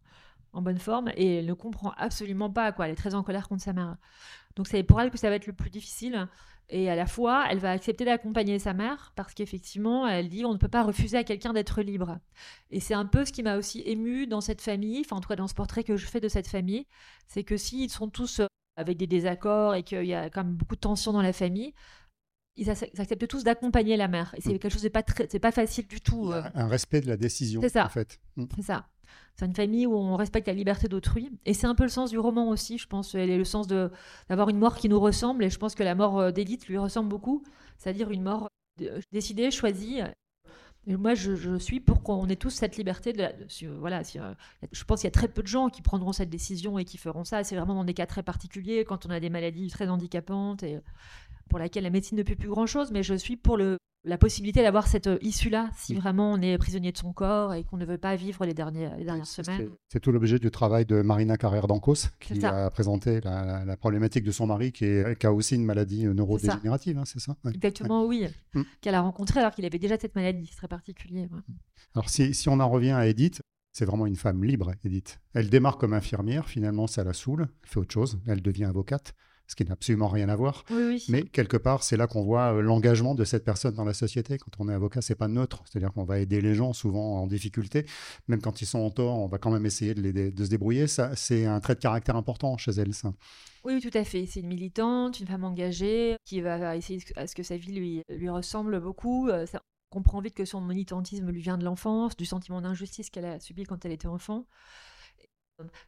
en 0.53 0.61
bonne 0.61 0.79
forme 0.79 1.11
et 1.15 1.37
elle 1.37 1.45
ne 1.45 1.53
comprend 1.53 1.91
absolument 1.97 2.49
pas 2.49 2.71
quoi. 2.71 2.85
Elle 2.87 2.93
est 2.93 2.95
très 2.95 3.15
en 3.15 3.23
colère 3.23 3.47
contre 3.47 3.63
sa 3.63 3.73
mère. 3.73 3.97
Donc 4.55 4.67
c'est 4.67 4.83
pour 4.83 4.99
elle 5.01 5.11
que 5.11 5.17
ça 5.17 5.29
va 5.29 5.35
être 5.35 5.47
le 5.47 5.53
plus 5.53 5.69
difficile. 5.69 6.27
Et 6.71 6.87
à 6.89 6.95
la 6.95 7.07
fois, 7.07 7.45
elle 7.49 7.57
va 7.57 7.71
accepter 7.71 8.05
d'accompagner 8.05 8.59
sa 8.59 8.73
mère 8.73 9.11
parce 9.15 9.33
qu'effectivement, 9.33 10.07
elle 10.07 10.29
dit 10.29 10.45
on 10.45 10.53
ne 10.53 10.57
peut 10.59 10.67
pas 10.67 10.83
refuser 10.83 11.17
à 11.17 11.23
quelqu'un 11.23 11.51
d'être 11.51 11.81
libre. 11.81 12.19
Et 12.69 12.79
c'est 12.79 12.93
un 12.93 13.05
peu 13.07 13.25
ce 13.25 13.31
qui 13.31 13.41
m'a 13.41 13.57
aussi 13.57 13.81
ému 13.85 14.27
dans 14.27 14.41
cette 14.41 14.61
famille, 14.61 15.01
enfin 15.03 15.15
en 15.15 15.21
tout 15.21 15.29
cas 15.29 15.35
dans 15.35 15.47
ce 15.47 15.55
portrait 15.55 15.83
que 15.83 15.97
je 15.97 16.05
fais 16.05 16.19
de 16.19 16.27
cette 16.27 16.47
famille, 16.47 16.85
c'est 17.27 17.43
que 17.43 17.57
s'ils 17.57 17.89
sont 17.89 18.07
tous 18.09 18.39
euh, 18.41 18.45
avec 18.75 18.97
des 18.97 19.07
désaccords 19.07 19.73
et 19.73 19.81
qu'il 19.83 20.05
y 20.05 20.13
a 20.13 20.29
quand 20.29 20.43
même 20.43 20.53
beaucoup 20.53 20.75
de 20.75 20.79
tensions 20.81 21.11
dans 21.11 21.23
la 21.23 21.33
famille, 21.33 21.73
ils 22.55 22.67
ac- 22.69 22.89
ils 22.93 23.01
acceptent 23.01 23.27
tous 23.27 23.43
d'accompagner 23.43 23.97
la 23.97 24.07
mère. 24.07 24.33
Et 24.37 24.41
c'est 24.41 24.49
Mm. 24.53 24.59
quelque 24.59 24.73
chose 24.73 24.83
de 24.83 24.89
pas 24.89 25.01
très, 25.03 25.27
c'est 25.29 25.39
pas 25.39 25.51
facile 25.51 25.87
du 25.87 26.01
tout. 26.01 26.31
euh. 26.31 26.43
un 26.53 26.67
respect 26.67 27.01
de 27.01 27.07
la 27.07 27.17
décision, 27.17 27.61
C'est 27.61 27.69
ça. 27.69 27.85
en 27.85 27.89
fait. 27.89 28.19
Mm. 28.35 28.45
C'est 28.57 28.61
ça. 28.63 28.85
C'est 29.35 29.45
une 29.45 29.55
famille 29.55 29.85
où 29.85 29.95
on 29.95 30.15
respecte 30.17 30.47
la 30.47 30.53
liberté 30.53 30.87
d'autrui. 30.87 31.31
Et 31.45 31.53
c'est 31.53 31.67
un 31.67 31.75
peu 31.75 31.83
le 31.83 31.89
sens 31.89 32.09
du 32.09 32.19
roman 32.19 32.49
aussi, 32.49 32.77
je 32.77 32.87
pense. 32.87 33.15
Et 33.15 33.37
le 33.37 33.45
sens 33.45 33.67
d'avoir 33.67 34.49
une 34.49 34.57
mort 34.57 34.75
qui 34.75 34.89
nous 34.89 34.99
ressemble. 34.99 35.43
Et 35.43 35.49
je 35.49 35.57
pense 35.57 35.75
que 35.75 35.83
la 35.83 35.95
mort 35.95 36.19
euh, 36.19 36.31
d'Edith 36.31 36.67
lui 36.67 36.77
ressemble 36.77 37.09
beaucoup. 37.09 37.43
C'est-à-dire 37.77 38.11
une 38.11 38.23
mort 38.23 38.49
euh, 38.81 38.99
décidée, 39.11 39.49
choisie. 39.49 40.01
Et 40.87 40.95
moi, 40.95 41.13
je, 41.13 41.57
suis 41.57 41.79
pour 41.79 42.01
qu'on 42.03 42.27
ait 42.27 42.35
tous 42.35 42.49
cette 42.49 42.75
liberté. 42.75 43.13
De 43.13 43.19
la- 43.19 43.33
voilà, 43.79 44.03
si, 44.03 44.19
euh, 44.19 44.33
je 44.71 44.83
pense 44.83 45.01
qu'il 45.01 45.07
y 45.07 45.09
a 45.09 45.11
très 45.11 45.27
peu 45.27 45.41
de 45.41 45.47
gens 45.47 45.69
qui 45.69 45.81
prendront 45.81 46.13
cette 46.13 46.29
décision 46.29 46.79
et 46.79 46.85
qui 46.85 46.97
feront 46.97 47.23
ça. 47.23 47.43
C'est 47.43 47.55
vraiment 47.55 47.75
dans 47.75 47.83
des 47.83 47.93
cas 47.93 48.07
très 48.07 48.23
particuliers, 48.23 48.85
quand 48.85 49.05
on 49.05 49.09
a 49.09 49.19
des 49.19 49.29
maladies 49.29 49.69
très 49.69 49.87
handicapantes 49.87 50.63
et 50.63 50.79
pour 51.49 51.59
laquelle 51.59 51.83
la 51.83 51.89
médecine 51.89 52.17
ne 52.17 52.23
peut 52.23 52.35
plus 52.35 52.47
grand-chose. 52.49 52.91
Mais 52.91 53.03
je 53.03 53.13
suis 53.15 53.35
pour 53.35 53.57
le, 53.57 53.77
la 54.05 54.17
possibilité 54.17 54.61
d'avoir 54.61 54.87
cette 54.87 55.07
euh, 55.07 55.17
issue-là, 55.21 55.69
si 55.75 55.93
Mm. 55.93 55.97
vraiment 55.97 56.31
on 56.31 56.41
est 56.41 56.57
prisonnier 56.57 56.91
de 56.93 56.97
son 56.97 57.11
corps 57.11 57.53
et 57.53 57.63
qu'on 57.65 57.75
ne 57.77 57.85
veut 57.85 57.97
pas 57.97 58.15
vivre 58.15 58.45
les 58.45 58.53
dernières, 58.53 58.95
les 58.97 59.03
dernières 59.03 59.27
semaines. 59.27 59.69
C'est 59.89 59.99
tout 59.99 60.11
l'objet 60.13 60.39
du 60.39 60.49
travail 60.51 60.85
de 60.85 61.01
Marina 61.01 61.35
Carrère 61.35 61.67
d'Ancos, 61.67 62.07
qui 62.21 62.45
a 62.45 62.69
présenté 62.69 63.19
la, 63.21 63.43
la- 63.43 63.65
la 63.65 63.77
problématique 63.77 64.23
de 64.23 64.31
son 64.31 64.47
mari, 64.47 64.71
qui, 64.71 64.85
est- 64.85 65.19
qui 65.19 65.25
a 65.27 65.33
aussi 65.33 65.55
une 65.55 65.65
maladie 65.65 66.05
neurodégénérative, 66.05 66.97
hein, 66.97 67.03
c'est 67.05 67.19
ça? 67.19 67.35
Ouais. 67.43 67.51
Exactement, 67.53 68.05
oui. 68.05 68.25
Mm. 68.53 68.61
Qu'elle 68.81 68.95
a 68.95 69.01
rencontré 69.01 69.39
alors 69.41 69.51
qu'il 69.53 69.65
avait 69.65 69.79
déjà 69.79 69.97
cette 69.99 70.15
maladie. 70.15 70.47
C'est 70.49 70.55
très 70.57 70.67
particulier. 70.69 71.21
ouais. 71.31 71.55
Alors, 71.95 72.09
si, 72.09 72.33
si 72.33 72.47
on 72.49 72.59
en 72.61 72.69
revient 72.69 72.91
à 72.91 73.05
Edith, 73.07 73.41
c'est 73.71 73.85
vraiment 73.85 74.05
une 74.05 74.15
femme 74.15 74.43
libre, 74.43 74.71
Edith. 74.83 75.19
Elle 75.33 75.49
démarre 75.49 75.77
comme 75.77 75.93
infirmière, 75.93 76.47
finalement, 76.47 76.87
ça 76.87 77.03
la 77.03 77.13
saoule, 77.13 77.47
elle 77.63 77.69
fait 77.69 77.79
autre 77.79 77.93
chose, 77.93 78.19
elle 78.27 78.41
devient 78.41 78.65
avocate, 78.65 79.13
ce 79.49 79.55
qui 79.55 79.65
n'a 79.65 79.73
absolument 79.73 80.07
rien 80.07 80.29
à 80.29 80.35
voir. 80.35 80.63
Oui, 80.69 80.83
oui. 80.87 81.05
Mais 81.09 81.23
quelque 81.23 81.57
part, 81.57 81.81
c'est 81.83 81.97
là 81.97 82.05
qu'on 82.07 82.23
voit 82.23 82.53
euh, 82.53 82.61
l'engagement 82.61 83.15
de 83.15 83.23
cette 83.25 83.43
personne 83.43 83.73
dans 83.73 83.83
la 83.83 83.95
société. 83.95 84.37
Quand 84.37 84.51
on 84.59 84.69
est 84.69 84.73
avocat, 84.73 85.01
c'est 85.01 85.15
pas 85.15 85.27
neutre. 85.27 85.63
C'est-à-dire 85.65 85.91
qu'on 85.91 86.03
va 86.05 86.19
aider 86.19 86.39
les 86.39 86.53
gens 86.53 86.71
souvent 86.71 87.19
en 87.21 87.25
difficulté, 87.27 87.85
même 88.27 88.41
quand 88.41 88.61
ils 88.61 88.67
sont 88.67 88.79
en 88.79 88.91
tort, 88.91 89.17
on 89.17 89.27
va 89.27 89.39
quand 89.39 89.49
même 89.49 89.65
essayer 89.65 89.95
de, 89.95 90.01
les, 90.01 90.31
de 90.31 90.45
se 90.45 90.49
débrouiller. 90.49 90.85
Ça, 90.87 91.15
c'est 91.15 91.45
un 91.47 91.59
trait 91.59 91.73
de 91.73 91.79
caractère 91.79 92.15
important 92.15 92.55
chez 92.57 92.71
elle. 92.71 92.93
Ça. 92.93 93.11
Oui, 93.63 93.81
tout 93.81 93.97
à 93.97 94.03
fait. 94.03 94.27
C'est 94.27 94.41
une 94.41 94.47
militante, 94.47 95.19
une 95.19 95.27
femme 95.27 95.43
engagée 95.43 96.15
qui 96.25 96.41
va 96.41 96.77
essayer 96.77 97.01
à 97.15 97.25
ce 97.25 97.33
que 97.33 97.43
sa 97.43 97.57
vie 97.57 97.71
lui, 97.73 98.03
lui 98.07 98.29
ressemble 98.29 98.79
beaucoup. 98.79 99.29
Euh, 99.29 99.45
ça- 99.47 99.61
on 99.91 99.95
comprend 99.95 100.21
vite 100.21 100.35
que 100.35 100.45
son 100.45 100.61
militantisme 100.61 101.31
lui 101.31 101.41
vient 101.41 101.57
de 101.57 101.65
l'enfance, 101.65 102.15
du 102.15 102.25
sentiment 102.25 102.61
d'injustice 102.61 103.09
qu'elle 103.09 103.25
a 103.25 103.39
subi 103.39 103.63
quand 103.63 103.83
elle 103.85 103.91
était 103.91 104.07
enfant. 104.07 104.45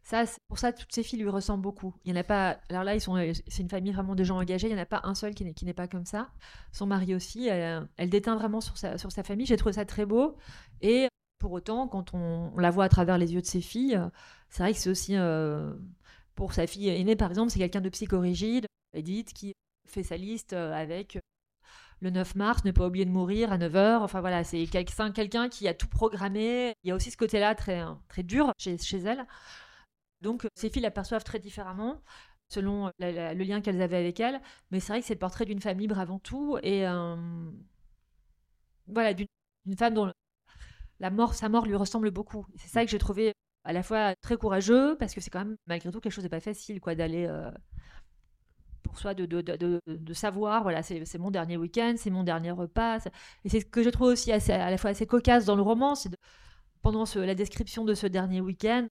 Ça, 0.04 0.26
pour 0.48 0.60
ça, 0.60 0.74
toutes 0.74 0.92
ces 0.94 1.04
filles 1.04 1.20
lui 1.20 1.30
ressemblent 1.30 1.64
beaucoup. 1.64 1.94
Il 2.04 2.12
y 2.12 2.14
en 2.14 2.20
a 2.20 2.24
pas. 2.24 2.60
Alors 2.70 2.84
là, 2.84 2.96
ils 2.96 3.02
sont. 3.02 3.16
C'est 3.48 3.64
une 3.64 3.70
famille 3.70 3.92
vraiment 3.92 4.16
de 4.16 4.24
gens 4.24 4.38
engagés. 4.38 4.68
Il 4.68 4.74
n'y 4.74 4.80
en 4.80 4.84
a 4.84 4.86
pas 4.86 5.02
un 5.04 5.16
seul 5.16 5.34
qui 5.34 5.66
n'est 5.66 5.74
pas 5.74 5.88
comme 5.88 6.06
ça. 6.06 6.30
Son 6.72 6.86
mari 6.86 7.16
aussi. 7.16 7.48
Elle, 7.48 8.10
déteint 8.10 8.36
vraiment 8.36 8.62
sur 8.62 8.78
sa 8.78 9.24
famille. 9.24 9.46
J'ai 9.46 9.58
trouvé 9.58 9.74
ça 9.74 9.86
très 9.86 10.06
beau. 10.06 10.38
Et 10.82 11.08
pour 11.42 11.52
autant, 11.52 11.88
quand 11.88 12.14
on, 12.14 12.56
la 12.58 12.70
voit 12.70 12.86
à 12.86 12.90
travers 12.90 13.18
les 13.18 13.34
yeux 13.34 13.42
de 13.42 13.46
ses 13.46 13.62
filles, 13.62 14.00
c'est 14.50 14.64
vrai 14.64 14.74
que 14.74 14.80
c'est 14.80 14.90
aussi 14.90 15.18
euh, 15.18 15.74
pour 16.36 16.54
sa 16.54 16.68
fille 16.68 16.90
aînée, 16.90 17.16
par 17.16 17.30
exemple, 17.30 17.52
c'est 17.52 17.60
quelqu'un 17.60 17.82
de 17.82 17.90
psychorigide, 17.90 18.66
Edith, 18.94 19.34
qui 19.34 19.54
fait 19.88 20.04
sa 20.04 20.18
liste 20.18 20.54
euh, 20.54 20.72
avec 20.74 21.20
le 22.02 22.10
9 22.10 22.36
mars, 22.36 22.66
ne 22.66 22.72
pas 22.72 22.88
oublier 22.88 23.06
de 23.06 23.12
mourir 23.12 23.52
à 23.54 23.58
9h. 23.58 24.00
Enfin 24.00 24.22
voilà, 24.22 24.44
c'est 24.44 24.66
quelqu'un 24.68 25.50
qui 25.50 25.68
a 25.68 25.74
tout 25.74 25.88
programmé. 25.88 26.74
Il 26.84 26.90
y 26.90 26.92
a 26.92 26.96
aussi 26.96 27.12
ce 27.12 27.18
côté-là 27.18 27.56
très, 27.56 27.84
très 28.10 28.24
dur 28.24 28.52
chez, 28.58 28.78
elle. 29.06 29.26
Donc, 30.22 30.48
ses 30.56 30.70
filles 30.70 30.82
la 30.82 30.92
perçoivent 30.92 31.24
très 31.24 31.40
différemment 31.40 32.02
selon 32.50 32.92
le 33.00 33.44
lien 33.44 33.62
qu'elles 33.62 33.82
avaient 33.82 33.98
avec 33.98 34.20
elle. 34.20 34.42
Mais 34.72 34.80
c'est 34.80 34.94
vrai 34.94 35.02
que 35.02 35.08
c'est 35.08 35.14
le 35.14 35.20
portrait 35.20 35.46
d'une 35.46 35.62
femme 35.62 35.80
libre 35.80 36.00
avant 36.00 36.20
tout 36.20 36.58
et 36.64 36.88
euh, 36.88 37.16
voilà, 38.88 39.14
d'une 39.14 39.28
femme 39.78 39.94
dont 39.94 40.12
la 41.00 41.10
mort, 41.12 41.34
sa 41.34 41.50
mort 41.50 41.66
lui 41.66 41.76
ressemble 41.76 42.12
beaucoup. 42.12 42.46
C'est 42.58 42.68
ça 42.70 42.84
que 42.84 42.92
j'ai 42.92 42.98
trouvé 42.98 43.34
à 43.64 43.74
la 43.74 43.84
fois 43.84 44.16
très 44.22 44.38
courageux 44.38 44.98
parce 44.98 45.14
que 45.14 45.22
c'est 45.22 45.30
quand 45.30 45.40
même 45.40 45.56
malgré 45.68 45.92
tout 45.92 46.00
quelque 46.00 46.14
chose 46.14 46.24
de 46.24 46.30
pas 46.30 46.40
facile 46.40 46.80
quoi 46.82 46.96
d'aller 46.96 47.26
euh, 47.28 47.52
pour 48.92 49.00
soi 49.00 49.14
de, 49.14 49.26
de, 49.26 49.42
de, 49.42 49.80
de- 49.88 50.14
savoir 50.14 50.64
voilà 50.64 50.84
c'est 50.84 51.18
mon 51.18 51.32
dernier 51.32 51.56
week-end 51.58 51.94
c'est 51.98 52.10
mon 52.10 52.24
dernier 52.24 52.52
repas 52.52 52.98
et 53.46 53.50
c'est 53.50 53.62
ce 53.62 53.66
que 53.66 53.84
je 53.84 53.90
trouve 53.90 54.10
aussi 54.10 54.32
assez, 54.34 54.52
à 54.52 54.70
la 54.70 54.78
fois 54.78 54.90
assez 54.90 55.06
cocasse 55.08 55.46
dans 55.46 55.56
le 55.56 55.62
roman 55.62 55.96
c'est 55.96 56.10
de- 56.10 56.18
pendant 56.82 57.06
ce- 57.06 57.20
la 57.20 57.36
description 57.36 57.86
de 57.86 57.94
ce 57.94 58.08
dernier 58.08 58.42
week-end 58.42 58.88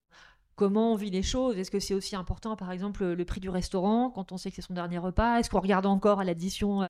comment 0.56 0.92
on 0.92 0.96
vit 0.96 1.10
les 1.10 1.22
choses. 1.22 1.56
Est-ce 1.56 1.70
que 1.70 1.80
c'est 1.80 1.94
aussi 1.94 2.16
important 2.16 2.54
par 2.56 2.70
exemple 2.70 3.04
le, 3.04 3.24
prix 3.24 3.40
du 3.40 3.48
restaurant 3.48 4.10
quand 4.10 4.30
on 4.32 4.36
sait 4.36 4.50
que 4.50 4.56
c'est 4.56 4.62
son 4.62 4.74
dernier 4.74 4.98
repas? 4.98 5.38
Est-ce 5.38 5.48
qu'on 5.48 5.60
regarde 5.60 5.86
encore 5.86 6.20
à 6.20 6.24
l'addition 6.24 6.82
euh, 6.82 6.86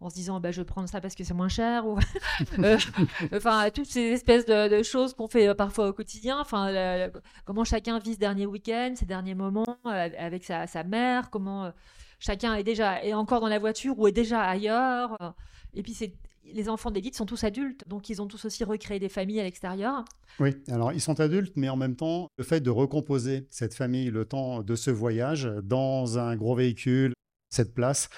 en 0.00 0.08
se 0.08 0.14
disant 0.14 0.40
bah, 0.40 0.52
je 0.52 0.62
vais 0.62 0.64
prendre 0.64 0.88
ça 0.88 1.02
parce 1.02 1.14
que 1.14 1.24
c'est 1.24 1.34
moins 1.34 1.48
cher 1.48 1.86
ou 1.86 1.98
Euh, 2.58 2.78
enfin 3.34 3.68
toutes 3.74 3.86
ces 3.86 4.00
espèces 4.12 4.46
de, 4.46 4.74
de 4.78 4.82
choses 4.82 5.14
qu'on 5.14 5.28
fait 5.28 5.48
euh, 5.48 5.54
parfois 5.54 5.88
au 5.88 5.92
quotidien 5.92 6.38
enfin 6.40 7.10
comment 7.44 7.64
chacun 7.64 7.98
vit 7.98 8.14
ce 8.14 8.18
dernier 8.18 8.46
week-end 8.46 8.94
ces 8.96 9.06
derniers 9.06 9.34
moments 9.34 9.76
avec 9.84 10.44
sa, 10.44 10.66
sa 10.66 10.82
mère 10.84 11.30
comment 11.30 11.72
chacun 12.20 12.54
est 12.54 12.62
déjà 12.62 13.02
est 13.02 13.14
encore 13.14 13.40
dans 13.40 13.48
la 13.48 13.58
voiture 13.58 13.98
ou 13.98 14.06
est 14.06 14.12
déjà 14.12 14.42
ailleurs 14.42 15.16
euh, 15.20 15.30
et 15.74 15.82
puis 15.82 15.94
c'est 15.94 16.14
les 16.44 16.68
enfants 16.68 16.90
d'élite 16.90 17.16
sont 17.16 17.26
tous 17.26 17.44
adultes 17.44 17.86
donc 17.88 18.08
ils 18.08 18.22
ont 18.22 18.26
tous 18.26 18.44
aussi 18.44 18.64
recréé 18.64 18.98
des 19.00 19.08
familles 19.08 19.40
à 19.40 19.44
l'extérieur 19.44 20.04
Oui, 20.38 20.54
alors 20.68 20.92
ils 20.92 21.00
sont 21.00 21.20
adultes, 21.20 21.52
mais 21.56 21.68
en 21.68 21.76
même 21.76 21.96
temps, 21.96 22.28
le 22.38 22.44
fait 22.44 22.60
de 22.60 22.70
recomposer 22.70 23.46
cette 23.50 23.74
famille 23.74 24.10
le 24.10 24.24
temps 24.24 24.62
de 24.62 24.74
ce 24.74 24.90
voyage 24.90 25.50
dans 25.62 26.18
un 26.18 26.36
gros 26.36 26.54
véhicule, 26.54 27.12
cette 27.50 27.74
place, 27.74 28.08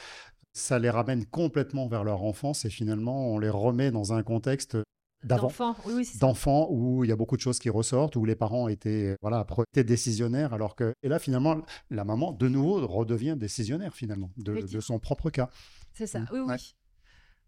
ça 0.53 0.79
les 0.79 0.91
ramène 0.91 1.27
complètement 1.27 1.89
vers 1.89 2.05
leur 2.05 2.23
enfance 2.23 2.65
et 2.65 2.71
finalement, 2.71 3.33
on 3.33 3.39
les 3.39 3.51
remet 3.51 3.91
dans 3.91 4.13
un 4.13 4.23
contexte. 4.23 4.77
D'enfants 5.25 5.77
oui, 5.87 5.95
oui 5.95 6.09
d'enfants 6.19 6.69
où 6.71 7.05
il 7.05 7.09
y 7.09 7.13
a 7.13 7.17
beaucoup 7.17 7.37
de 7.37 7.41
choses 7.43 7.59
qui 7.59 7.71
ressortent, 7.71 8.17
où 8.17 8.25
les 8.25 8.37
parents 8.37 8.69
étaient, 8.69 9.17
voilà, 9.23 9.45
pre- 9.45 9.65
étaient 9.73 9.85
décisionnaires, 9.85 10.53
alors 10.55 10.75
que, 10.77 10.93
et 11.03 11.09
là, 11.09 11.19
finalement, 11.19 11.63
la 11.91 12.05
maman, 12.05 12.33
de 12.33 12.49
nouveau, 12.49 12.87
redevient 12.87 13.37
décisionnaire, 13.37 13.95
finalement, 13.95 14.31
de, 14.37 14.81
son 14.81 14.99
propre 14.99 15.31
cas. 15.31 15.51
C'est 15.93 16.07
ça, 16.07 16.21
Mm. 16.21 16.27
oui, 16.33 16.41
oui. 16.41 16.47
Ouais. 16.47 16.57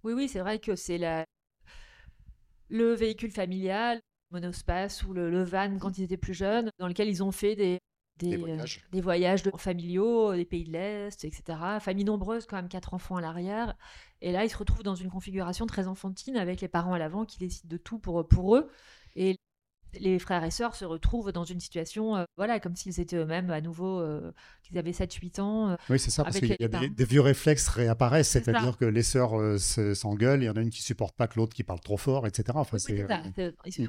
Oui, 0.04 0.12
oui, 0.12 0.28
c'est 0.28 0.40
vrai 0.40 0.58
que 0.58 0.76
c'est 0.76 0.98
la... 0.98 1.24
le 2.68 2.92
véhicule 2.94 3.30
familial, 3.30 4.00
monospace 4.30 5.04
ou 5.04 5.12
le, 5.12 5.30
le 5.30 5.44
van 5.44 5.78
quand 5.78 5.96
ils 5.98 6.04
étaient 6.04 6.16
plus 6.16 6.34
jeunes, 6.34 6.70
dans 6.78 6.88
lequel 6.88 7.08
ils 7.08 7.22
ont 7.22 7.32
fait 7.32 7.54
des, 7.56 7.78
des, 8.18 8.36
voyages. 8.36 8.84
des 8.92 9.00
voyages 9.00 9.42
de, 9.42 9.50
familiaux, 9.56 10.34
des 10.34 10.44
pays 10.44 10.64
de 10.64 10.72
l'Est, 10.72 11.24
etc. 11.24 11.58
Famille 11.80 12.04
nombreuse, 12.04 12.46
quand 12.46 12.56
même 12.56 12.68
quatre 12.68 12.94
enfants 12.94 13.16
à 13.16 13.20
l'arrière. 13.20 13.74
Et 14.24 14.32
là, 14.32 14.42
ils 14.42 14.48
se 14.48 14.56
retrouvent 14.56 14.82
dans 14.82 14.94
une 14.94 15.10
configuration 15.10 15.66
très 15.66 15.86
enfantine 15.86 16.38
avec 16.38 16.62
les 16.62 16.68
parents 16.68 16.94
à 16.94 16.98
l'avant 16.98 17.26
qui 17.26 17.38
décident 17.38 17.68
de 17.68 17.76
tout 17.76 17.98
pour, 17.98 18.26
pour 18.26 18.56
eux. 18.56 18.70
Et 19.16 19.36
les 20.00 20.18
frères 20.18 20.42
et 20.42 20.50
sœurs 20.50 20.74
se 20.74 20.86
retrouvent 20.86 21.30
dans 21.30 21.44
une 21.44 21.60
situation, 21.60 22.16
euh, 22.16 22.24
voilà, 22.38 22.58
comme 22.58 22.74
s'ils 22.74 23.00
étaient 23.00 23.16
eux-mêmes 23.16 23.50
à 23.50 23.60
nouveau, 23.60 24.00
euh, 24.00 24.32
qu'ils 24.62 24.78
avaient 24.78 24.92
7-8 24.92 25.40
ans. 25.42 25.68
Euh, 25.68 25.76
oui, 25.90 25.98
c'est 25.98 26.10
ça, 26.10 26.24
parce 26.24 26.38
qu'il 26.38 26.56
y 26.58 26.64
a 26.64 26.68
des, 26.68 27.04
vieux 27.04 27.20
réflexes 27.20 27.68
réapparaissent, 27.68 28.30
c'est-à-dire 28.30 28.78
que 28.78 28.86
les 28.86 29.02
sœurs 29.02 29.34
s'engueulent, 29.58 30.42
il 30.42 30.46
y 30.46 30.48
en 30.48 30.56
a 30.56 30.60
une 30.62 30.70
qui 30.70 30.82
supporte 30.82 31.14
pas 31.14 31.26
que 31.26 31.38
l'autre 31.38 31.54
qui 31.54 31.62
parle 31.62 31.80
trop 31.80 31.98
fort, 31.98 32.26
etc. 32.26 32.44
Enfin, 32.54 32.78
c'est, 32.78 33.06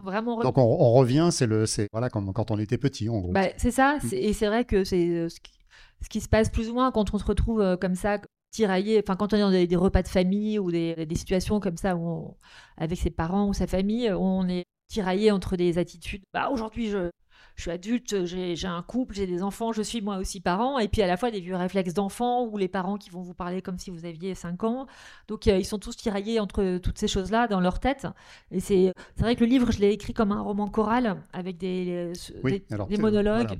vraiment 0.03 0.41
Donc 0.41 0.57
on, 0.57 0.91
revient, 0.91 1.29
c'est 1.31 1.47
le, 1.47 1.65
c'est 1.65 1.87
voilà, 1.93 2.09
comme 2.09 2.33
quand 2.33 2.51
on 2.51 2.59
était 2.59 2.77
petit, 2.77 3.07
en 3.07 3.21
gros. 3.21 3.31
Bah, 3.31 3.47
c'est 3.55 3.71
ça, 3.71 3.99
mm. 4.03 4.09
et 4.11 4.33
c'est 4.33 4.47
vrai 4.47 4.65
que 4.65 4.83
c'est 4.83 5.29
ce 5.29 6.09
qui, 6.09 6.19
se 6.19 6.27
passe 6.27 6.49
plus 6.49 6.69
ou 6.69 6.73
moins 6.73 6.91
quand 6.91 7.13
on 7.13 7.17
se 7.17 7.23
retrouve 7.23 7.77
comme 7.79 7.95
ça 7.95 8.19
tiraillé, 8.55 9.01
enfin 9.03 9.15
quand 9.15 9.33
on 9.33 9.37
est 9.37 9.41
dans 9.41 9.51
des, 9.51 9.75
repas 9.75 10.01
de 10.01 10.07
famille 10.07 10.59
ou 10.59 10.71
des, 10.71 11.07
situations 11.15 11.59
comme 11.59 11.77
ça 11.77 11.95
où 11.95 12.35
avec 12.77 12.97
ses 12.97 13.09
parents 13.09 13.47
ou 13.47 13.53
sa 13.53 13.67
famille, 13.67 14.11
on 14.11 14.47
est 14.47 14.65
tiraillé 14.87 15.31
entre 15.31 15.57
des 15.57 15.77
attitudes. 15.77 16.21
Bah, 16.33 16.49
aujourd'hui, 16.49 16.89
je, 16.89 17.09
je 17.55 17.61
suis 17.63 17.71
adulte, 17.71 18.25
j'ai 18.25 18.67
un 18.67 18.81
couple, 18.81 19.15
j'ai 19.15 19.27
des 19.27 19.41
enfants, 19.41 19.73
je 19.73 19.81
suis 19.81 20.01
moi 20.01 20.17
aussi 20.17 20.39
parent, 20.39 20.79
et 20.79 20.87
puis 20.87 21.01
à 21.01 21.07
la 21.07 21.17
fois 21.17 21.31
des 21.31 21.39
vieux 21.39 21.55
réflexes 21.55 21.93
d'enfants 21.93 22.45
ou 22.45 22.57
les 22.57 22.67
parents 22.67 22.97
qui 22.97 23.09
vont 23.09 23.21
vous 23.21 23.33
parler 23.33 23.61
comme 23.61 23.77
si 23.77 23.89
vous 23.89 24.05
aviez 24.05 24.35
5 24.35 24.63
ans. 24.63 24.87
Donc 25.27 25.47
euh, 25.47 25.57
ils 25.57 25.65
sont 25.65 25.79
tous 25.79 25.97
tiraillés 25.97 26.39
entre 26.39 26.77
toutes 26.77 26.97
ces 26.97 27.07
choses-là 27.07 27.47
dans 27.47 27.59
leur 27.59 27.79
tête. 27.79 28.07
Et 28.51 28.59
c'est 28.59 28.93
vrai 29.17 29.35
que 29.35 29.43
le 29.43 29.49
livre, 29.49 29.71
je 29.71 29.79
l'ai 29.79 29.91
écrit 29.91 30.13
comme 30.13 30.31
un 30.31 30.41
roman 30.41 30.67
choral 30.67 31.21
avec 31.33 31.57
des, 31.57 32.11
des, 32.43 32.97
monologues. 32.97 33.57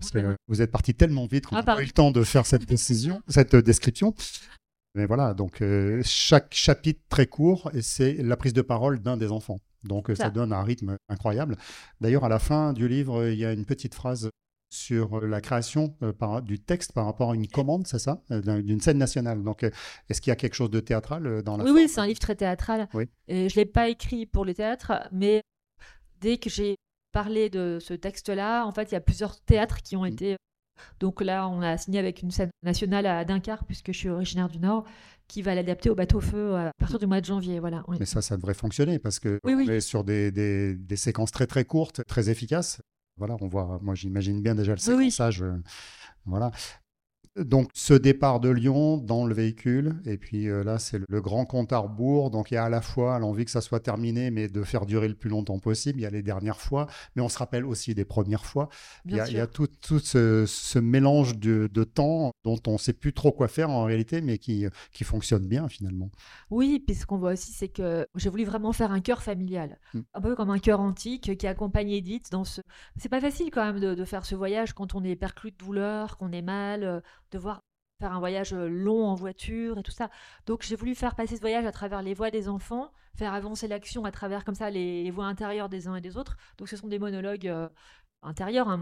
vous 0.48 0.62
êtes 0.62 0.72
parti 0.72 0.94
tellement 0.94 1.26
vite 1.26 1.48
qu'on 1.48 1.56
n'a 1.56 1.64
pas 1.64 1.82
eu 1.82 1.86
le 1.86 1.92
temps 1.92 2.12
de 2.12 2.24
faire 2.24 2.46
cette 2.46 2.66
décision, 2.66 3.22
cette 3.28 3.56
description. 3.56 4.14
Mais 4.96 5.06
voilà, 5.06 5.34
donc 5.34 5.62
euh, 5.62 6.02
chaque 6.04 6.54
chapitre 6.54 7.02
très 7.10 7.28
court, 7.28 7.70
et 7.74 7.82
c'est 7.82 8.14
la 8.14 8.38
prise 8.38 8.54
de 8.54 8.62
parole 8.62 9.00
d'un 9.00 9.18
des 9.18 9.32
enfants. 9.32 9.60
Donc 9.84 10.12
ça. 10.16 10.32
donne 10.32 10.52
un 10.52 10.64
rythme 10.64 10.98
incroyable. 11.10 11.58
D'ailleurs, 12.02 12.24
à 12.24 12.30
la 12.30 12.40
fin 12.40 12.74
du 12.74 12.88
livre, 12.88 13.28
il 13.28 13.38
y 13.38 13.46
a 13.46 13.54
une 13.54 13.66
petite 13.66 13.94
phrase 13.94 14.32
sur 14.76 15.22
la 15.22 15.42
création 15.42 15.96
euh, 16.04 16.42
du 16.42 16.60
texte 16.60 16.92
par 16.92 17.06
rapport 17.06 17.32
à 17.32 17.36
une 17.36 17.48
commande, 17.48 17.88
c'est 17.88 18.00
ça 18.00 18.22
euh, 18.32 18.62
D'une 18.62 18.82
scène 18.82 18.98
nationale. 18.98 19.44
Donc, 19.44 19.64
euh, 19.64 19.70
est-ce 20.10 20.22
qu'il 20.22 20.32
y 20.32 20.34
a 20.34 20.36
quelque 20.36 20.56
chose 20.56 20.70
de 20.70 20.80
théâtral 20.80 21.42
dans 21.44 21.58
la 21.58 21.64
Oui, 21.64 21.72
oui, 21.72 21.88
c'est 21.88 22.02
un 22.02 22.08
livre 22.08 22.20
très 22.20 22.36
théâtral. 22.36 22.88
Et 23.28 23.50
je 23.50 23.56
ne 23.56 23.64
l'ai 23.64 23.66
pas 23.66 23.90
écrit 23.90 24.26
pour 24.26 24.46
le 24.46 24.54
théâtre, 24.54 25.08
mais 25.12 25.42
dès 26.20 26.38
que 26.38 26.50
j'ai 26.50 26.76
parlé 27.12 27.50
de 27.50 27.80
ce 27.82 27.94
texte-là, 27.94 28.66
en 28.66 28.72
fait, 28.72 28.92
il 28.92 28.94
y 28.94 28.98
a 28.98 29.02
plusieurs 29.02 29.40
théâtres 29.40 29.82
qui 29.82 29.96
ont 29.96 30.04
mmh. 30.04 30.08
été 30.08 30.36
donc 31.00 31.22
là, 31.22 31.48
on 31.48 31.62
a 31.62 31.78
signé 31.78 32.00
avec 32.00 32.22
une 32.22 32.32
scène 32.32 32.50
nationale 32.64 33.06
à 33.06 33.26
Dunkerque, 33.26 33.66
puisque 33.66 33.92
je 33.92 33.98
suis 33.98 34.10
originaire 34.10 34.50
du 34.50 34.60
Nord, 34.60 34.86
qui 35.28 35.42
va 35.42 35.56
l'adapter 35.56 35.90
au 35.90 35.96
bateau-feu 35.96 36.56
à 36.56 36.72
partir 36.78 37.00
du 37.00 37.08
mois 37.08 37.22
de 37.22 37.26
janvier. 37.26 37.60
Voilà. 37.60 37.84
Mais 38.00 38.06
ça, 38.06 38.22
ça 38.22 38.38
devrait 38.38 38.54
fonctionner, 38.54 39.00
parce 39.00 39.20
que 39.20 39.40
on 39.44 39.60
est 39.60 39.80
sur 39.80 40.04
des, 40.04 40.32
des, 40.32 40.76
des, 40.76 40.96
séquences 40.96 41.32
très 41.32 41.48
très 41.48 41.66
courtes, 41.66 42.02
très 42.06 42.30
efficaces. 42.30 42.82
Voilà, 43.18 43.38
on 43.42 43.48
voit, 43.48 43.80
moi 43.82 43.96
j'imagine 43.96 44.42
bien 44.42 44.56
déjà 44.56 44.74
le 44.74 44.78
séquençage. 44.78 45.42
Euh, 45.42 45.56
voilà. 46.26 46.52
Donc, 47.38 47.70
ce 47.74 47.94
départ 47.94 48.40
de 48.40 48.50
Lyon 48.50 48.98
dans 48.98 49.26
le 49.26 49.36
véhicule, 49.36 49.96
et 50.06 50.18
puis 50.18 50.48
euh, 50.48 50.64
là, 50.64 50.80
c'est 50.80 51.00
le, 51.06 51.22
grand 51.22 51.46
compte 51.46 51.74
à 51.74 51.80
rebours. 51.80 52.32
Donc, 52.32 52.52
il 52.52 52.54
y 52.54 52.58
a 52.58 52.64
à 52.64 52.70
la 52.70 52.82
fois 52.82 53.20
l'envie 53.20 53.44
que 53.44 53.52
ça 53.52 53.60
soit 53.60 53.82
terminé, 53.82 54.32
mais 54.32 54.48
de 54.48 54.64
faire 54.64 54.86
durer 54.86 55.10
le 55.10 55.16
plus 55.16 55.30
longtemps 55.30 55.60
possible. 55.60 56.00
Il 56.00 56.04
y 56.04 56.06
a 56.06 56.10
les 56.10 56.24
dernières 56.24 56.62
fois, 56.62 56.88
mais 57.16 57.22
on 57.22 57.28
se 57.28 57.38
rappelle 57.38 57.66
aussi 57.66 57.94
des 57.94 58.06
premières 58.06 58.46
fois. 58.46 58.70
il, 59.06 59.16
y 59.18 59.40
a, 59.40 59.48
tout, 59.48 59.68
ce, 59.82 60.80
mélange 60.80 61.38
de, 61.38 61.68
temps 61.84 62.32
dont 62.46 62.60
on 62.68 62.74
ne 62.74 62.78
sait 62.78 62.94
plus 62.94 63.12
trop 63.12 63.34
quoi 63.34 63.50
faire 63.50 63.70
en 63.70 63.84
réalité, 63.84 64.22
mais 64.22 64.38
qui, 64.38 64.66
qui 64.94 65.04
fonctionne 65.04 65.46
bien 65.46 65.68
finalement. 65.68 66.10
Oui, 66.50 66.82
puis 66.86 66.96
ce 66.96 67.06
qu'on 67.06 67.18
voit 67.18 67.34
aussi, 67.34 67.52
c'est 67.52 67.68
que 67.68 68.08
j'ai 68.16 68.30
voulu 68.30 68.46
vraiment 68.46 68.72
faire 68.72 68.92
un 68.92 69.02
cœur 69.02 69.22
familial, 69.22 69.78
mmh. 69.94 70.00
un 70.14 70.22
peu 70.22 70.36
comme 70.36 70.52
un 70.52 70.60
cœur 70.60 70.80
antique 70.80 71.38
qui 71.38 71.48
accompagne 71.48 71.92
Edith 71.92 72.32
dans 72.32 72.46
ce. 72.46 72.62
C'est 72.98 73.10
pas 73.10 73.20
facile 73.20 73.52
quand 73.52 73.66
même 73.66 73.80
de, 73.80 73.94
de, 73.94 74.06
faire 74.06 74.26
ce 74.26 74.36
voyage 74.36 74.74
quand 74.74 74.96
on 74.96 75.04
est 75.04 75.16
perclus 75.16 75.52
de 75.52 75.58
douleur, 75.58 76.18
qu'on 76.18 76.32
est 76.32 76.42
mal 76.42 76.84
euh, 76.84 77.02
devoir 77.36 77.60
faire 78.00 78.12
un 78.12 78.20
voyage 78.20 78.54
long 78.54 79.06
en 79.06 79.16
voiture 79.16 79.78
et 79.78 79.84
tout 79.84 79.92
ça. 79.92 80.10
Donc 80.46 80.64
j'ai 80.64 80.76
voulu 80.76 80.96
faire 80.96 81.16
passer 81.16 81.36
ce 81.36 81.42
voyage 81.42 81.66
à 81.66 81.72
travers 81.72 82.02
les 82.02 82.14
voix 82.14 82.32
des 82.32 82.50
enfants, 82.50 82.92
faire 83.16 83.34
avancer 83.34 83.68
l'action 83.68 84.06
à 84.06 84.12
travers 84.12 84.44
comme 84.44 84.56
ça 84.56 84.70
les, 84.70 85.10
voix 85.12 85.26
intérieures 85.26 85.70
des 85.70 85.88
uns 85.88 85.96
et 85.96 86.02
des 86.02 86.18
autres. 86.18 86.38
Donc 86.58 86.68
ce 86.68 86.76
sont 86.76 86.88
des 86.88 87.00
monologues 87.00 87.52
intérieurs, 88.22 88.68
un, 88.68 88.82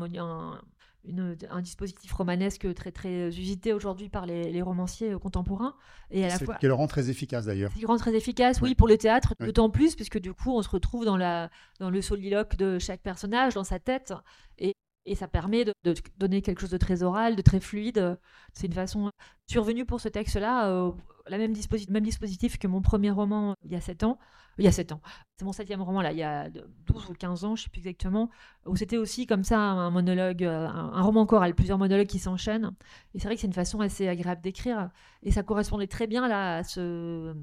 un, 1.50 1.62
dispositif 1.62 2.14
romanesque 2.14 2.74
très 2.74 2.92
très 2.92 3.28
usité 3.28 3.74
aujourd'hui 3.74 4.10
par 4.10 4.26
les, 4.26 4.62
romanciers 4.62 5.14
contemporains 5.20 5.76
et 6.12 6.26
à 6.26 6.30
la 6.30 6.40
fois 6.40 6.56
qui 6.56 6.68
le 6.68 6.74
rend 6.74 6.88
très 6.88 7.10
efficace 7.10 7.46
d'ailleurs. 7.46 7.72
Qui 7.74 7.82
le 7.82 7.88
rend 7.88 7.98
très 7.98 8.16
efficace, 8.16 8.62
oui, 8.62 8.74
pour 8.74 8.88
le 8.88 8.98
théâtre, 8.98 9.34
d'autant 9.40 9.70
plus 9.70 9.96
puisque 9.96 10.20
du 10.20 10.34
coup 10.34 10.52
on 10.52 10.62
se 10.62 10.70
retrouve 10.70 11.06
dans 11.06 11.18
la 11.18 11.50
dans 11.80 11.90
le 11.90 12.02
soliloque 12.02 12.56
de 12.56 12.80
chaque 12.80 13.02
personnage, 13.02 13.54
dans 13.54 13.64
sa 13.64 13.80
tête 13.80 14.14
et 14.58 14.74
et 15.06 15.16
ça 15.16 15.28
permet 15.28 15.66
de, 15.66 15.74
donner 16.18 16.42
quelque 16.42 16.62
chose 16.62 16.70
de 16.70 16.78
très 16.78 17.04
oral, 17.04 17.36
de 17.36 17.42
très 17.42 17.60
fluide. 17.60 18.18
C'est 18.54 18.68
une 18.68 18.74
façon 18.74 19.12
survenue 19.48 19.86
pour 19.86 20.00
ce 20.00 20.08
texte-là, 20.08 20.70
euh, 20.70 20.92
la 21.28 21.38
même, 21.38 21.54
même 21.90 22.04
dispositif 22.04 22.58
que 22.58 22.68
mon 22.68 22.82
premier 22.82 23.12
roman 23.12 23.56
il 23.64 23.72
y 23.72 23.76
a 23.76 23.82
7 23.82 24.04
ans. 24.04 24.18
Il 24.60 24.66
y 24.66 24.68
a 24.68 24.72
7 24.72 24.92
ans. 24.92 25.02
C'est 25.38 25.46
mon 25.46 25.52
septième 25.52 25.82
roman, 25.82 26.02
là, 26.02 26.12
il 26.12 26.20
y 26.20 26.24
a 26.24 26.50
12 26.50 27.10
ou 27.10 27.14
15 27.14 27.44
ans, 27.44 27.56
je 27.56 27.62
ne 27.62 27.64
sais 27.64 27.70
plus 27.72 27.80
exactement, 27.80 28.30
où 28.68 28.76
c'était 28.76 28.98
aussi 28.98 29.26
comme 29.26 29.44
ça 29.44 29.60
un 29.60 29.90
monologue, 29.90 30.44
un, 30.44 30.68
un 30.70 31.02
roman 31.02 31.26
choral, 31.26 31.56
plusieurs 31.56 31.80
monologues 31.80 32.08
qui 32.08 32.20
s'enchaînent. 32.20 32.72
Et 33.14 33.20
c'est 33.20 33.28
vrai 33.28 33.36
que 33.36 33.42
c'est 33.42 33.48
une 33.48 33.54
façon 33.54 33.82
assez 33.82 34.08
agréable 34.08 34.42
d'écrire. 34.42 34.92
Et 35.24 35.32
ça 35.32 35.44
correspondait 35.44 35.88
très 35.88 36.08
bien 36.08 36.28
là, 36.28 36.58
à, 36.58 36.64
ce, 36.64 37.34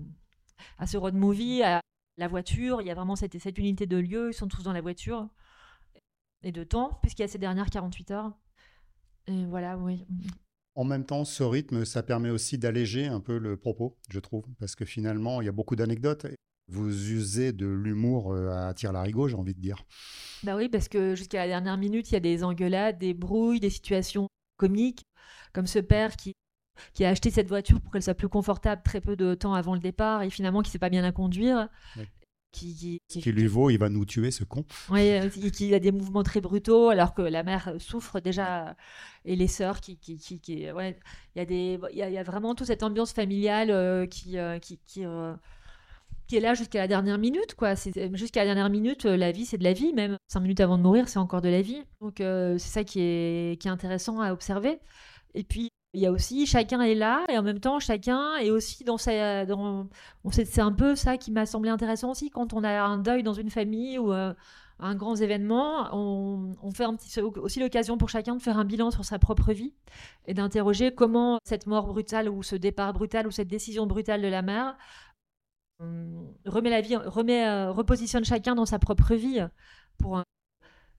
road 0.95 1.15
movie, 1.15 1.63
à 1.63 1.81
la 2.17 2.29
voiture. 2.29 2.81
Il 2.81 2.87
y 2.87 2.91
a 2.91 2.95
vraiment 2.95 3.17
cette 3.17 3.59
unité 3.59 3.87
de 3.87 3.97
lieu, 3.97 4.31
ils 4.31 4.35
sont 4.35 4.49
tous 4.49 4.63
dans 4.63 4.73
la 4.73 4.81
voiture 4.81 5.29
et 6.43 6.53
de 6.53 6.65
temps, 6.65 6.99
puisqu'il 7.03 7.23
y 7.23 7.25
a 7.25 7.29
ces 7.29 7.39
dernières 7.39 7.71
48 7.71 8.11
heures. 8.11 8.33
Et 9.27 9.45
voilà, 9.47 9.77
oui. 9.77 10.07
En 10.75 10.85
même 10.85 11.05
temps, 11.05 11.25
ce 11.25 11.43
rythme, 11.43 11.85
ça 11.85 12.03
permet 12.03 12.31
aussi 12.31 12.59
d'alléger 12.59 13.07
un 13.07 13.21
peu 13.21 13.39
le 13.39 13.57
propos, 13.57 13.99
je 14.09 14.19
trouve, 14.21 14.45
parce 14.59 14.75
que 14.75 14.85
finalement, 14.85 15.41
il 15.41 15.47
y 15.47 15.49
a 15.49 15.53
beaucoup 15.53 15.77
d'anecdotes. 15.77 16.27
Vous 16.69 17.11
usez 17.11 17.53
de 17.53 17.67
l'humour 17.67 18.33
euh, 18.33 18.51
à 18.51 18.73
tir 18.75 18.93
larigot, 18.93 19.29
j'ai 19.29 19.35
envie 19.35 19.55
de 19.55 19.61
dire. 19.61 19.85
Bah 20.45 20.57
oui, 20.57 20.69
parce 20.69 20.89
que 20.89 21.17
jusqu'à 21.17 21.39
la 21.39 21.49
dernière 21.49 21.77
minute, 21.77 22.11
il 22.11 22.15
y 22.15 22.17
a 22.17 22.21
des 22.21 22.45
engueulades, 22.45 22.99
des 22.99 23.13
brouilles, 23.13 23.59
des 23.59 23.71
situations 23.71 24.29
comiques, 24.57 25.05
comme 25.53 25.67
ce 25.67 25.81
père 25.81 26.17
qui, 26.17 26.35
qui 26.95 27.05
a 27.05 27.09
acheté 27.09 27.31
cette 27.31 27.49
voiture 27.49 27.81
pour 27.81 27.93
qu'elle 27.93 28.03
soit 28.03 28.15
plus 28.15 28.29
confortable 28.29 28.83
très 28.85 29.01
peu 29.01 29.17
de 29.17 29.35
temps 29.35 29.55
avant 29.55 29.75
le 29.75 29.81
départ 29.81 30.23
et 30.23 30.31
finalement 30.31 30.63
qui 30.63 30.69
ne 30.69 30.73
sait 30.73 30.79
pas 30.79 30.91
bien 30.91 31.03
la 31.03 31.13
conduire 31.13 31.69
qui, 32.53 33.01
qui, 33.09 33.33
lui 33.33 33.47
vaut, 33.47 33.71
il 33.71 33.79
va 33.79 33.89
nous 33.89 34.05
tuer 34.05 34.31
ce 34.31 34.45
con. 34.45 34.65
Oui, 34.91 35.11
euh, 35.11 35.29
qui, 35.29 35.75
a 35.75 35.79
des 35.79 35.93
mouvements 35.93 36.23
très 36.23 36.41
brutaux, 36.41 36.89
alors 36.89 37.15
que 37.15 37.23
la 37.23 37.43
mère 37.43 37.75
souffre 37.79 38.21
déjà, 38.21 38.77
et 39.25 39.37
les 39.37 39.47
sœurs 39.47 39.81
qui, 39.81 39.97
qui, 39.99 40.19
qui, 40.19 40.71
ouais, 40.73 40.99
il 41.35 41.39
y 41.39 41.43
a 41.43 41.45
des, 41.45 41.79
il 41.93 41.99
y 41.99 42.19
a, 42.19 42.23
vraiment 42.23 42.55
toute 42.55 42.67
cette 42.67 42.83
ambiance 42.83 43.13
familiale 43.13 43.71
euh, 43.71 44.07
qui, 44.07 44.39
euh, 44.39 44.59
qui, 44.59 44.79
qui, 44.85 45.05
qui 46.27 46.37
est 46.37 46.41
là 46.41 46.55
jusqu'à 46.55 46.81
la 46.81 46.89
dernière 46.89 47.19
minute, 47.19 47.55
quoi. 47.55 47.75
Jusqu'à 48.13 48.41
la 48.41 48.47
dernière 48.47 48.71
minute, 48.71 49.05
la 49.05 49.33
vie, 49.33 49.47
c'est 49.47 49.59
de 49.59 49.65
la 49.65 49.73
vie, 49.73 49.93
même 49.93 50.17
cinq 50.29 50.41
minutes 50.41 50.61
avant 50.61 50.79
de 50.79 50.83
mourir, 50.83 51.09
c'est 51.09 51.19
encore 51.19 51.41
de 51.41 51.49
la 51.49 51.63
vie. 51.63 51.83
Donc 52.01 52.17
c'est 52.19 52.59
ça 52.59 52.85
qui 52.85 53.01
est, 53.01 53.61
qui 53.61 53.69
est 53.69 53.71
intéressant 53.71 54.21
à 54.21 54.33
observer. 54.33 54.79
Et 55.35 55.45
puis 55.45 55.70
il 55.93 56.01
y 56.01 56.07
a 56.07 56.13
aussi 56.13 56.47
chacun 56.47 56.81
est 56.83 56.95
là 56.95 57.25
et 57.29 57.37
en 57.39 57.43
même 57.43 57.59
temps 57.61 57.81
chacun 57.81 58.37
est 58.37 58.51
aussi 58.51 58.85
dans 58.85 58.99
sa 58.99 59.45
dans 59.45 59.89
c'est 60.31 60.61
un 60.61 60.73
peu 60.73 60.95
ça 60.95 61.17
qui 61.17 61.33
m'a 61.33 61.47
semblé 61.47 61.71
intéressant 61.71 62.13
aussi. 62.13 62.31
Quand 62.31 62.53
on 62.53 62.63
a 62.65 62.83
un 62.83 62.99
deuil 62.99 63.23
dans 63.23 63.35
une 63.35 63.51
famille 63.51 63.99
ou 63.99 64.13
euh, 64.13 64.33
un 64.79 64.95
grand 64.95 65.17
événement 65.17 65.89
on, 65.93 66.71
fait 66.73 66.87
aussi 67.39 67.61
l'occasion 67.61 67.99
pour 67.99 68.09
chacun 68.09 68.37
de 68.37 68.43
faire 68.43 68.59
un 68.59 68.65
bilan 68.65 68.91
sur 68.91 69.05
sa 69.05 69.19
propre 69.19 69.53
vie 69.53 69.75
et 70.27 70.35
d'interroger 70.35 70.95
comment 70.95 71.39
cette 71.45 71.67
mort 71.67 71.87
brutale 71.87 72.29
ou 72.29 72.43
ce 72.43 72.57
départ 72.57 72.93
brutal 72.93 73.27
ou 73.27 73.31
cette 73.31 73.49
décision 73.49 73.87
brutale 73.87 74.23
de 74.23 74.29
la 74.29 74.43
mère 74.43 74.77
remet 76.47 76.71
la 76.71 76.81
vie 76.83 76.97
remet 76.97 77.47
euh, 77.47 77.73
repositionne 77.73 78.25
chacun 78.25 78.55
dans 78.55 78.67
sa 78.67 78.79
propre 78.79 79.15
vie 79.15 79.41
pour 79.99 80.23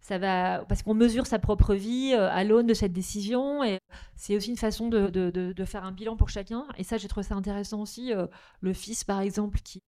ça 0.02 0.18
va 0.18 0.66
parce 0.68 0.82
qu'on 0.84 0.96
mesure 0.96 1.28
sa 1.28 1.40
propre 1.40 1.76
vie 1.76 2.14
euh, 2.14 2.30
à 2.30 2.44
l'aune 2.44 2.66
de 2.66 2.74
cette 2.74 2.92
décision 2.92 3.64
et 3.64 3.80
c'est 4.16 4.36
aussi 4.36 4.50
une 4.50 4.58
façon 4.58 4.90
de, 4.90 5.08
de, 5.08 5.30
de, 5.30 5.66
faire 5.66 5.86
un 5.86 5.92
bilan 5.92 6.18
pour 6.18 6.30
chacun. 6.30 6.66
Et 6.78 6.84
ça 6.84 6.98
j'ai 6.98 7.08
trouvé 7.08 7.24
ça 7.24 7.36
intéressant 7.36 7.82
aussi 7.82 8.12
euh, 8.12 8.26
le 8.62 8.74
fils 8.74 9.04
par 9.04 9.22
exemple 9.22 9.60
qui 9.64 9.82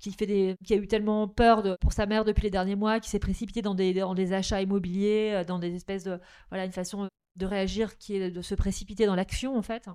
qui 0.00 0.12
fait 0.12 0.26
des 0.26 0.56
qui 0.64 0.74
a 0.74 0.76
eu 0.76 0.88
tellement 0.88 1.28
peur 1.28 1.62
de, 1.62 1.76
pour 1.80 1.92
sa 1.92 2.06
mère 2.06 2.24
depuis 2.24 2.42
les 2.42 2.50
derniers 2.50 2.74
mois 2.74 2.98
qui 2.98 3.08
s'est 3.10 3.20
précipité 3.20 3.62
dans 3.62 3.76
des 3.76 3.94
dans 3.94 4.14
des 4.14 4.32
achats 4.32 4.60
immobiliers 4.60 5.32
euh, 5.34 5.44
dans 5.44 5.60
des 5.60 5.74
espèces 5.74 6.04
de 6.04 6.18
voilà 6.50 6.64
une 6.64 6.72
façon 6.72 7.08
de 7.36 7.46
réagir 7.46 7.96
qui 7.98 8.16
est 8.16 8.30
de 8.30 8.42
se 8.42 8.54
précipiter 8.56 9.06
dans 9.06 9.14
l'action 9.14 9.56
en 9.56 9.62
fait. 9.62 9.88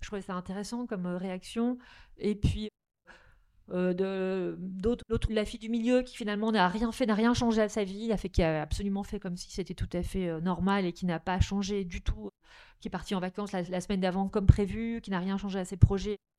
Je 0.00 0.06
trouvais 0.06 0.22
ça 0.22 0.34
intéressant 0.34 0.86
comme 0.86 1.06
réaction. 1.06 1.78
Et 2.16 2.34
puis 2.34 2.70
euh, 3.72 4.56
d'autres, 4.58 5.04
la 5.30 5.44
fille 5.44 5.60
du 5.60 5.68
milieu 5.68 6.02
qui 6.02 6.16
finalement 6.16 6.50
n'a 6.52 6.68
rien 6.68 6.90
fait, 6.92 7.06
n'a 7.06 7.14
rien 7.14 7.34
changé 7.34 7.62
à 7.62 7.68
sa 7.68 7.84
vie, 7.84 8.12
a 8.12 8.16
fait 8.16 8.28
qui 8.28 8.42
a 8.42 8.62
absolument 8.62 9.02
fait 9.04 9.20
comme 9.20 9.36
si 9.36 9.50
c'était 9.50 9.74
tout 9.74 9.88
à 9.92 10.02
fait 10.02 10.28
euh, 10.28 10.40
normal 10.40 10.86
et 10.86 10.92
qui 10.92 11.06
n'a 11.06 11.20
pas 11.20 11.40
changé 11.40 11.84
du 11.84 12.02
tout, 12.02 12.30
qui 12.80 12.88
est 12.88 12.90
partie 12.90 13.14
en 13.14 13.20
vacances 13.20 13.52
la, 13.52 13.80
semaine 13.80 14.00
d'avant 14.00 14.28
comme 14.28 14.46
prévu, 14.46 15.00
qui 15.02 15.10
n'a 15.10 15.20
rien 15.20 15.38
changé 15.38 15.58
à 15.58 15.64
ses 15.64 15.76
projets. 15.76 16.18
euh, 16.18 16.29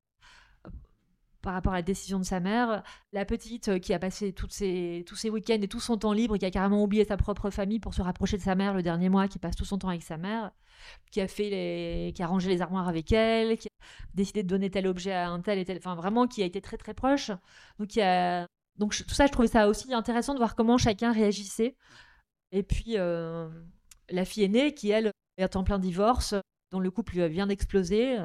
par 1.41 1.53
rapport 1.53 1.73
à 1.73 1.77
la 1.77 1.81
décision 1.81 2.19
de 2.19 2.23
sa 2.23 2.39
mère, 2.39 2.83
la 3.13 3.25
petite 3.25 3.79
qui 3.79 3.93
a 3.93 3.99
passé 3.99 4.33
ses, 4.49 5.03
tous 5.07 5.15
ses 5.15 5.29
week-ends 5.29 5.59
et 5.61 5.67
tout 5.67 5.79
son 5.79 5.97
temps 5.97 6.13
libre, 6.13 6.37
qui 6.37 6.45
a 6.45 6.51
carrément 6.51 6.83
oublié 6.83 7.05
sa 7.05 7.17
propre 7.17 7.49
famille 7.49 7.79
pour 7.79 7.93
se 7.93 8.01
rapprocher 8.01 8.37
de 8.37 8.41
sa 8.41 8.55
mère 8.55 8.73
le 8.73 8.83
dernier 8.83 9.09
mois, 9.09 9.27
qui 9.27 9.39
passe 9.39 9.55
tout 9.55 9.65
son 9.65 9.77
temps 9.77 9.89
avec 9.89 10.03
sa 10.03 10.17
mère, 10.17 10.51
qui 11.11 11.21
a 11.21 11.27
fait 11.27 11.49
les, 11.49 12.13
qui 12.13 12.23
a 12.23 12.27
rangé 12.27 12.49
les 12.49 12.61
armoires 12.61 12.87
avec 12.87 13.11
elle, 13.11 13.57
qui 13.57 13.67
a 13.67 13.85
décidé 14.13 14.43
de 14.43 14.47
donner 14.47 14.69
tel 14.69 14.87
objet 14.87 15.13
à 15.13 15.29
un 15.29 15.41
tel 15.41 15.59
et 15.59 15.65
tel, 15.65 15.77
enfin 15.77 15.95
vraiment 15.95 16.27
qui 16.27 16.43
a 16.43 16.45
été 16.45 16.61
très 16.61 16.77
très 16.77 16.93
proche. 16.93 17.31
Donc 17.79 18.95
tout 18.95 19.13
ça, 19.13 19.25
je 19.27 19.31
trouvais 19.31 19.47
ça 19.47 19.67
aussi 19.67 19.93
intéressant 19.93 20.33
de 20.33 20.39
voir 20.39 20.55
comment 20.55 20.77
chacun 20.77 21.11
réagissait. 21.11 21.75
Et 22.51 22.63
puis 22.63 22.97
euh, 22.97 23.49
la 24.09 24.25
fille 24.25 24.43
aînée 24.43 24.73
qui 24.73 24.89
elle 24.89 25.11
est 25.37 25.55
en 25.55 25.63
plein 25.63 25.79
divorce, 25.79 26.35
dont 26.71 26.79
le 26.79 26.91
couple 26.91 27.27
vient 27.27 27.47
d'exploser 27.47 28.17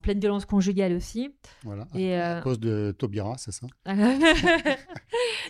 pleine 0.00 0.18
violence 0.18 0.44
conjugale 0.44 0.94
aussi. 0.94 1.34
Voilà. 1.62 1.86
Et, 1.94 2.14
à 2.14 2.38
euh, 2.38 2.40
cause 2.40 2.58
de 2.58 2.94
Tobira, 2.98 3.36
c'est 3.38 3.52
ça? 3.52 3.66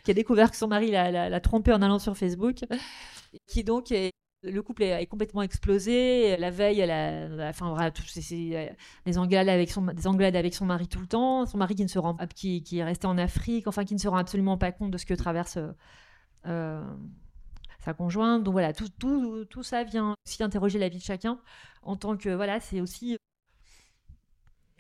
Qui 0.05 0.11
a 0.11 0.15
découvert 0.15 0.51
que 0.51 0.57
son 0.57 0.69
mari 0.69 0.91
l'a 0.91 1.41
trompé 1.41 1.73
en 1.73 1.83
allant 1.83 1.99
sur 1.99 2.17
Facebook. 2.17 2.65
Qui 3.47 3.65
donc 3.65 3.93
est, 3.93 4.13
le 4.43 4.63
couple 4.63 4.83
est, 4.83 5.07
complètement 5.07 5.43
explosé. 5.43 6.37
La 6.37 6.51
veille, 6.51 6.81
elle 6.81 6.91
a, 6.91 7.49
enfin, 7.49 7.71
voilà, 7.71 7.91
tout, 7.91 8.03
des 8.15 9.19
engueulades 9.19 9.49
avec 9.49 9.71
son, 9.71 9.83
des 9.83 10.07
avec 10.07 10.55
son 10.55 10.67
mari 10.67 10.89
tout 10.89 11.01
le 11.01 11.07
temps. 11.07 11.47
Son 11.47 11.59
mari 11.59 11.75
qui 11.75 11.83
ne 11.83 11.89
se 11.89 11.99
rend, 11.99 12.17
qui, 12.35 12.63
qui 12.63 12.79
est 12.79 12.85
resté 12.85 13.07
en 13.07 13.19
Afrique, 13.19 13.67
enfin, 13.67 13.85
qui 13.85 13.95
ne 13.95 14.01
se 14.01 14.09
rend 14.09 14.17
absolument 14.17 14.59
pas 14.59 14.73
compte 14.73 14.91
de 14.91 14.99
ce 14.99 15.07
que 15.07 15.15
traverse 15.15 15.59
euh, 16.47 16.83
sa 17.81 17.95
conjointe. 17.95 18.43
Donc 18.43 18.53
voilà, 18.53 18.73
tout, 18.73 18.89
tout, 18.99 19.45
tout, 19.45 19.63
ça 19.63 19.85
vient 19.85 20.15
aussi 20.27 20.43
interroger 20.43 20.79
la 20.79 20.89
vie 20.89 20.99
de 20.99 21.03
chacun 21.03 21.39
en 21.83 21.97
tant 21.97 22.17
que 22.17 22.29
voilà, 22.31 22.61
c'est 22.61 22.81
aussi 22.81 23.17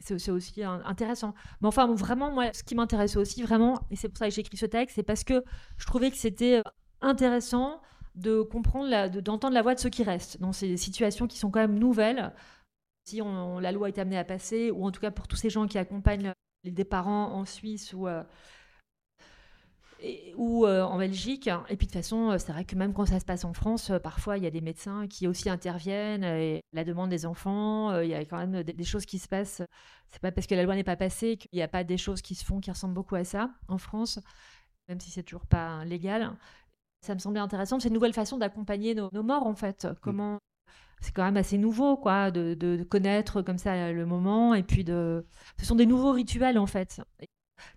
c'est 0.00 0.30
aussi 0.30 0.62
intéressant. 0.64 1.34
Mais 1.60 1.68
enfin, 1.68 1.92
vraiment, 1.94 2.32
moi, 2.32 2.52
ce 2.52 2.62
qui 2.62 2.74
m'intéresse 2.74 3.16
aussi, 3.16 3.42
vraiment, 3.42 3.80
et 3.90 3.96
c'est 3.96 4.08
pour 4.08 4.18
ça 4.18 4.28
que 4.28 4.34
j'ai 4.34 4.40
écrit 4.40 4.56
ce 4.56 4.66
texte, 4.66 4.96
c'est 4.96 5.02
parce 5.02 5.24
que 5.24 5.44
je 5.76 5.86
trouvais 5.86 6.10
que 6.10 6.16
c'était 6.16 6.62
intéressant 7.00 7.80
de 8.14 8.42
comprendre, 8.42 9.08
d'entendre 9.20 9.54
la 9.54 9.62
voix 9.62 9.74
de 9.74 9.80
ceux 9.80 9.90
qui 9.90 10.02
restent 10.02 10.40
dans 10.40 10.52
ces 10.52 10.76
situations 10.76 11.26
qui 11.26 11.38
sont 11.38 11.50
quand 11.50 11.60
même 11.60 11.78
nouvelles. 11.78 12.32
Si 13.04 13.20
la 13.60 13.72
loi 13.72 13.88
est 13.88 13.98
amenée 13.98 14.18
à 14.18 14.24
passer, 14.24 14.70
ou 14.70 14.86
en 14.86 14.90
tout 14.90 15.00
cas 15.00 15.10
pour 15.10 15.28
tous 15.28 15.36
ces 15.36 15.50
gens 15.50 15.66
qui 15.66 15.78
accompagnent 15.78 16.32
les, 16.64 16.70
des 16.70 16.84
parents 16.84 17.32
en 17.32 17.44
Suisse 17.44 17.92
ou, 17.92 18.08
euh, 18.08 18.22
ou 20.36 20.66
euh, 20.66 20.82
en 20.82 20.98
Belgique. 20.98 21.48
Et 21.68 21.76
puis 21.76 21.86
de 21.86 21.92
toute 21.92 21.92
façon, 21.92 22.36
c'est 22.38 22.52
vrai 22.52 22.64
que 22.64 22.76
même 22.76 22.92
quand 22.92 23.06
ça 23.06 23.20
se 23.20 23.24
passe 23.24 23.44
en 23.44 23.52
France, 23.52 23.92
parfois 24.02 24.38
il 24.38 24.44
y 24.44 24.46
a 24.46 24.50
des 24.50 24.60
médecins 24.60 25.06
qui 25.06 25.26
aussi 25.26 25.48
interviennent. 25.48 26.24
Et 26.24 26.62
la 26.72 26.84
demande 26.84 27.10
des 27.10 27.26
enfants, 27.26 27.90
euh, 27.90 28.04
il 28.04 28.10
y 28.10 28.14
a 28.14 28.24
quand 28.24 28.38
même 28.38 28.62
des, 28.62 28.72
des 28.72 28.84
choses 28.84 29.06
qui 29.06 29.18
se 29.18 29.28
passent. 29.28 29.62
C'est 30.08 30.20
pas 30.20 30.32
parce 30.32 30.46
que 30.46 30.54
la 30.54 30.62
loi 30.62 30.74
n'est 30.74 30.84
pas 30.84 30.96
passée 30.96 31.36
qu'il 31.36 31.50
n'y 31.52 31.62
a 31.62 31.68
pas 31.68 31.84
des 31.84 31.98
choses 31.98 32.22
qui 32.22 32.34
se 32.34 32.44
font 32.44 32.60
qui 32.60 32.70
ressemblent 32.70 32.94
beaucoup 32.94 33.16
à 33.16 33.24
ça 33.24 33.50
en 33.68 33.78
France, 33.78 34.18
même 34.88 35.00
si 35.00 35.10
c'est 35.10 35.22
toujours 35.22 35.46
pas 35.46 35.84
légal 35.84 36.36
ça 37.02 37.14
me 37.14 37.18
semblait 37.18 37.40
intéressant. 37.40 37.80
C'est 37.80 37.88
une 37.88 37.94
nouvelle 37.94 38.12
façon 38.12 38.38
d'accompagner 38.38 38.94
nos, 38.94 39.10
morts, 39.22 39.46
en 39.46 39.54
fait. 39.54 39.84
Mm. 39.84 39.94
Comment 40.02 40.38
c'est 41.00 41.12
quand 41.14 41.24
même 41.24 41.38
assez 41.38 41.56
nouveau, 41.56 41.96
quoi, 41.96 42.30
de, 42.30 42.84
connaître 42.84 43.40
comme 43.40 43.56
ça 43.56 43.90
le 43.90 44.04
moment. 44.04 44.54
Et 44.54 44.62
puis, 44.62 44.84
de... 44.84 45.24
ce 45.58 45.64
sont 45.64 45.74
des 45.74 45.86
nouveaux 45.86 46.12
rituels, 46.12 46.58
en 46.58 46.66
fait. 46.66 47.00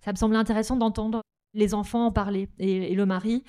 Ça 0.02 0.12
me 0.12 0.18
semblait 0.18 0.38
intéressant 0.38 0.76
d'entendre 0.76 1.22
les 1.54 1.74
enfants 1.74 2.08
en 2.08 2.12
parler 2.12 2.50
et, 2.60 2.94
le 2.94 3.06
mari, 3.06 3.44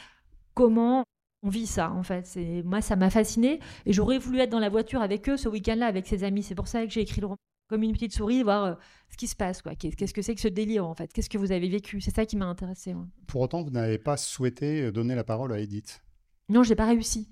comment 0.54 1.04
on 1.42 1.48
vit 1.48 1.66
ça, 1.66 1.90
en 1.92 2.02
fait. 2.02 2.26
C'est... 2.26 2.62
Moi, 2.64 2.80
ça 2.80 2.96
m'a 2.96 3.10
fasciné. 3.10 3.60
Et 3.86 3.92
j'aurais 3.92 4.18
voulu 4.18 4.40
être 4.40 4.50
dans 4.50 4.58
la 4.58 4.68
voiture 4.68 5.02
avec 5.02 5.28
eux 5.28 5.36
ce 5.36 5.48
week-end-là, 5.48 5.86
avec 5.86 6.06
ses 6.06 6.24
amis. 6.24 6.42
C'est 6.42 6.54
pour 6.54 6.68
ça 6.68 6.84
que 6.84 6.90
j'ai 6.90 7.02
écrit 7.02 7.20
le 7.20 7.26
roman 7.26 7.38
comme 7.68 7.82
une 7.82 7.92
petite 7.92 8.12
souris, 8.12 8.42
voir 8.42 8.64
euh, 8.64 8.74
ce 9.10 9.16
qui 9.16 9.26
se 9.26 9.36
passe. 9.36 9.62
Quoi. 9.62 9.74
Qu'est-ce 9.74 10.12
que 10.12 10.22
c'est 10.22 10.34
que 10.34 10.40
ce 10.40 10.48
délire, 10.48 10.86
en 10.86 10.94
fait? 10.94 11.12
Qu'est-ce 11.12 11.30
que 11.30 11.38
vous 11.38 11.52
avez 11.52 11.68
vécu? 11.68 12.00
C'est 12.00 12.14
ça 12.14 12.26
qui 12.26 12.36
m'a 12.36 12.46
intéressé. 12.46 12.94
Pour 13.26 13.40
autant, 13.40 13.62
vous 13.62 13.70
n'avez 13.70 13.98
pas 13.98 14.16
souhaité 14.16 14.82
euh, 14.82 14.92
donner 14.92 15.14
la 15.14 15.24
parole 15.24 15.52
à 15.52 15.58
Edith? 15.58 16.02
Non, 16.48 16.62
j'ai 16.62 16.74
pas 16.74 16.86
réussi. 16.86 17.30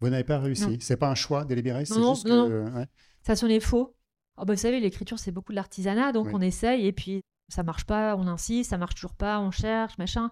Vous 0.00 0.08
n'avez 0.08 0.24
pas 0.24 0.38
réussi? 0.38 0.78
C'est 0.80 0.96
pas 0.96 1.10
un 1.10 1.14
choix 1.14 1.44
délibéré? 1.44 1.84
Non, 1.90 2.14
non, 2.24 2.48
non. 2.48 2.86
Ça 3.22 3.36
sonnait 3.36 3.60
faux. 3.60 3.94
Oh, 4.38 4.44
bah, 4.44 4.54
vous 4.54 4.60
savez, 4.60 4.80
l'écriture, 4.80 5.18
c'est 5.18 5.32
beaucoup 5.32 5.52
de 5.52 5.56
l'artisanat, 5.56 6.12
donc 6.12 6.28
on 6.32 6.40
essaye, 6.40 6.86
et 6.86 6.92
puis 6.92 7.22
ça 7.48 7.62
marche 7.62 7.84
pas, 7.84 8.16
on 8.16 8.26
insiste, 8.26 8.70
ça 8.70 8.78
marche 8.78 8.94
toujours 8.94 9.14
pas, 9.14 9.40
on 9.40 9.50
cherche, 9.50 9.96
machin. 9.98 10.30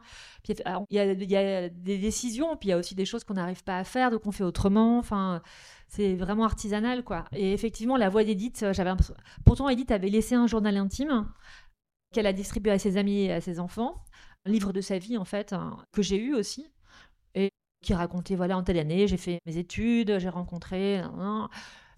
Il 0.48 0.56
y, 0.90 0.98
a 1.36 1.68
des 1.68 1.98
décisions, 1.98 2.56
puis 2.56 2.68
il 2.68 2.70
y 2.70 2.72
a 2.74 2.78
aussi 2.78 2.94
des 2.94 3.06
choses 3.06 3.24
qu'on 3.24 3.34
n'arrive 3.34 3.64
pas 3.64 3.78
à 3.78 3.84
faire, 3.84 4.10
donc 4.10 4.26
on 4.26 4.32
fait 4.32 4.44
autrement. 4.44 4.98
Enfin, 4.98 5.42
c'est 5.88 6.14
vraiment 6.14 6.44
artisanal, 6.44 7.04
quoi. 7.04 7.24
Et 7.32 7.52
effectivement, 7.52 7.96
la 7.96 8.08
voix 8.08 8.24
d'Edith, 8.24 8.62
euh, 8.62 8.72
j'avais 8.72 8.92
pourtant 9.44 9.68
Edith 9.68 9.90
avait 9.90 10.10
laissé 10.10 10.34
un 10.34 10.46
journal 10.46 10.76
intime 10.76 11.26
qu'elle 12.12 12.26
a 12.26 12.32
distribué 12.32 12.72
à 12.72 12.78
ses 12.78 12.96
amis 12.96 13.24
et 13.24 13.32
à 13.32 13.40
ses 13.40 13.60
enfants, 13.60 14.04
un 14.44 14.50
livre 14.50 14.72
de 14.72 14.80
sa 14.80 14.98
vie 14.98 15.18
en 15.18 15.24
fait 15.24 15.52
hein, 15.52 15.76
que 15.92 16.02
j'ai 16.02 16.16
eu 16.18 16.34
aussi 16.34 16.72
et 17.34 17.50
qui 17.82 17.94
racontait 17.94 18.36
voilà 18.36 18.56
en 18.56 18.62
telle 18.62 18.78
année 18.78 19.06
j'ai 19.08 19.16
fait 19.16 19.40
mes 19.44 19.56
études, 19.58 20.18
j'ai 20.18 20.28
rencontré. 20.28 21.02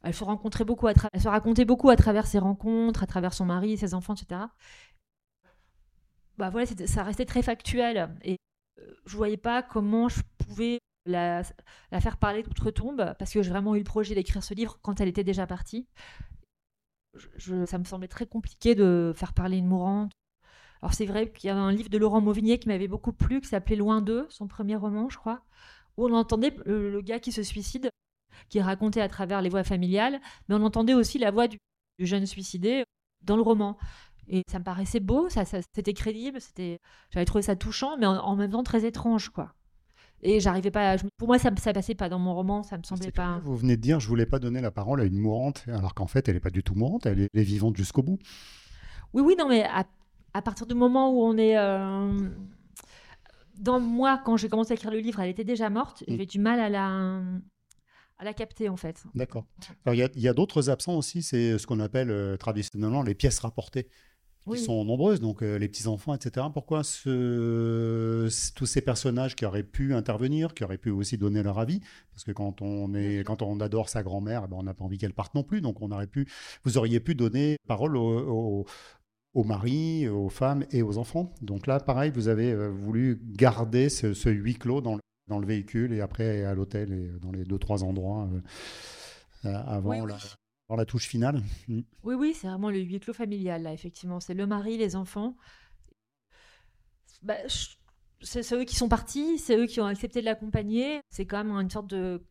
Elle 0.05 0.15
se 0.15 0.25
rencontrait 0.25 0.65
beaucoup 0.65 0.87
elle 0.89 1.21
se 1.21 1.29
racontait 1.29 1.65
beaucoup 1.65 1.91
à 1.91 1.97
travers 1.97 2.27
ses 2.27 2.39
rencontres, 2.39 3.03
à 3.03 3.07
travers 3.07 3.35
son 3.35 3.45
mari, 3.45 3.77
ses 3.77 3.95
enfants, 3.95 4.15
etc. 4.15 4.43
Bah 6.39 6.51
voilà, 6.51 6.67
ça 6.87 7.03
restait 7.03 7.25
très 7.25 7.43
factuel 7.43 8.15
et 8.23 8.37
euh, 8.79 8.95
je 9.07 9.17
voyais 9.17 9.37
pas 9.37 9.63
comment 9.63 10.09
je 10.09 10.21
pouvais 10.39 10.79
la, 11.05 11.43
faire 12.01 12.17
parler 12.17 12.43
d'outre-tombe, 12.43 13.15
parce 13.19 13.33
que 13.33 13.43
j'ai 13.43 13.51
vraiment 13.51 13.75
eu 13.75 13.79
le 13.79 13.85
projet 13.85 14.15
d'écrire 14.15 14.43
ce 14.43 14.55
livre 14.55 14.79
quand 14.83 15.01
elle 15.01 15.09
était 15.09 15.25
déjà 15.25 15.47
partie. 15.47 15.89
Ça 17.39 17.79
me 17.79 17.85
semblait 17.85 18.09
très 18.09 18.27
compliqué 18.27 18.75
de 18.75 19.13
faire 19.17 19.33
parler 19.33 19.57
une 19.57 19.67
mourante. 19.67 20.13
Alors 20.81 20.95
c'est 20.95 21.07
vrai 21.07 21.33
qu'il 21.33 21.49
y 21.49 21.51
a 21.51 21.57
un 21.57 21.73
livre 21.73 21.89
de 21.89 21.99
Laurent 21.99 22.21
Mauvigné 22.21 22.59
qui 22.59 22.69
m'avait 22.69 22.87
beaucoup 22.87 23.13
plu, 23.13 23.41
qui 23.41 23.49
s'appelait 23.49 23.75
Loin 23.75 24.01
d'eux, 24.01 24.27
son 24.29 24.47
premier 24.47 24.77
roman, 24.77 25.09
je 25.09 25.19
crois, 25.19 25.43
où 25.97 26.07
on 26.07 26.13
entendait 26.13 26.55
le, 26.67 27.01
gars 27.01 27.19
qui 27.19 27.33
se 27.33 27.43
suicide, 27.43 27.91
qui 28.49 28.61
racontait 28.61 29.01
à 29.01 29.09
travers 29.09 29.43
les 29.43 29.49
voix 29.49 29.65
familiales, 29.65 30.21
mais 30.49 30.55
on 30.55 30.63
entendait 30.63 30.95
aussi 30.95 31.19
la 31.19 31.33
voix 31.33 31.49
du, 31.49 31.59
jeune 31.99 32.27
suicidé 32.27 32.85
dans 33.23 33.35
le 33.35 33.43
roman. 33.43 33.77
Et 34.31 34.43
ça 34.51 34.59
me 34.59 34.65
paraissait 34.65 35.01
beau, 35.01 35.29
ça, 35.29 35.45
c'était 35.47 35.95
crédible, 35.95 36.41
c'était, 36.41 36.81
j'avais 37.11 37.25
trouvé 37.25 37.43
ça 37.43 37.57
touchant, 37.57 37.97
mais 37.97 38.07
en, 38.07 38.17
en, 38.17 38.37
même 38.37 38.51
temps 38.51 38.63
très 38.63 38.85
étrange, 38.85 39.31
quoi. 39.31 39.55
Et 40.23 40.41
j'arrivais 40.41 40.71
pas. 40.71 40.97
Pour 41.17 41.29
moi, 41.29 41.39
ça, 41.39 41.51
ça 41.61 41.73
passait 41.73 41.95
pas 41.95 42.09
dans 42.09 42.19
mon 42.19 42.35
roman, 42.35 42.63
ça 42.63 42.77
me 42.77 42.83
semblait 42.83 43.13
pas. 43.13 43.41
Vous 43.45 43.57
venez 43.57 43.77
de 43.77 43.83
dire, 43.83 44.01
je 44.01 44.09
voulais 44.09 44.27
pas 44.27 44.39
donner 44.39 44.61
la 44.61 44.71
parole 44.71 45.01
à 45.01 45.05
une 45.05 45.19
mourante, 45.19 45.65
alors 45.69 45.95
qu'en 45.95 46.09
fait, 46.09 46.29
elle 46.29 46.37
est 46.37 46.41
pas 46.41 46.51
du 46.51 46.63
tout 46.63 46.75
mourante, 46.75 47.07
elle 47.07 47.29
est, 47.33 47.43
vivante 47.43 47.77
jusqu'au 47.77 48.03
bout. 48.03 48.19
Oui, 49.15 49.23
oui, 49.23 49.37
non, 49.39 49.49
mais 49.49 49.65
à, 49.65 50.43
partir 50.43 50.67
du 50.67 50.75
moment 50.75 51.11
où 51.13 51.23
on 51.23 51.37
est. 51.39 51.57
Euh, 51.57 52.29
dans 53.59 53.81
moi, 53.81 54.21
quand 54.25 54.37
j'ai 54.37 54.49
commencé 54.49 54.73
à 54.73 54.75
écrire 54.75 54.91
le 54.91 54.99
livre, 54.99 55.21
elle 55.21 55.31
était 55.31 55.45
déjà 55.45 55.71
morte. 55.71 56.03
Mm. 56.03 56.05
J'avais 56.11 56.27
du 56.27 56.41
mal 56.41 56.59
à 56.59 56.69
la, 56.69 57.23
à 58.19 58.25
la 58.25 58.35
capter, 58.35 58.69
en 58.69 58.77
fait. 58.77 59.05
D'accord. 59.15 59.47
Alors, 59.87 59.95
il 59.95 60.21
y 60.21 60.29
a, 60.29 60.35
d'autres 60.35 60.69
absents 60.69 60.97
aussi, 60.97 61.23
c'est 61.23 61.59
ce 61.59 61.67
qu'on 61.67 61.79
appelle 61.79 62.11
euh, 62.11 62.37
traditionnellement 62.37 63.03
les 63.03 63.15
pièces 63.15 63.39
rapportées 63.39 63.89
qui 64.47 64.59
sont 64.59 64.85
nombreuses, 64.85 65.21
donc 65.21 65.43
euh, 65.43 65.59
les 65.59 65.69
petits-enfants, 65.69 66.15
etc. 66.15 66.47
Pourquoi 66.53 66.85
ce, 66.85 68.29
tous 68.55 68.67
ces 68.67 68.81
personnages 68.81 69.37
qui 69.37 69.45
auraient 69.45 69.63
pu 69.63 69.95
intervenir, 69.95 70.55
qui 70.55 70.65
auraient 70.65 70.79
pu 70.79 70.91
aussi 70.91 71.19
donner 71.19 71.43
leur 71.43 71.59
avis? 71.59 71.81
Parce 72.13 72.25
que 72.25 72.33
quand 72.33 72.63
on, 72.63 72.95
est, 72.95 73.25
quand 73.25 73.43
on 73.43 73.61
adore 73.61 73.89
sa 73.89 74.03
grand-mère, 74.03 74.43
eh 74.47 74.49
ben 74.49 74.57
on 74.59 74.63
n'a 74.63 74.75
pas 74.75 74.85
envie 74.85 74.99
qu'elle 74.99 75.15
parte 75.15 75.35
non 75.35 75.43
plus. 75.43 75.61
Donc 75.61 75.83
on 75.83 75.91
aurait 75.91 76.07
pu, 76.07 76.27
vous 76.65 76.79
auriez 76.79 77.01
pu 77.01 77.15
donner 77.15 77.57
parole 77.67 77.97
aux, 77.97 78.67
aux, 79.35 79.45
maris, 79.45 80.09
aux 80.09 80.29
femmes 80.29 80.65
et 80.71 80.83
aux 80.83 80.99
enfants. 80.99 81.33
Donc 81.43 81.67
là, 81.67 81.81
pareil, 81.81 82.11
vous 82.15 82.29
avez 82.29 82.53
euh, 82.53 82.69
voulu 82.69 83.21
garder 83.23 83.89
ce, 83.89 84.29
huis 84.29 84.55
clos 84.55 84.81
dans 84.81 84.95
le, 84.95 85.01
dans 85.29 85.39
le 85.39 85.47
véhicule 85.47 85.93
et 85.93 86.01
après 86.01 86.45
à 86.45 86.55
l'hôtel 86.55 86.93
et 86.93 87.11
dans 87.21 87.33
les 87.33 87.45
deux, 87.45 87.59
trois 87.59 87.85
endroits 87.85 88.29
euh, 89.45 89.53
avant 89.67 90.05
la 90.07 90.17
la 90.77 90.85
touche 90.85 91.07
finale. 91.07 91.43
Mm. 91.69 91.81
Oui, 92.05 92.15
oui, 92.15 92.35
c'est 92.35 92.47
vraiment 92.47 92.71
le 92.71 92.79
huis 92.79 93.01
clos 93.01 93.15
familial, 93.15 93.63
là, 93.63 93.73
effectivement. 93.73 94.21
C'est 94.21 94.35
le 94.35 94.47
mari, 94.47 94.77
les 94.77 94.97
enfants. 94.97 95.37
Bah, 97.23 97.37
c'est 98.21 98.53
eux 98.55 98.65
qui 98.65 98.77
sont 98.77 98.89
partis, 98.89 99.39
c'est 99.39 99.57
eux 99.57 99.67
qui 99.67 99.81
ont 99.81 99.87
accepté 99.87 100.21
de 100.21 100.25
l'accompagner. 100.25 101.01
C'est 101.11 101.27
quand 101.27 101.45
même 101.45 101.53
une 101.53 101.71
sorte 101.71 101.89
de, 101.89 102.23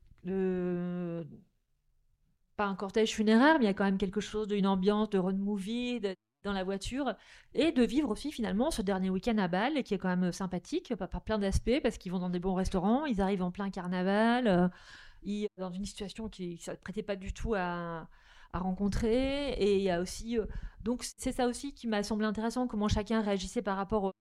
Pas 2.56 2.66
un 2.66 2.76
cortège 2.76 3.14
funéraire, 3.14 3.58
mais 3.60 3.66
il 3.66 3.68
y 3.68 3.70
a 3.70 3.74
quand 3.74 3.86
même 3.86 3.98
quelque 3.98 4.22
chose 4.22 4.48
d'une 4.48 4.68
ambiance 4.68 5.10
de 5.10 5.18
road 5.18 5.38
movie 5.38 6.02
dans 6.44 6.54
la 6.54 6.64
voiture. 6.64 7.16
Et 7.54 7.72
de 7.72 7.84
vivre 7.84 8.10
aussi, 8.10 8.32
finalement, 8.32 8.72
ce 8.72 8.82
dernier 8.82 9.10
week-end 9.10 9.38
à 9.38 9.48
Bâle, 9.48 9.84
qui 9.84 9.94
est 9.94 9.98
quand 9.98 10.16
même 10.16 10.32
sympathique, 10.32 10.96
par, 10.96 11.22
plein 11.22 11.38
d'aspects, 11.38 11.80
parce 11.82 11.98
qu'ils 11.98 12.12
vont 12.12 12.20
dans 12.20 12.30
des 12.30 12.40
bons 12.40 12.56
restaurants, 12.56 13.06
ils 13.06 13.22
arrivent 13.22 13.44
en 13.44 13.52
plein 13.52 13.70
carnaval, 13.70 14.48
euh, 14.48 15.48
dans 15.58 15.72
une 15.72 15.86
situation 15.86 16.30
qui 16.30 16.60
ne 16.68 16.74
prêtait 16.76 17.04
pas 17.04 17.16
du 17.16 17.34
tout 17.34 17.54
à 17.56 18.08
à 18.54 18.60
rencontrer. 18.60 19.52
Et 19.54 19.78
il 19.78 19.84
y 19.84 19.90
a 19.90 20.02
aussi. 20.02 20.38
donc, 20.84 21.04
c'est 21.18 21.32
ça 21.32 21.48
aussi 21.48 21.74
qui 21.74 21.88
m'a 21.88 22.04
semblé 22.04 22.26
intéressant, 22.26 22.68
comment 22.68 22.88
chacun 22.88 23.22
réagissait 23.22 23.62
par 23.62 23.78
rapport 23.78 24.06
aux 24.06 24.12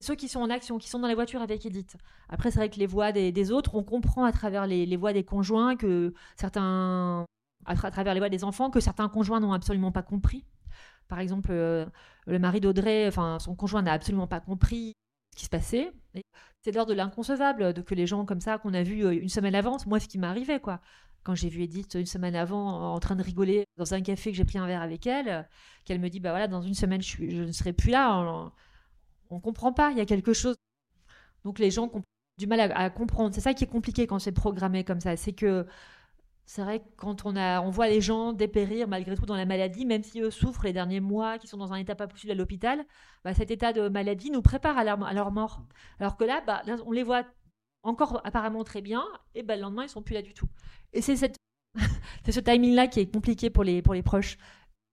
ceux 0.00 0.14
qui 0.14 0.28
sont 0.28 0.40
en 0.40 0.50
action, 0.50 0.78
qui 0.78 0.88
sont 0.88 0.98
dans 0.98 1.08
les 1.08 1.14
voitures 1.14 1.42
avec 1.42 1.64
Edith. 1.64 1.96
Après, 2.28 2.50
c'est 2.50 2.58
vrai 2.58 2.68
que 2.68 2.78
les 2.78 2.86
voix 2.86 3.12
des, 3.12 3.50
autres, 3.50 3.74
on 3.74 3.82
comprend 3.82 4.24
à 4.24 4.32
travers 4.32 4.66
les, 4.66 4.96
voix 4.96 5.12
des 5.12 5.24
conjoints 5.24 5.76
que 5.76 6.12
certains, 6.36 7.24
à, 7.64 7.74
travers 7.74 8.14
les 8.14 8.20
voix 8.20 8.28
des 8.28 8.44
enfants, 8.44 8.70
que 8.70 8.80
certains 8.80 9.08
conjoints 9.08 9.40
n'ont 9.40 9.52
absolument 9.52 9.92
pas 9.92 10.02
compris. 10.02 10.44
Par 11.08 11.20
exemple, 11.20 11.52
le 11.52 12.38
mari 12.38 12.60
d'Audrey, 12.60 13.06
enfin, 13.08 13.38
son 13.38 13.54
conjoint 13.54 13.82
n'a 13.82 13.92
absolument 13.92 14.26
pas 14.26 14.40
compris 14.40 14.92
ce 15.32 15.38
qui 15.38 15.44
se 15.46 15.50
passait. 15.50 15.92
C'est 16.62 16.72
l'heure 16.72 16.86
de 16.86 16.94
l'inconcevable, 16.94 17.72
que 17.84 17.94
les 17.94 18.06
gens 18.06 18.24
comme 18.24 18.40
ça 18.40 18.58
qu'on 18.58 18.74
a 18.74 18.82
vu 18.82 19.08
une 19.16 19.28
semaine 19.28 19.54
avant, 19.54 19.76
moi, 19.86 20.00
ce 20.00 20.08
qui 20.08 20.18
arrivé, 20.22 20.60
quoi 20.60 20.80
quand 21.26 21.34
j'ai 21.34 21.48
vu 21.48 21.62
Edith 21.62 21.94
une 21.94 22.06
semaine 22.06 22.36
avant 22.36 22.94
en 22.94 23.00
train 23.00 23.16
de 23.16 23.22
rigoler 23.22 23.66
dans 23.76 23.94
un 23.94 24.00
café 24.00 24.30
que 24.30 24.36
j'ai 24.36 24.44
pris 24.44 24.58
un 24.58 24.66
verre 24.68 24.80
avec 24.80 25.08
elle, 25.08 25.48
qu'elle 25.84 25.98
me 25.98 26.08
dit 26.08 26.20
bah 26.20 26.30
voilà 26.30 26.46
dans 26.46 26.62
une 26.62 26.74
semaine 26.74 27.02
je, 27.02 27.16
je 27.16 27.42
ne 27.42 27.50
serai 27.50 27.72
plus 27.72 27.90
là, 27.90 28.16
on, 28.16 28.52
on, 29.30 29.40
comprend 29.40 29.72
pas, 29.72 29.90
il 29.90 29.98
y 29.98 30.00
a 30.00 30.06
quelque 30.06 30.32
chose. 30.32 30.54
Donc 31.44 31.58
les 31.58 31.72
gens 31.72 31.90
ont 31.92 32.02
du 32.38 32.46
mal 32.46 32.60
à, 32.60 32.90
comprendre. 32.90 33.34
C'est 33.34 33.40
ça 33.40 33.54
qui 33.54 33.64
est 33.64 33.66
compliqué 33.66 34.06
quand 34.06 34.20
c'est 34.20 34.30
programmé 34.30 34.84
comme 34.84 35.00
ça, 35.00 35.16
c'est 35.16 35.32
que 35.32 35.66
c'est 36.44 36.62
vrai 36.62 36.78
que 36.78 36.84
quand 36.96 37.26
on, 37.26 37.34
a, 37.34 37.60
on 37.60 37.70
voit 37.70 37.88
les 37.88 38.00
gens 38.00 38.32
dépérir 38.32 38.86
malgré 38.86 39.16
tout 39.16 39.26
dans 39.26 39.34
la 39.36 39.46
maladie, 39.46 39.84
même 39.84 40.04
si 40.04 40.20
eux 40.20 40.30
souffrent 40.30 40.64
les 40.64 40.72
derniers 40.72 41.00
mois, 41.00 41.38
qui 41.38 41.48
sont 41.48 41.56
dans 41.56 41.72
un 41.72 41.76
état 41.76 41.96
pas 41.96 42.06
possible 42.06 42.30
à 42.30 42.36
l'hôpital, 42.36 42.84
bah, 43.24 43.34
cet 43.34 43.50
état 43.50 43.72
de 43.72 43.88
maladie 43.88 44.30
nous 44.30 44.42
prépare 44.42 44.78
à 44.78 44.84
leur, 44.84 45.32
mort. 45.32 45.62
Alors 45.98 46.16
que 46.16 46.22
là, 46.22 46.40
bah, 46.46 46.62
on 46.86 46.92
les 46.92 47.02
voit 47.02 47.24
encore 47.86 48.20
apparemment 48.24 48.64
très 48.64 48.82
bien, 48.82 49.04
et 49.34 49.42
ben 49.42 49.56
le 49.56 49.62
lendemain, 49.62 49.84
ils 49.84 49.88
sont 49.88 50.02
plus 50.02 50.14
là 50.14 50.22
du 50.22 50.34
tout. 50.34 50.48
Et 50.92 51.00
c'est 51.00 51.16
cette... 51.16 51.36
ce 52.28 52.40
timing-là 52.40 52.88
qui 52.88 53.00
est 53.00 53.12
compliqué 53.12 53.50
pour 53.50 53.64
les, 53.64 53.82
pour 53.82 53.94
les 53.94 54.02
proches. 54.02 54.38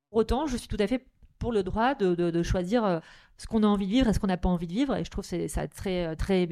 Pour 0.09 0.19
autant, 0.19 0.47
je 0.47 0.57
suis 0.57 0.67
tout 0.67 0.77
à 0.79 0.87
fait 0.87 1.05
pour 1.39 1.51
le 1.51 1.63
droit 1.63 1.95
de, 1.95 2.15
de, 2.15 2.43
choisir 2.43 2.85
euh, 2.85 2.99
ce 3.37 3.47
qu'on 3.47 3.63
a 3.63 3.67
envie 3.67 3.87
de 3.87 3.91
vivre 3.91 4.07
et 4.09 4.13
ce 4.13 4.19
qu'on 4.19 4.27
n'a 4.27 4.37
pas 4.37 4.49
envie 4.49 4.67
de 4.67 4.73
vivre. 4.73 4.95
Et 4.95 5.03
je 5.03 5.09
trouve 5.09 5.25
c'est 5.25 5.47
ça 5.47 5.67
très, 5.67 6.05
euh, 6.07 6.15
très 6.15 6.47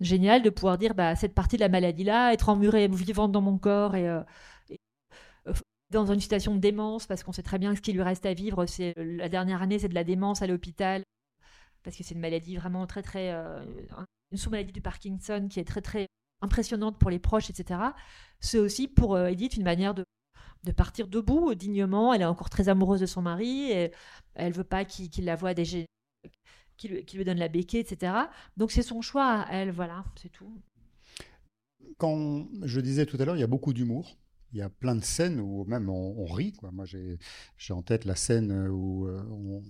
génial 0.00 0.42
de 0.42 0.50
pouvoir 0.50 0.78
dire 0.78 0.94
bah, 0.94 1.14
cette 1.16 1.34
partie 1.34 1.56
de 1.56 1.60
la 1.60 1.68
maladie-là, 1.68 2.32
être 2.32 2.48
emmurée, 2.48 2.88
vivante 2.88 3.32
dans 3.32 3.40
mon 3.40 3.58
corps 3.58 3.94
et, 3.94 4.08
euh, 4.08 4.22
dans 5.90 6.06
une 6.12 6.20
situation 6.20 6.54
de 6.54 6.60
démence, 6.60 7.06
parce 7.06 7.22
qu'on 7.22 7.32
sait 7.32 7.42
très 7.42 7.58
bien 7.58 7.74
ce 7.74 7.80
qui 7.80 7.92
lui 7.92 8.02
reste 8.02 8.26
à 8.26 8.34
vivre, 8.34 8.66
c'est 8.66 8.94
la 8.96 9.28
dernière 9.28 9.62
année, 9.62 9.78
c'est 9.78 9.88
de 9.88 9.94
la 9.94 10.04
démence 10.04 10.42
à 10.42 10.46
l'hôpital, 10.46 11.02
parce 11.82 11.96
que 11.96 12.02
c'est 12.02 12.14
une 12.14 12.20
maladie 12.20 12.56
vraiment 12.56 12.86
très, 12.86 13.02
très 13.02 13.32
une 14.30 14.38
sous-maladie 14.38 14.72
du 14.72 14.80
Parkinson 14.80 15.48
qui 15.50 15.60
est 15.60 15.64
très 15.64 15.82
très 15.82 16.08
impressionnante 16.40 16.98
pour 16.98 17.10
les 17.10 17.18
proches, 17.18 17.50
etc. 17.50 17.80
C'est 18.40 18.58
aussi 18.58 18.88
pour 18.88 19.16
euh, 19.16 19.28
Edith 19.28 19.56
une 19.56 19.64
manière 19.64 19.94
de, 19.94 20.04
partir 20.76 21.08
debout 21.08 21.54
dignement. 21.54 22.12
Elle 22.12 22.22
est 22.22 22.26
encore 22.26 22.50
très 22.50 22.68
amoureuse 22.68 23.00
de 23.00 23.06
son 23.06 23.22
mari 23.22 23.72
et 23.72 23.92
elle 24.34 24.52
veut 24.52 24.64
pas 24.64 24.84
qu'il 24.84 25.24
la 25.24 25.34
voie 25.34 25.54
des 25.54 25.86
qui 26.76 26.88
lui, 26.88 27.24
donne 27.24 27.38
la 27.38 27.48
béquille, 27.48 27.80
etc. 27.80 28.12
Donc 28.56 28.70
c'est 28.70 28.82
son 28.82 29.00
choix 29.00 29.46
elle, 29.50 29.72
voilà, 29.72 30.04
c'est 30.14 30.28
tout. 30.28 30.60
Quand 31.96 32.46
je 32.62 32.80
disais 32.80 33.06
tout 33.06 33.16
à 33.18 33.24
l'heure, 33.24 33.36
il 33.36 33.40
y 33.40 33.44
a 33.44 33.48
beaucoup 33.48 33.72
d'humour. 33.72 34.16
Il 34.52 34.58
y 34.58 34.62
a 34.62 34.70
plein 34.70 34.94
de 34.94 35.04
scènes 35.04 35.40
où 35.40 35.64
même 35.64 35.90
on, 35.90 36.24
rit. 36.26 36.54
Moi, 36.62 36.84
j'ai 36.86 37.72
en 37.72 37.82
tête 37.82 38.04
la 38.04 38.14
scène 38.14 38.68
où, 38.68 39.06
euh, 39.06 39.22
où 39.24 39.62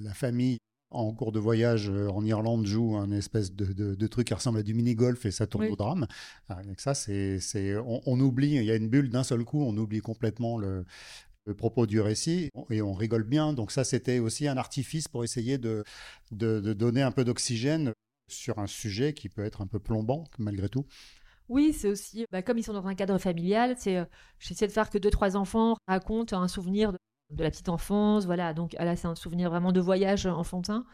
la 0.00 0.14
famille 0.14 0.58
en 0.92 1.12
cours 1.12 1.32
de 1.32 1.38
voyage 1.38 1.90
euh, 1.90 2.08
en 2.10 2.24
Irlande 2.24 2.66
joue 2.66 2.96
un 2.96 3.10
espèce 3.10 3.52
de, 3.52 4.06
truc 4.06 4.28
qui 4.28 4.34
ressemble 4.34 4.58
à 4.58 4.62
du 4.62 4.74
mini-golf 4.74 5.24
et 5.26 5.30
ça 5.30 5.46
tourne 5.46 5.66
au 5.66 5.76
drame. 5.76 6.06
Ah, 6.48 6.58
avec 6.58 6.80
ça, 6.80 6.94
c'est, 6.94 7.38
on, 7.84 8.20
oublie, 8.20 8.56
il 8.56 8.64
y 8.64 8.70
a 8.70 8.76
une 8.76 8.88
bulle 8.88 9.10
d'un 9.10 9.24
seul 9.24 9.44
coup, 9.44 9.62
on 9.62 9.76
oublie 9.76 10.00
complètement 10.00 10.58
le, 10.58 10.84
propos 11.56 11.86
du 11.86 12.00
récit 12.00 12.50
et 12.70 12.82
on 12.82 12.92
rigole 12.92 13.24
bien. 13.24 13.52
Donc 13.52 13.72
ça, 13.72 13.84
c'était 13.84 14.18
aussi 14.20 14.46
un 14.46 14.56
artifice 14.56 15.08
pour 15.08 15.24
essayer 15.24 15.58
de, 15.58 15.82
de, 16.30 16.60
donner 16.72 17.02
un 17.02 17.10
peu 17.10 17.24
d'oxygène 17.24 17.92
sur 18.28 18.58
un 18.58 18.66
sujet 18.66 19.12
qui 19.12 19.28
peut 19.28 19.44
être 19.44 19.60
un 19.60 19.66
peu 19.66 19.80
plombant 19.80 20.24
malgré 20.38 20.68
tout. 20.68 20.86
Oui, 21.48 21.72
c'est 21.72 21.88
aussi, 21.88 22.24
bah, 22.30 22.40
comme 22.42 22.58
ils 22.58 22.62
sont 22.62 22.72
dans 22.72 22.86
un 22.86 22.94
cadre 22.94 23.18
familial, 23.18 23.74
c'est, 23.76 23.98
euh, 23.98 24.04
j'essaie 24.38 24.66
de 24.66 24.72
faire 24.72 24.88
que 24.88 24.98
deux, 24.98 25.10
trois 25.10 25.36
enfants 25.36 25.76
racontent 25.86 26.40
un 26.40 26.48
souvenir 26.48 26.92
de 27.32 27.42
la 27.42 27.50
petite 27.50 27.68
enfance, 27.68 28.26
voilà. 28.26 28.54
Donc 28.54 28.74
là, 28.74 28.96
c'est 28.96 29.08
un 29.08 29.14
souvenir 29.14 29.50
vraiment 29.50 29.72
de 29.72 29.80
voyage 29.80 30.26
enfantin. 30.26 30.84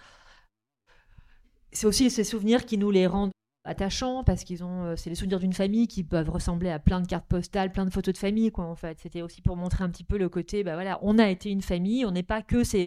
C'est 1.73 1.87
aussi 1.87 2.11
ces 2.11 2.25
souvenirs 2.25 2.65
qui 2.65 2.79
nous 2.79 2.91
les 2.91 3.07
rendent 3.07 3.31
attachants 3.65 4.25
parce 4.25 4.45
qu'ils 4.45 4.65
ont, 4.65 4.85
euh, 4.85 4.97
c'est 4.97 5.11
les 5.11 5.17
souvenirs 5.17 5.39
d'une 5.39 5.53
famille 5.53 5.89
qui 5.89 6.03
peuvent 6.03 6.31
ressembler 6.31 6.71
à 6.71 6.79
plein 6.79 7.01
de 7.01 7.07
cartes 7.07 7.27
postales, 7.27 7.73
plein 7.73 7.85
de 7.85 7.91
photos 7.91 8.15
de 8.15 8.19
famille, 8.19 8.51
quoi. 8.51 8.65
En 8.65 8.75
fait, 8.75 8.99
c'était 9.01 9.23
aussi 9.23 9.43
pour 9.43 9.57
montrer 9.57 9.85
un 9.85 9.91
petit 9.91 10.05
peu 10.05 10.19
le 10.19 10.29
côté, 10.29 10.65
bah 10.65 10.75
voilà, 10.75 10.99
on 11.03 11.19
a 11.19 11.29
été 11.29 11.51
une 11.51 11.63
famille, 11.63 12.07
on 12.07 12.11
n'est 12.11 12.23
pas 12.23 12.43
que 12.43 12.65
ces, 12.65 12.87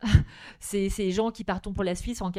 ces, 0.60 1.10
gens 1.10 1.30
qui 1.30 1.44
partons 1.44 1.72
pour 1.72 1.84
la 1.84 1.94
Suisse 1.94 2.20
en, 2.22 2.30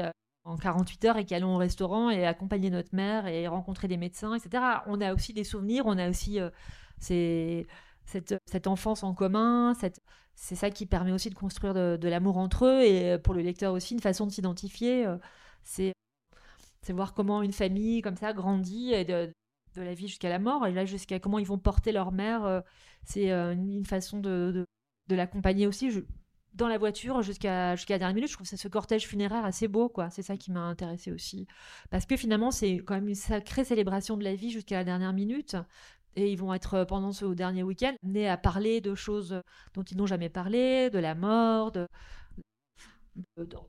en 0.44 0.58
48 0.58 1.06
heures 1.06 1.18
et 1.18 1.26
qui 1.26 1.36
allons 1.36 1.56
au 1.56 1.58
restaurant 1.58 2.10
et 2.10 2.26
accompagner 2.26 2.70
notre 2.70 2.96
mère 2.96 3.28
et 3.28 3.48
rencontrer 3.48 3.88
des 3.88 3.98
médecins, 3.98 4.36
etc. 4.36 4.64
On 4.88 5.02
a 5.02 5.14
aussi 5.14 5.34
des 5.34 5.44
souvenirs, 5.44 5.84
on 5.86 5.98
a 5.98 6.10
aussi 6.10 6.40
euh, 6.40 6.50
ces 7.00 7.68
cette, 8.10 8.68
enfance 8.68 9.04
en 9.04 9.14
commun, 9.14 9.74
c'est 10.36 10.56
ça 10.56 10.70
qui 10.70 10.86
permet 10.86 11.12
aussi 11.12 11.30
de 11.30 11.36
construire 11.36 11.74
de, 11.74 12.08
l'amour 12.08 12.38
entre 12.38 12.66
eux 12.66 12.82
et 12.84 13.18
pour 13.20 13.34
le 13.34 13.42
lecteur 13.42 13.74
aussi 13.74 13.94
une 13.94 14.02
façon 14.02 14.26
de 14.26 14.32
s'identifier. 14.32 15.06
Euh, 15.06 15.18
c'est 15.64 15.94
voir 16.90 17.14
comment 17.14 17.44
une 17.44 17.54
famille 17.54 18.02
comme 18.02 18.16
ça 18.16 18.34
grandit 18.34 18.92
de, 19.06 19.32
la 19.76 19.94
vie 19.94 20.08
jusqu'à 20.08 20.30
la 20.30 20.40
mort 20.40 20.66
et 20.68 20.74
là 20.74 20.86
jusqu'à 20.86 21.20
comment 21.20 21.40
ils 21.40 21.46
vont 21.46 21.60
porter 21.60 21.92
leur 21.92 22.12
mère. 22.12 22.46
Euh, 22.46 22.62
c'est 23.04 23.32
euh, 23.32 23.54
une, 23.54 23.86
façon 23.86 24.20
de, 24.20 24.66
l'accompagner 25.10 25.68
aussi. 25.68 25.90
dans 26.54 26.68
la 26.68 26.78
voiture 26.78 27.22
jusqu'à 27.22 27.76
jusqu'à 27.76 27.94
la 27.94 28.00
dernière 28.00 28.16
minute. 28.16 28.30
Je 28.30 28.36
trouve 28.36 28.50
que 28.50 28.58
ce 28.58 28.68
cortège 28.68 29.08
funéraire 29.08 29.46
assez 29.46 29.68
beau, 29.68 29.88
quoi. 29.88 30.10
C'est 30.10 30.24
ça 30.24 30.36
qui 30.36 30.52
m'a 30.52 30.62
intéressé 30.62 31.12
aussi. 31.12 31.48
Parce 31.92 32.06
que 32.06 32.18
finalement, 32.18 32.52
c'est 32.52 32.78
quand 32.78 32.96
même 32.96 33.08
une 33.08 33.16
sacrée 33.16 33.64
célébration 33.64 34.18
de 34.18 34.24
la 34.24 34.36
vie 34.36 34.50
jusqu'à 34.50 34.78
la 34.78 34.84
dernière 34.84 35.14
minute. 35.14 35.56
Et 36.16 36.32
ils 36.32 36.38
vont 36.38 36.54
être, 36.54 36.74
euh, 36.76 36.86
pendant 36.86 37.12
ce 37.12 37.26
dernier 37.26 37.64
week-end, 37.64 37.94
amenés 38.04 38.28
à 38.30 38.38
parler 38.38 38.82
de 38.82 38.96
choses 38.96 39.42
dont 39.74 39.84
ils 39.84 39.98
n'ont 39.98 40.08
jamais 40.08 40.30
parlé, 40.30 40.90
de 40.90 41.00
la 41.00 41.16
mort, 41.16 41.72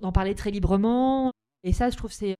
d'en 0.00 0.12
parler 0.12 0.35
très 0.35 0.50
librement. 0.50 1.33
Et 1.62 1.72
ça, 1.72 1.90
je 1.90 1.96
trouve, 1.96 2.12
c'est. 2.12 2.37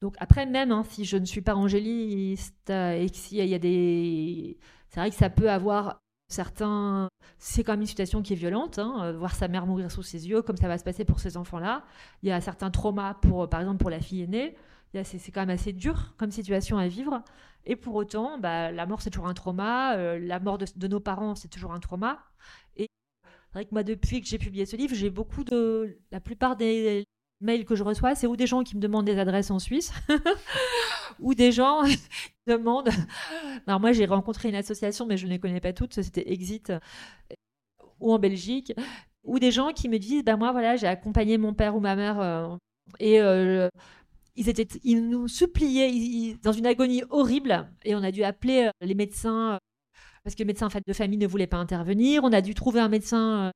Donc, 0.00 0.14
après, 0.18 0.46
même 0.46 0.72
hein, 0.72 0.84
si 0.88 1.04
je 1.04 1.16
ne 1.16 1.24
suis 1.24 1.40
pas 1.40 1.54
angéliste 1.54 2.70
euh, 2.70 2.92
et 2.92 3.08
s'il 3.08 3.44
y 3.44 3.54
a 3.54 3.58
des. 3.58 4.58
C'est 4.88 5.00
vrai 5.00 5.10
que 5.10 5.16
ça 5.16 5.30
peut 5.30 5.50
avoir 5.50 6.00
certains. 6.28 7.08
C'est 7.38 7.64
quand 7.64 7.72
même 7.72 7.82
une 7.82 7.86
situation 7.86 8.22
qui 8.22 8.32
est 8.32 8.36
violente, 8.36 8.78
hein, 8.78 9.04
euh, 9.04 9.12
voir 9.16 9.34
sa 9.34 9.48
mère 9.48 9.66
mourir 9.66 9.90
sous 9.90 10.02
ses 10.02 10.28
yeux, 10.28 10.42
comme 10.42 10.56
ça 10.56 10.68
va 10.68 10.78
se 10.78 10.84
passer 10.84 11.04
pour 11.04 11.20
ces 11.20 11.36
enfants-là. 11.36 11.84
Il 12.22 12.28
y 12.28 12.32
a 12.32 12.40
certains 12.40 12.70
traumas, 12.70 13.14
pour, 13.14 13.48
par 13.48 13.60
exemple, 13.60 13.78
pour 13.78 13.90
la 13.90 14.00
fille 14.00 14.22
aînée. 14.22 14.56
C'est 15.02 15.32
quand 15.32 15.40
même 15.40 15.50
assez 15.50 15.72
dur 15.72 16.14
comme 16.18 16.30
situation 16.30 16.78
à 16.78 16.86
vivre. 16.86 17.24
Et 17.66 17.76
pour 17.76 17.94
autant, 17.94 18.38
bah, 18.38 18.70
la 18.72 18.86
mort, 18.86 19.02
c'est 19.02 19.10
toujours 19.10 19.28
un 19.28 19.34
trauma. 19.34 19.96
Euh, 19.96 20.18
la 20.18 20.40
mort 20.40 20.58
de, 20.58 20.88
nos 20.88 21.00
parents, 21.00 21.34
c'est 21.34 21.48
toujours 21.48 21.72
un 21.72 21.80
trauma. 21.80 22.18
Et 22.76 22.88
c'est 23.28 23.52
vrai 23.54 23.64
que 23.64 23.70
moi, 23.72 23.82
depuis 23.82 24.20
que 24.20 24.26
j'ai 24.26 24.38
publié 24.38 24.66
ce 24.66 24.76
livre, 24.76 24.94
j'ai 24.94 25.10
beaucoup 25.10 25.44
de. 25.44 25.98
La 26.10 26.20
plupart 26.20 26.56
des 26.56 27.04
mails 27.40 27.64
que 27.64 27.74
je 27.74 27.82
reçois, 27.82 28.14
c'est 28.14 28.26
ou 28.26 28.36
des 28.36 28.46
gens 28.46 28.62
qui 28.64 28.76
me 28.76 28.80
demandent 28.80 29.06
des 29.06 29.18
adresses 29.18 29.50
en 29.50 29.58
Suisse, 29.58 29.92
ou 31.20 31.34
des 31.34 31.52
gens 31.52 31.82
qui 31.84 32.32
demandent. 32.46 32.90
Alors, 33.66 33.80
moi, 33.80 33.92
j'ai 33.92 34.06
rencontré 34.06 34.48
une 34.48 34.54
association, 34.54 35.06
mais 35.06 35.16
je 35.16 35.26
ne 35.26 35.30
les 35.30 35.38
connais 35.38 35.60
pas 35.60 35.72
toutes. 35.72 35.94
C'était 36.02 36.30
Exit, 36.32 36.72
ou 38.00 38.12
en 38.12 38.18
Belgique. 38.18 38.72
Ou 39.24 39.38
des 39.38 39.50
gens 39.50 39.72
qui 39.72 39.88
me 39.88 39.98
disent 39.98 40.24
bah, 40.24 40.36
Moi, 40.36 40.52
voilà, 40.52 40.76
j'ai 40.76 40.86
accompagné 40.86 41.38
mon 41.38 41.54
père 41.54 41.74
ou 41.76 41.80
ma 41.80 41.96
mère. 41.96 42.20
Euh, 42.20 42.56
et 43.00 43.20
euh, 43.20 43.68
ils, 44.36 45.08
nous 45.08 45.28
suppliaient 45.28 46.36
dans 46.42 46.52
une 46.52 46.66
agonie 46.66 47.02
horrible 47.10 47.68
et 47.84 47.94
on 47.94 48.02
a 48.02 48.10
dû 48.10 48.24
appeler 48.24 48.66
euh, 48.66 48.70
les 48.80 48.94
médecins 48.94 49.54
euh, 49.54 49.58
parce 50.24 50.34
que 50.34 50.42
le 50.42 50.46
médecin 50.46 50.68
de 50.68 50.92
famille 50.92 51.18
ne 51.18 51.26
voulait 51.26 51.46
pas 51.46 51.58
intervenir. 51.58 52.24
On 52.24 52.32
a 52.32 52.40
dû 52.40 52.54
trouver 52.54 52.80
un 52.80 52.88
médecin 52.88 53.46
euh, 53.46 53.50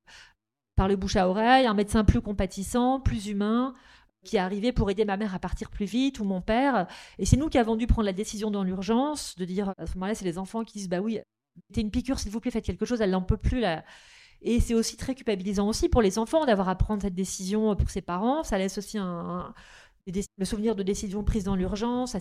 par 0.77 0.87
le 0.87 0.97
bouche 0.97 1.17
à 1.17 1.29
oreille, 1.29 1.67
un 1.67 1.75
médecin 1.75 2.05
plus 2.05 2.21
compatissant, 2.21 3.01
plus 3.01 3.29
humain, 3.29 3.75
qui 4.25 4.37
est 4.37 4.41
arrivé 4.41 4.73
pour 4.73 4.91
aider 4.91 5.05
ma 5.05 5.17
mère 5.17 5.35
à 5.35 5.39
partir 5.39 5.71
plus 5.71 5.87
vite 5.87 6.21
ou 6.21 6.25
mon 6.25 6.41
père. 6.41 6.87
Et 7.19 7.25
c'est 7.25 7.37
nous 7.37 7.49
qui 7.49 7.59
avons 7.59 7.75
dû 7.75 7.87
prendre 7.87 8.07
la 8.07 8.13
décision 8.13 8.51
dans 8.51 8.63
l'urgence 8.63 9.35
de 9.37 9.45
dire 9.45 9.73
à 9.79 9.87
ce 9.87 9.95
moment-là, 9.95 10.15
c'est 10.15 10.25
les 10.25 10.39
enfants 10.39 10.63
qui 10.63 10.79
disent 10.79 10.89
bah 10.89 11.01
oui, 11.01 11.19
mettez 11.71 11.81
une 11.81 11.91
piqûre 11.91 12.19
s'il 12.19 12.31
vous 12.31 12.41
plaît, 12.41 12.51
faites 12.51 12.65
quelque 12.65 12.85
chose, 12.85 13.01
elle 13.01 13.11
n'en 13.11 13.23
peut 13.23 13.39
plus. 13.39 13.65
Et 14.43 14.61
c'est 14.61 14.75
aussi 14.75 14.97
très 14.97 15.15
culpabilisant 15.15 15.67
aussi 15.67 15.89
pour 15.89 16.03
les 16.03 16.19
enfants 16.19 16.45
d'avoir 16.45 16.69
à 16.69 16.77
prendre 16.77 17.03
cette 17.03 17.15
décision 17.15 17.75
pour 17.75 17.91
ses 17.91 18.03
parents. 18.03 18.45
Ça 18.45 18.59
laisse 18.59 18.79
aussi 18.79 18.99
un 18.99 19.55
le 20.37 20.45
souvenir 20.45 20.75
de 20.75 20.83
décisions 20.83 21.25
prises 21.25 21.45
dans 21.45 21.57
l'urgence, 21.57 22.17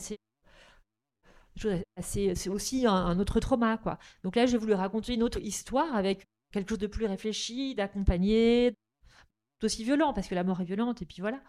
c'est 2.02 2.50
aussi 2.50 2.86
un, 2.86 3.20
autre 3.20 3.40
trauma 3.40 3.78
quoi. 3.78 3.98
Donc 4.24 4.36
là, 4.36 4.46
j'ai 4.46 4.58
voulu 4.58 4.74
raconter 4.74 5.14
une 5.14 5.24
autre 5.24 5.40
histoire 5.40 5.96
avec 5.96 6.26
quelque 6.52 6.70
chose 6.70 6.80
de 6.80 6.88
plus 6.88 7.06
réfléchi, 7.06 7.76
d'accompagner, 7.76 8.76
aussi 9.64 9.84
violent 9.84 10.14
parce 10.14 10.28
que 10.28 10.36
la 10.36 10.44
mort 10.44 10.62
est 10.62 10.66
violente 10.66 11.02
et 11.02 11.06
puis 11.06 11.22
voilà. 11.22 11.42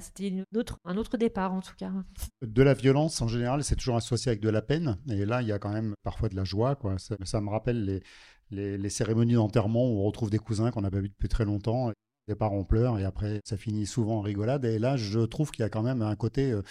c'était 0.00 0.44
un 0.84 0.96
autre 0.96 1.16
départ 1.16 1.52
en 1.52 1.60
tout 1.60 1.74
cas. 1.76 1.90
De 2.42 2.62
la 2.62 2.74
violence 2.74 3.20
en 3.20 3.28
général, 3.28 3.64
c'est 3.64 3.76
toujours 3.76 3.96
associé 3.96 4.30
avec 4.30 4.40
de 4.40 4.48
la 4.48 4.62
peine. 4.62 4.98
Et 5.10 5.24
là, 5.24 5.42
il 5.42 5.48
y 5.48 5.52
a 5.52 5.58
quand 5.58 5.72
même 5.72 5.94
parfois 6.02 6.28
de 6.28 6.36
la 6.36 6.44
joie. 6.44 6.76
Quoi. 6.76 6.96
Ça, 6.98 7.40
me 7.40 7.50
rappelle 7.50 8.02
les 8.50 8.90
cérémonies 8.90 9.34
d'enterrement 9.34 9.90
où 9.90 10.00
on 10.00 10.04
retrouve 10.04 10.30
des 10.30 10.38
cousins 10.38 10.70
qu'on 10.70 10.82
n'a 10.82 10.90
pas 10.90 11.00
vus 11.00 11.08
depuis 11.08 11.28
très 11.28 11.44
longtemps 11.44 11.92
départ 12.28 12.52
on 12.52 12.64
pleure 12.64 12.98
et 12.98 13.04
après 13.04 13.40
ça 13.44 13.56
finit 13.56 13.86
souvent 13.86 14.18
en 14.18 14.20
rigolade. 14.20 14.64
Et 14.64 14.78
là, 14.78 14.96
je 14.96 15.20
trouve 15.20 15.50
qu'il 15.50 15.62
y 15.62 15.66
a 15.66 15.68
quand 15.68 15.82
même 15.82 16.02
un 16.02 16.16
côté 16.16 16.52
euh, 16.52 16.62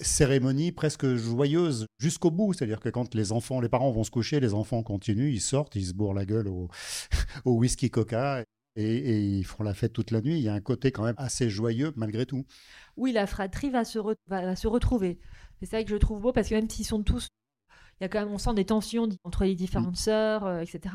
cérémonie 0.00 0.72
presque 0.72 1.06
joyeuse 1.14 1.86
jusqu'au 1.98 2.30
bout. 2.30 2.52
C'est-à-dire 2.52 2.80
que 2.80 2.88
quand 2.88 3.14
les 3.14 3.32
enfants, 3.32 3.60
les 3.60 3.68
parents 3.68 3.90
vont 3.90 4.04
se 4.04 4.10
coucher, 4.10 4.40
les 4.40 4.54
enfants 4.54 4.82
continuent, 4.82 5.32
ils 5.32 5.40
sortent, 5.40 5.76
ils 5.76 5.86
se 5.86 5.94
bourrent 5.94 6.14
la 6.14 6.24
gueule 6.24 6.48
au, 6.48 6.68
au 7.44 7.52
whisky 7.52 7.90
coca. 7.90 8.42
Et, 8.76 9.38
ils 9.38 9.44
font 9.44 9.64
la 9.64 9.74
fête 9.74 9.92
toute 9.92 10.12
la 10.12 10.20
nuit. 10.20 10.36
Il 10.38 10.42
y 10.42 10.48
a 10.48 10.54
un 10.54 10.60
côté 10.60 10.92
quand 10.92 11.02
même 11.02 11.16
assez 11.18 11.50
joyeux 11.50 11.92
malgré 11.96 12.26
tout. 12.26 12.44
Oui, 12.96 13.10
la 13.10 13.26
fratrie 13.26 13.70
va 13.70 13.84
se, 13.84 13.98
va, 14.28 14.54
se 14.54 14.68
retrouver. 14.68 15.18
C'est 15.58 15.66
ça 15.66 15.82
que 15.82 15.90
je 15.90 15.96
trouve 15.96 16.20
beau 16.20 16.32
parce 16.32 16.48
que 16.48 16.54
même 16.54 16.70
s'ils 16.70 16.86
sont 16.86 17.02
tous 17.02 17.28
il 18.00 18.04
y 18.04 18.06
a 18.06 18.08
quand 18.08 18.20
même, 18.20 18.32
on 18.32 18.38
sent 18.38 18.54
des 18.54 18.64
tensions 18.64 19.08
entre 19.24 19.44
les 19.44 19.56
différentes 19.56 19.94
mmh. 19.94 19.96
sœurs, 19.96 20.46
euh, 20.46 20.60
etc. 20.60 20.94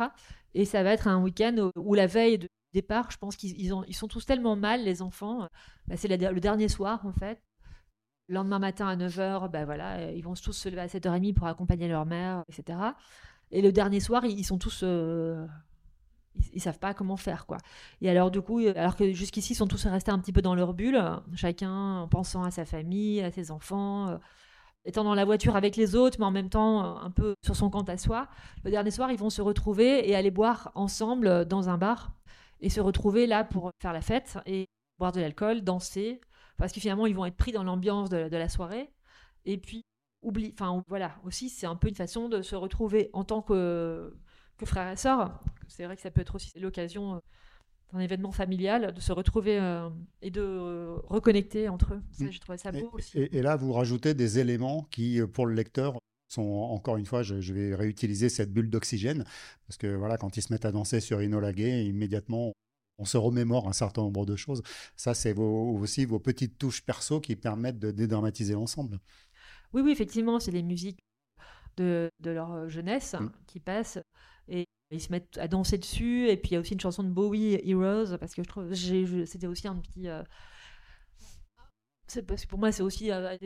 Et 0.54 0.66
ça 0.66 0.84
va 0.84 0.94
être 0.94 1.08
un 1.08 1.22
week-end 1.22 1.70
où, 1.76 1.94
la 1.96 2.08
veille 2.08 2.38
de, 2.38 2.48
départ, 2.74 3.12
je 3.12 3.18
pense 3.18 3.36
qu'ils 3.36 3.60
ils 3.60 3.96
sont 3.96 4.08
tous 4.08 4.26
tellement 4.26 4.56
mal, 4.56 4.84
les 4.84 5.02
enfants. 5.02 5.48
Bah, 5.88 5.96
c'est 5.98 6.08
le 6.08 6.40
dernier 6.40 6.68
soir, 6.68 7.06
en 7.06 7.14
fait. 7.14 7.42
Le 8.30 8.36
lendemain 8.36 8.60
matin 8.60 8.88
à 8.88 8.96
9h, 8.96 9.50
bah 9.52 9.66
voilà, 9.66 9.98
euh, 9.98 10.14
ils 10.16 10.24
vont 10.24 10.34
tous 10.34 10.54
se 10.54 10.70
lever 10.70 10.82
à 10.82 10.88
7h30 10.88 11.34
pour 11.34 11.48
accompagner 11.48 11.90
leur 11.90 12.06
mère, 12.06 12.44
etc. 12.48 12.80
Et 13.52 13.62
le 13.62 13.74
dernier 13.74 14.00
soir, 14.00 14.24
ils, 14.24 14.46
sont 14.46 14.58
tous. 14.58 14.82
Euh, 14.84 15.46
ils, 16.54 16.62
savent 16.62 16.80
pas 16.80 16.94
comment 16.94 17.18
faire, 17.18 17.46
quoi. 17.46 17.58
Et 18.02 18.10
alors, 18.10 18.32
du 18.32 18.42
coup, 18.42 18.62
euh, 18.62 18.74
alors 18.78 18.96
que 18.96 19.12
jusqu'ici, 19.12 19.54
ils 19.54 19.56
sont 19.58 19.68
tous 19.68 19.86
restés 19.88 20.12
un 20.12 20.20
petit 20.20 20.32
peu 20.32 20.42
dans 20.42 20.56
leur 20.56 20.74
bulle, 20.74 21.02
chacun 21.36 22.00
en 22.00 22.08
pensant 22.08 22.44
à 22.44 22.52
sa 22.52 22.64
famille, 22.64 23.22
à 23.22 23.32
ses 23.32 23.52
enfants 23.52 24.18
étant 24.86 25.04
dans 25.04 25.16
la 25.16 25.24
voiture 25.24 25.56
avec 25.56 25.78
les 25.78 25.96
autres, 25.96 26.18
mais 26.20 26.26
en 26.26 26.32
même 26.32 26.50
temps 26.50 27.02
un 27.02 27.10
peu 27.10 27.36
sur 27.42 27.56
son 27.56 27.70
compte 27.70 27.90
à 27.90 27.98
soi. 27.98 28.28
Le 28.66 28.72
dernier 28.72 28.92
soir, 28.92 29.12
ils 29.12 29.18
vont 29.18 29.30
se 29.30 29.42
retrouver 29.42 30.10
et 30.10 30.16
aller 30.16 30.32
boire 30.32 30.72
ensemble 30.76 31.46
dans 31.46 31.70
un 31.70 31.78
bar 31.78 32.12
et 32.64 32.70
se 32.70 32.80
retrouver 32.80 33.28
là 33.28 33.44
pour 33.44 33.72
faire 33.82 33.94
la 33.94 34.02
fête 34.02 34.40
et 34.46 34.68
boire 34.98 35.12
de 35.12 35.20
l'alcool, 35.20 35.62
danser, 35.62 36.22
parce 36.58 36.72
que 36.72 36.80
finalement 36.80 37.06
ils 37.06 37.16
vont 37.16 37.26
être 37.26 37.36
pris 37.36 37.52
dans 37.52 37.64
l'ambiance 37.64 38.10
de, 38.10 38.36
la 38.36 38.48
soirée. 38.48 38.90
Et 39.44 39.58
puis, 39.58 39.84
oublie, 40.22 40.54
enfin 40.54 40.82
voilà, 40.88 41.18
aussi 41.26 41.50
c'est 41.50 41.68
un 41.68 41.76
peu 41.76 41.90
une 41.90 41.96
façon 41.96 42.30
de 42.30 42.42
se 42.42 42.56
retrouver 42.56 43.10
en 43.12 43.26
tant 43.26 43.42
que, 43.42 44.16
que 44.58 44.66
frère 44.66 44.90
et 44.90 44.96
sœur. 44.96 45.44
C'est 45.68 45.84
vrai 45.84 45.98
que 45.98 46.02
ça 46.02 46.10
peut 46.10 46.22
être 46.22 46.36
aussi 46.36 46.58
l'occasion 46.58 47.16
euh, 47.16 47.20
d'un 47.92 48.00
événement 48.00 48.32
familial 48.32 48.94
de 48.94 49.00
se 49.02 49.12
retrouver 49.12 49.60
euh, 49.60 49.90
et 50.22 50.32
de 50.32 50.96
reconnecter 51.08 51.68
entre 51.68 51.96
eux. 51.96 52.02
Ça, 52.12 52.32
j'ai 52.32 52.40
trouvé 52.40 52.58
ça 52.58 52.72
beau 52.72 52.78
et, 52.78 52.90
aussi. 52.94 53.18
Et, 53.18 53.42
là, 53.42 53.58
vous 53.58 53.74
rajoutez 53.74 54.14
des 54.14 54.40
éléments 54.40 54.88
qui, 54.90 55.20
euh, 55.20 55.28
pour 55.28 55.48
le 55.48 55.54
lecteur, 55.54 55.98
sont 56.34 56.42
encore 56.42 56.98
une 56.98 57.06
fois, 57.06 57.24
je, 57.24 57.54
vais 57.54 57.76
réutiliser 57.76 58.30
cette 58.30 58.52
bulle 58.52 58.70
d'oxygène 58.70 59.24
parce 59.68 59.78
que 59.78 59.88
voilà, 59.88 60.18
quand 60.18 60.38
ils 60.38 60.42
se 60.42 60.52
mettent 60.52 60.66
à 60.66 60.72
danser 60.72 61.00
sur 61.00 61.22
Inola 61.22 61.54
Gay, 61.54 61.86
immédiatement 61.86 62.54
on 63.00 63.06
se 63.06 63.18
remémore 63.18 63.68
un 63.68 63.74
certain 63.74 64.04
nombre 64.04 64.26
de 64.26 64.36
choses. 64.36 64.62
Ça, 64.96 65.14
c'est 65.14 65.36
aussi 65.38 66.06
vos 66.06 66.20
petites 66.20 66.58
touches 66.58 66.86
perso 66.86 67.20
qui 67.20 67.36
permettent 67.36 67.80
de 67.80 67.92
dédramatiser 67.92 68.54
l'ensemble. 68.54 69.00
Oui, 69.74 69.82
oui, 69.82 69.92
effectivement, 69.92 70.40
c'est 70.40 70.52
les 70.52 70.62
musiques 70.62 71.00
de, 71.78 72.10
leur 72.24 72.52
euh, 72.52 72.70
jeunesse 72.70 73.16
mm. 73.20 73.32
qui 73.48 73.60
passent 73.60 74.00
et 74.48 74.66
ils 74.92 75.02
se 75.02 75.12
mettent 75.12 75.38
à 75.38 75.48
danser 75.48 75.78
dessus. 75.78 76.30
Et 76.30 76.38
puis 76.38 76.52
il 76.52 76.54
y 76.54 76.58
a 76.58 76.60
aussi 76.60 76.74
une 76.74 76.80
chanson 76.80 77.04
de 77.04 77.10
Bowie, 77.10 77.60
Heroes, 77.64 78.18
parce 78.20 78.36
que 78.36 78.44
je 78.44 78.48
trouve 78.48 78.74
c'était 78.74 79.48
aussi 79.48 79.68
un 79.68 79.76
petit. 79.76 80.08
Euh, 80.08 80.24
parce 82.28 82.44
que 82.44 82.48
pour 82.48 82.60
moi, 82.60 82.72
c'est 82.72 82.84
aussi 82.84 83.12
euh, 83.12 83.38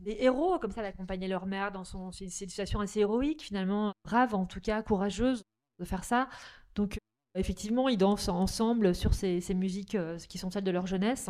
des, 0.00 0.16
héros, 0.20 0.58
comme 0.58 0.70
ça, 0.70 0.82
d'accompagner 0.82 1.28
leur 1.28 1.46
mère 1.46 1.72
dans 1.72 1.84
son, 1.84 2.10
une 2.10 2.30
situation 2.30 2.80
assez 2.80 3.00
héroïque, 3.00 3.42
finalement, 3.42 3.92
brave, 4.04 4.34
en 4.34 4.46
tout 4.46 4.60
cas, 4.60 4.82
courageuse 4.82 5.42
de 5.78 5.84
faire 5.84 6.04
ça. 6.04 6.28
Donc, 6.74 6.98
effectivement, 7.34 7.88
ils 7.88 7.98
dansent 7.98 8.28
ensemble 8.28 8.94
sur 8.94 9.14
ces, 9.14 9.42
musiques 9.54 9.94
euh, 9.94 10.18
qui 10.18 10.38
sont 10.38 10.50
celles 10.50 10.64
de 10.64 10.70
leur 10.70 10.86
jeunesse. 10.86 11.28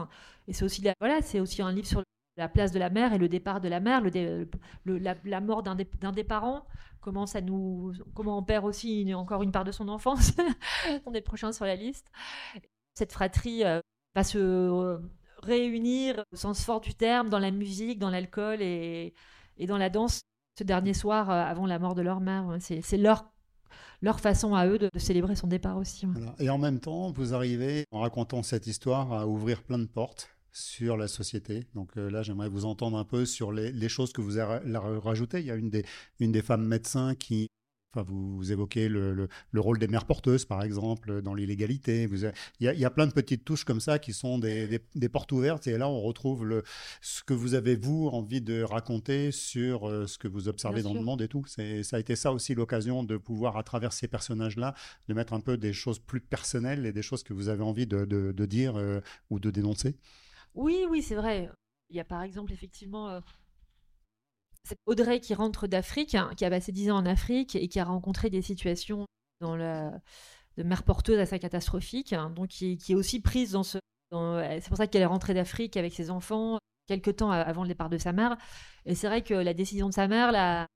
Et 0.49 0.53
c'est 0.53 0.65
aussi, 0.65 0.87
voilà, 1.01 1.23
c'est 1.23 1.41
aussi 1.41 1.63
un 1.63 1.73
livre 1.73 1.89
sur 1.89 2.03
la 2.37 2.49
place 2.49 2.73
de 2.73 2.79
la 2.79 2.91
mère 2.91 3.13
et 3.15 3.19
le 3.19 3.29
départ 3.29 3.61
de 3.61 3.69
la 3.69 3.81
mère, 3.81 4.03
le, 4.03 4.47
la, 4.85 5.41
mort 5.41 5.63
d'un 5.63 5.75
des, 5.75 5.89
des, 6.15 6.25
parents, 6.25 6.67
comment 7.01 7.25
ça 7.25 7.41
nous, 7.41 7.95
comment 8.15 8.37
on 8.39 8.43
perd 8.43 8.67
aussi 8.67 9.13
encore 9.15 9.43
une 9.43 9.53
part 9.53 9.65
de 9.65 9.73
son 9.73 9.89
enfance. 9.89 10.33
on 11.07 11.15
est 11.15 11.23
prochain 11.23 11.53
sur 11.53 11.65
la 11.65 11.77
liste. 11.77 12.11
Cette 12.95 13.13
fratrie 13.13 13.65
euh, 13.65 13.81
va 14.15 14.23
se 14.23 15.01
réunir 15.47 16.25
au 16.33 16.37
sens 16.37 16.65
fort 16.65 16.81
du 16.81 16.95
terme 16.95 17.29
dans 17.29 17.39
la 17.39 17.51
musique, 17.51 17.99
dans 17.99 18.11
l'alcool 18.11 18.61
et, 18.61 19.15
et, 19.59 19.67
dans 19.67 19.79
la 19.79 19.91
danse 19.91 20.23
ce 20.59 20.65
dernier 20.65 20.95
soir 20.95 21.31
euh, 21.31 21.35
avant 21.35 21.67
la 21.67 21.79
mort 21.79 21.95
de 21.95 22.03
leur 22.03 22.21
mère. 22.21 22.57
C'est 22.61 22.97
leur 22.97 23.25
leur 24.03 24.21
façon 24.21 24.55
à 24.55 24.67
eux 24.67 24.79
de, 24.79 24.91
célébrer 24.97 25.37
son 25.37 25.47
départ 25.47 25.79
aussi. 25.79 26.07
Et 26.39 26.51
en 26.51 26.59
même 26.59 26.81
temps, 26.81 27.11
vous 27.13 27.35
arrivez, 27.35 27.85
en 27.91 28.01
racontant 28.01 28.43
cette 28.43 28.67
histoire, 28.67 29.13
à 29.13 29.27
ouvrir 29.27 29.63
plein 29.63 29.79
de 29.79 29.87
portes 29.87 30.29
sur 30.53 30.97
la 30.97 31.09
société. 31.09 31.65
Donc 31.75 31.97
euh, 31.97 32.11
là, 32.11 32.23
j'aimerais 32.23 32.49
vous 32.49 32.65
entendre 32.65 32.97
un 32.97 33.05
peu 33.05 33.27
sur 33.27 33.53
les, 33.53 33.73
les, 33.73 33.89
choses 33.89 34.13
que 34.13 34.21
vous 34.21 34.39
avez 34.39 34.61
rajoutées. 34.77 35.41
Il 35.41 35.47
y 35.47 35.51
a 35.51 35.57
une 35.57 35.71
des, 35.71 35.85
une 36.21 36.33
des 36.33 36.43
femmes 36.43 36.67
médecins 36.67 37.15
qui 37.15 37.49
vous, 38.03 38.53
évoquez 38.53 38.89
le, 38.89 39.29
rôle 39.55 39.79
des 39.79 39.89
mères 39.89 40.05
porteuses, 40.05 40.45
par 40.45 40.63
exemple, 40.63 41.23
dans 41.23 41.35
l'illégalité. 41.35 42.09
Il 42.61 42.67
y, 42.67 42.85
a 42.85 42.91
plein 42.91 43.07
de 43.07 43.13
petites 43.13 43.45
touches 43.45 43.65
comme 43.65 43.81
ça 43.81 43.99
qui 43.99 44.13
sont 44.13 44.39
des, 44.39 44.81
portes 45.11 45.33
ouvertes. 45.33 45.67
Et 45.67 45.79
là, 45.79 45.89
on 45.89 46.01
retrouve 46.01 46.45
le, 46.45 46.63
ce 47.01 47.23
que 47.23 47.35
vous 47.35 47.55
avez, 47.55 47.77
vous, 47.77 48.09
envie 48.09 48.41
de 48.41 48.63
raconter 48.63 49.33
sur 49.33 49.89
euh, 49.89 50.07
ce 50.07 50.19
que 50.19 50.29
vous 50.29 50.49
observez 50.49 50.83
dans 50.83 50.95
le 50.95 51.01
monde 51.01 51.23
et 51.23 51.29
tout. 51.29 51.45
Ça 51.47 51.63
a 51.63 51.99
été 51.99 52.17
ça 52.17 52.33
aussi 52.33 52.55
l'occasion 52.55 53.05
de 53.05 53.17
pouvoir, 53.17 53.57
à 53.57 53.63
travers 53.63 53.93
ces 53.93 54.09
personnages-là, 54.09 54.75
de 55.09 55.15
mettre 55.15 55.33
un 55.33 55.41
peu 55.41 55.57
des 55.57 55.73
choses 55.73 55.99
plus 55.99 56.21
personnelles 56.21 56.87
et 56.87 56.93
des 56.93 57.03
choses 57.03 57.23
que 57.23 57.33
vous 57.33 57.49
avez 57.49 57.63
envie 57.63 57.87
de, 57.87 58.33
dire 58.47 58.77
euh, 58.77 59.01
ou 59.31 59.39
de 59.39 59.51
dénoncer. 59.51 59.97
Oui, 60.55 60.85
oui, 60.89 61.03
c'est 61.03 61.15
vrai. 61.15 61.51
Il 61.91 61.97
y 61.97 62.01
a 62.01 62.05
par 62.05 62.23
exemple, 62.23 62.53
effectivement, 62.53 63.11
euh, 63.11 63.21
c'est 64.67 64.79
Audrey 64.87 65.21
qui 65.21 65.33
rentre 65.35 65.69
d'Afrique, 65.69 66.17
hein, 66.17 66.31
qui 66.37 66.45
a 66.45 66.51
passé 66.51 66.73
10 66.73 66.91
ans 66.91 66.97
en 66.97 67.07
Afrique 67.07 67.55
et 67.55 67.69
qui 67.69 67.79
a 67.79 67.85
rencontré 67.85 68.31
des 68.31 68.43
situations 68.43 69.07
dans 69.41 69.55
la, 69.55 69.93
de 70.57 70.65
mère 70.65 70.83
porteuse 70.83 71.21
assez 71.21 71.39
catastrophique, 71.39 72.13
hein, 72.13 72.31
donc 72.31 72.49
qui, 72.49 72.79
est 72.89 72.95
aussi 72.95 73.21
prise 73.21 73.53
dans 73.53 73.63
ce. 73.63 73.79
c'est 74.11 74.69
pour 74.69 74.77
ça 74.77 74.89
qu'elle 74.89 75.03
est 75.03 75.07
rentrée 75.07 75.35
d'Afrique 75.35 75.77
avec 75.77 75.95
ses 75.95 76.11
enfants 76.11 76.59
quelques 76.89 77.17
temps 77.17 77.31
avant 77.31 77.63
le 77.63 77.69
départ 77.69 77.91
de 77.91 77.99
sa 77.99 78.13
mère. 78.13 78.37
Et 78.87 78.95
c'est 78.95 79.07
vrai 79.07 79.23
que 79.23 79.35
la 79.35 79.55
décision 79.55 79.89
de 79.89 79.95
sa 79.95 80.09
mère 80.09 80.33
l'a, 80.33 80.67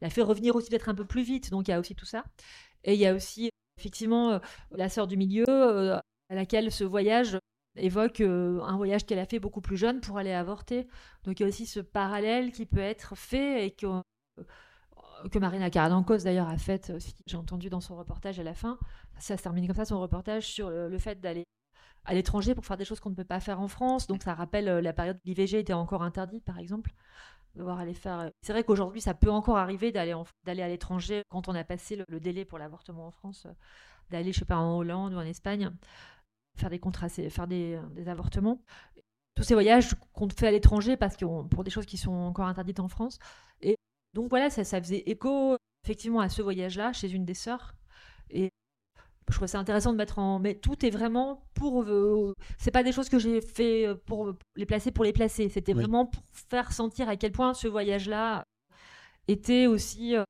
l'a 0.00 0.10
fait 0.10 0.22
revenir 0.22 0.56
aussi 0.56 0.68
peut-être 0.70 0.88
un 0.88 0.94
peu 0.94 1.04
plus 1.04 1.22
vite. 1.22 1.50
Donc 1.50 1.68
il 1.68 1.70
y 1.70 1.74
a 1.74 1.80
aussi 1.80 1.94
tout 1.94 2.06
ça. 2.06 2.24
Et 2.84 2.94
il 2.94 3.00
y 3.00 3.06
a 3.06 3.14
aussi 3.14 3.50
effectivement 3.78 4.30
euh, 4.30 4.38
la 4.72 4.88
sœur 4.88 5.06
du 5.06 5.16
milieu 5.16 5.44
euh, 5.48 5.98
à 6.30 6.34
laquelle 6.34 6.72
ce 6.72 6.84
voyage 6.84 7.38
évoque 7.76 8.20
euh, 8.20 8.60
un 8.62 8.76
voyage 8.76 9.06
qu'elle 9.06 9.18
a 9.18 9.26
fait 9.26 9.38
beaucoup 9.38 9.60
plus 9.60 9.76
jeune 9.76 10.00
pour 10.00 10.18
aller 10.18 10.32
avorter. 10.32 10.86
Donc 11.24 11.38
il 11.38 11.42
y 11.42 11.46
a 11.46 11.48
aussi 11.48 11.66
ce 11.66 11.80
parallèle 11.80 12.52
qui 12.52 12.66
peut 12.66 12.78
être 12.78 13.14
fait 13.16 13.66
et 13.66 13.70
que, 13.70 13.86
euh, 13.86 14.42
que 15.30 15.38
Marina 15.38 15.70
Karadankos 15.70 16.18
d'ailleurs 16.18 16.48
a 16.48 16.58
fait, 16.58 16.92
j'ai 17.26 17.36
entendu 17.36 17.70
dans 17.70 17.80
son 17.80 17.96
reportage 17.96 18.40
à 18.40 18.42
la 18.42 18.54
fin. 18.54 18.78
Ça 19.18 19.36
se 19.36 19.42
termine 19.42 19.66
comme 19.66 19.76
ça 19.76 19.84
son 19.84 20.00
reportage 20.00 20.46
sur 20.46 20.70
le, 20.70 20.98
fait 20.98 21.20
d'aller 21.20 21.44
à 22.04 22.14
l'étranger 22.14 22.54
pour 22.54 22.64
faire 22.64 22.76
des 22.76 22.84
choses 22.84 23.00
qu'on 23.00 23.10
ne 23.10 23.14
peut 23.14 23.24
pas 23.24 23.40
faire 23.40 23.60
en 23.60 23.68
France. 23.68 24.06
Donc 24.06 24.22
ça 24.22 24.34
rappelle 24.34 24.68
euh, 24.68 24.80
la 24.80 24.92
période 24.92 25.16
où 25.16 25.28
l'IVG 25.28 25.58
était 25.60 25.72
encore 25.72 26.02
interdite 26.02 26.44
par 26.44 26.58
exemple. 26.58 26.92
Devoir 27.54 27.78
aller 27.78 27.94
faire. 27.94 28.30
C'est 28.42 28.52
vrai 28.52 28.64
qu'aujourd'hui 28.64 29.00
ça 29.00 29.14
peut 29.14 29.30
encore 29.30 29.56
arriver 29.56 29.90
d'aller 29.90 30.12
à 30.62 30.68
l'étranger 30.68 31.22
quand 31.30 31.48
on 31.48 31.54
a 31.54 31.64
passé 31.64 32.04
le, 32.08 32.20
délai 32.20 32.44
pour 32.44 32.58
l'avortement 32.58 33.06
en 33.06 33.10
France, 33.10 33.46
d'aller 34.10 34.32
je 34.32 34.40
sais 34.40 34.44
pas 34.44 34.58
en 34.58 34.76
Hollande 34.76 35.14
ou 35.14 35.16
en 35.16 35.22
Espagne 35.22 35.72
faire 36.56 36.70
des 36.70 36.78
contrats, 36.78 37.08
faire 37.08 37.46
des, 37.46 37.78
des, 37.94 38.08
avortements. 38.08 38.60
Tous 39.34 39.42
ces 39.42 39.54
voyages 39.54 39.94
qu'on 40.12 40.28
fait 40.28 40.48
à 40.48 40.50
l'étranger 40.50 40.96
parce 40.96 41.16
que 41.16 41.24
pour 41.48 41.64
des 41.64 41.70
choses 41.70 41.86
qui 41.86 41.96
sont 41.98 42.12
encore 42.12 42.46
interdites 42.46 42.80
en 42.80 42.88
France. 42.88 43.18
Et 43.60 43.76
donc 44.14 44.30
voilà, 44.30 44.50
ça, 44.50 44.64
ça 44.64 44.80
faisait 44.80 45.02
écho 45.06 45.56
effectivement 45.84 46.20
à 46.20 46.28
ce 46.28 46.42
voyage-là 46.42 46.92
chez 46.92 47.10
une 47.10 47.24
des 47.24 47.34
sœurs. 47.34 47.74
Et 48.30 48.50
je 49.28 49.34
trouve 49.36 49.48
ça 49.48 49.58
intéressant 49.58 49.92
de 49.92 49.98
mettre 49.98 50.18
en. 50.18 50.38
Mais 50.38 50.54
tout 50.54 50.84
est 50.86 50.90
vraiment 50.90 51.42
pour. 51.54 51.82
Euh, 51.82 52.32
c'est 52.58 52.70
pas 52.70 52.82
des 52.82 52.92
choses 52.92 53.08
que 53.08 53.18
j'ai 53.18 53.40
fait 53.40 53.88
pour 54.06 54.34
les 54.54 54.66
placer 54.66 54.90
pour 54.90 55.04
les 55.04 55.12
placer. 55.12 55.48
C'était 55.48 55.74
vraiment 55.74 56.06
pour 56.06 56.22
faire 56.32 56.72
sentir 56.72 57.08
à 57.08 57.16
quel 57.16 57.32
point 57.32 57.52
ce 57.54 57.68
voyage-là 57.68 58.44
était 59.28 59.66
aussi 59.66 60.16
euh, 60.16 60.22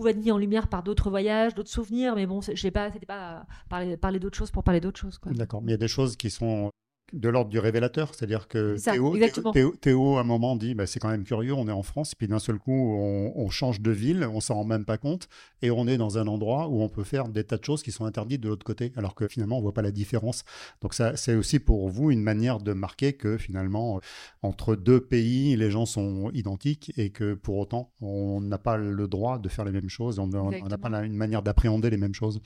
pouvait 0.00 0.12
être 0.12 0.24
mis 0.24 0.32
en 0.32 0.38
lumière 0.38 0.68
par 0.68 0.82
d'autres 0.82 1.10
voyages, 1.10 1.54
d'autres 1.54 1.70
souvenirs, 1.70 2.14
mais 2.14 2.26
bon, 2.26 2.40
je 2.40 2.54
sais 2.54 2.70
pas, 2.70 2.90
c'était 2.90 3.04
pas 3.06 3.44
parler, 3.68 3.96
parler 3.98 4.18
d'autres 4.18 4.38
choses 4.38 4.50
pour 4.50 4.64
parler 4.64 4.80
d'autres 4.80 4.98
choses. 4.98 5.20
D'accord, 5.26 5.60
mais 5.60 5.68
il 5.68 5.72
y 5.72 5.74
a 5.74 5.78
des 5.78 5.88
choses 5.88 6.16
qui 6.16 6.30
sont 6.30 6.70
de 7.12 7.28
l'ordre 7.28 7.50
du 7.50 7.58
révélateur. 7.58 8.14
C'est-à-dire 8.14 8.48
que 8.48 8.76
ça, 8.76 8.92
Théo. 8.92 9.16
Théo- 9.52 9.74
Théo, 9.80 10.16
à 10.16 10.20
un 10.20 10.24
moment, 10.24 10.56
dit 10.56 10.74
bah, 10.74 10.86
c'est 10.86 11.00
quand 11.00 11.08
même 11.10 11.24
curieux, 11.24 11.52
on 11.54 11.68
est 11.68 11.72
en 11.72 11.82
France, 11.82 12.14
puis 12.14 12.28
d'un 12.28 12.38
seul 12.38 12.58
coup, 12.58 12.72
on, 12.72 13.32
on 13.36 13.50
change 13.50 13.80
de 13.80 13.90
ville, 13.90 14.24
on 14.32 14.40
s'en 14.40 14.54
rend 14.56 14.64
même 14.64 14.84
pas 14.84 14.98
compte, 14.98 15.28
et 15.62 15.70
on 15.70 15.86
est 15.86 15.96
dans 15.96 16.18
un 16.18 16.26
endroit 16.26 16.68
où 16.68 16.82
on 16.82 16.88
peut 16.88 17.04
faire 17.04 17.28
des 17.28 17.44
tas 17.44 17.56
de 17.56 17.64
choses 17.64 17.82
qui 17.82 17.92
sont 17.92 18.04
interdites 18.04 18.40
de 18.40 18.48
l'autre 18.48 18.64
côté, 18.64 18.92
alors 18.96 19.14
que 19.14 19.28
finalement, 19.28 19.58
on 19.58 19.62
voit 19.62 19.74
pas 19.74 19.82
la 19.82 19.90
différence. 19.92 20.44
Donc, 20.82 20.94
ça, 20.94 21.16
c'est 21.16 21.34
aussi 21.34 21.58
pour 21.58 21.88
vous 21.88 22.10
une 22.10 22.22
manière 22.22 22.58
de 22.58 22.72
marquer 22.72 23.12
que 23.14 23.36
finalement, 23.38 23.96
euh, 23.96 24.00
entre 24.42 24.76
deux 24.76 25.00
pays, 25.00 25.56
les 25.56 25.70
gens 25.70 25.86
sont 25.86 26.30
identiques 26.32 26.92
et 26.96 27.10
que 27.10 27.34
pour 27.34 27.58
autant, 27.58 27.92
on 28.00 28.40
n'a 28.40 28.58
pas 28.58 28.76
le 28.76 29.08
droit 29.08 29.38
de 29.38 29.48
faire 29.48 29.64
les 29.64 29.72
mêmes 29.72 29.88
choses, 29.88 30.18
on 30.18 30.26
n'a 30.28 30.78
pas 30.78 30.88
une 31.04 31.14
manière 31.16 31.42
d'appréhender 31.42 31.90
les 31.90 31.96
mêmes 31.96 32.14
choses. 32.14 32.40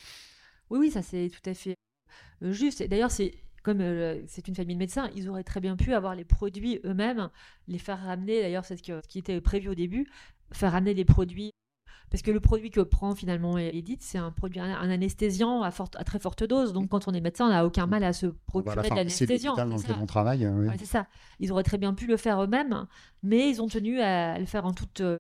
Oui, 0.71 0.79
oui, 0.79 0.91
ça 0.91 1.03
c'est 1.03 1.31
tout 1.31 1.49
à 1.49 1.55
fait 1.55 1.75
euh, 2.43 2.53
juste. 2.53 2.81
Et 2.81 2.89
d'ailleurs, 2.89 3.11
c'est 3.11 3.33
comme 3.65 3.81
euh, 3.81 4.23
c'est 4.29 4.47
une 4.47 4.55
famille 4.55 4.77
de 4.77 4.79
médecins, 4.79 5.11
ils 5.17 5.29
auraient 5.29 5.43
très 5.43 5.61
bien 5.61 5.75
pu 5.75 5.95
avoir 5.95 6.15
les 6.15 6.25
produits 6.25 6.81
eux-mêmes, 6.85 7.31
les 7.67 7.79
faire 7.79 8.01
ramener. 8.01 8.43
D'ailleurs, 8.43 8.65
c'est 8.65 8.77
ce, 8.77 8.83
qui 8.83 9.19
était 9.19 9.41
prévu 9.41 9.71
au 9.71 9.75
début, 9.75 10.07
faire 10.53 10.73
ramener 10.73 10.95
les 10.95 11.05
produits. 11.05 11.51
Parce 12.11 12.23
que 12.23 12.31
le 12.31 12.39
produit 12.39 12.71
que 12.71 12.83
prend 12.83 13.15
finalement 13.15 13.59
Edith, 13.59 14.03
c'est 14.03 14.19
un 14.19 14.31
produit, 14.31 14.61
un, 14.61 14.91
anesthésiant 14.91 15.63
à, 15.63 15.71
forte, 15.71 15.97
à 15.97 16.05
très 16.05 16.19
forte 16.19 16.45
dose. 16.45 16.73
Donc, 16.73 16.91
quand 16.91 17.09
on 17.09 17.13
est 17.13 17.21
médecin, 17.21 17.47
on 17.47 17.49
n'a 17.49 17.65
aucun 17.67 17.87
mal 17.87 18.05
à 18.05 18.13
se 18.13 18.27
procurer 18.27 18.77
la 18.77 18.83
de 18.83 18.95
l'anesthésiant. 18.95 19.53
l'hôpital 19.53 19.71
dans 19.71 19.79
c'est 19.79 19.85
lequel 19.85 19.97
ça. 19.97 20.03
on 20.03 20.07
travaille. 20.07 20.45
euh, 20.45 20.53
oui. 20.53 20.69
Ouais, 20.69 20.77
c'est 20.79 20.85
ça. 20.85 21.09
Ils 21.41 21.51
auraient 21.51 21.65
très 21.65 21.79
bien 21.79 21.95
pu 21.95 22.07
le 22.07 22.17
faire 22.17 22.41
eux-mêmes, 22.43 22.87
mais 23.23 23.49
ils 23.49 23.63
ont 23.63 23.67
tenu 23.67 24.01
à 24.01 24.39
le 24.39 24.45
faire 24.45 24.67
en 24.67 24.75
toute 24.75 25.01
euh, 25.01 25.17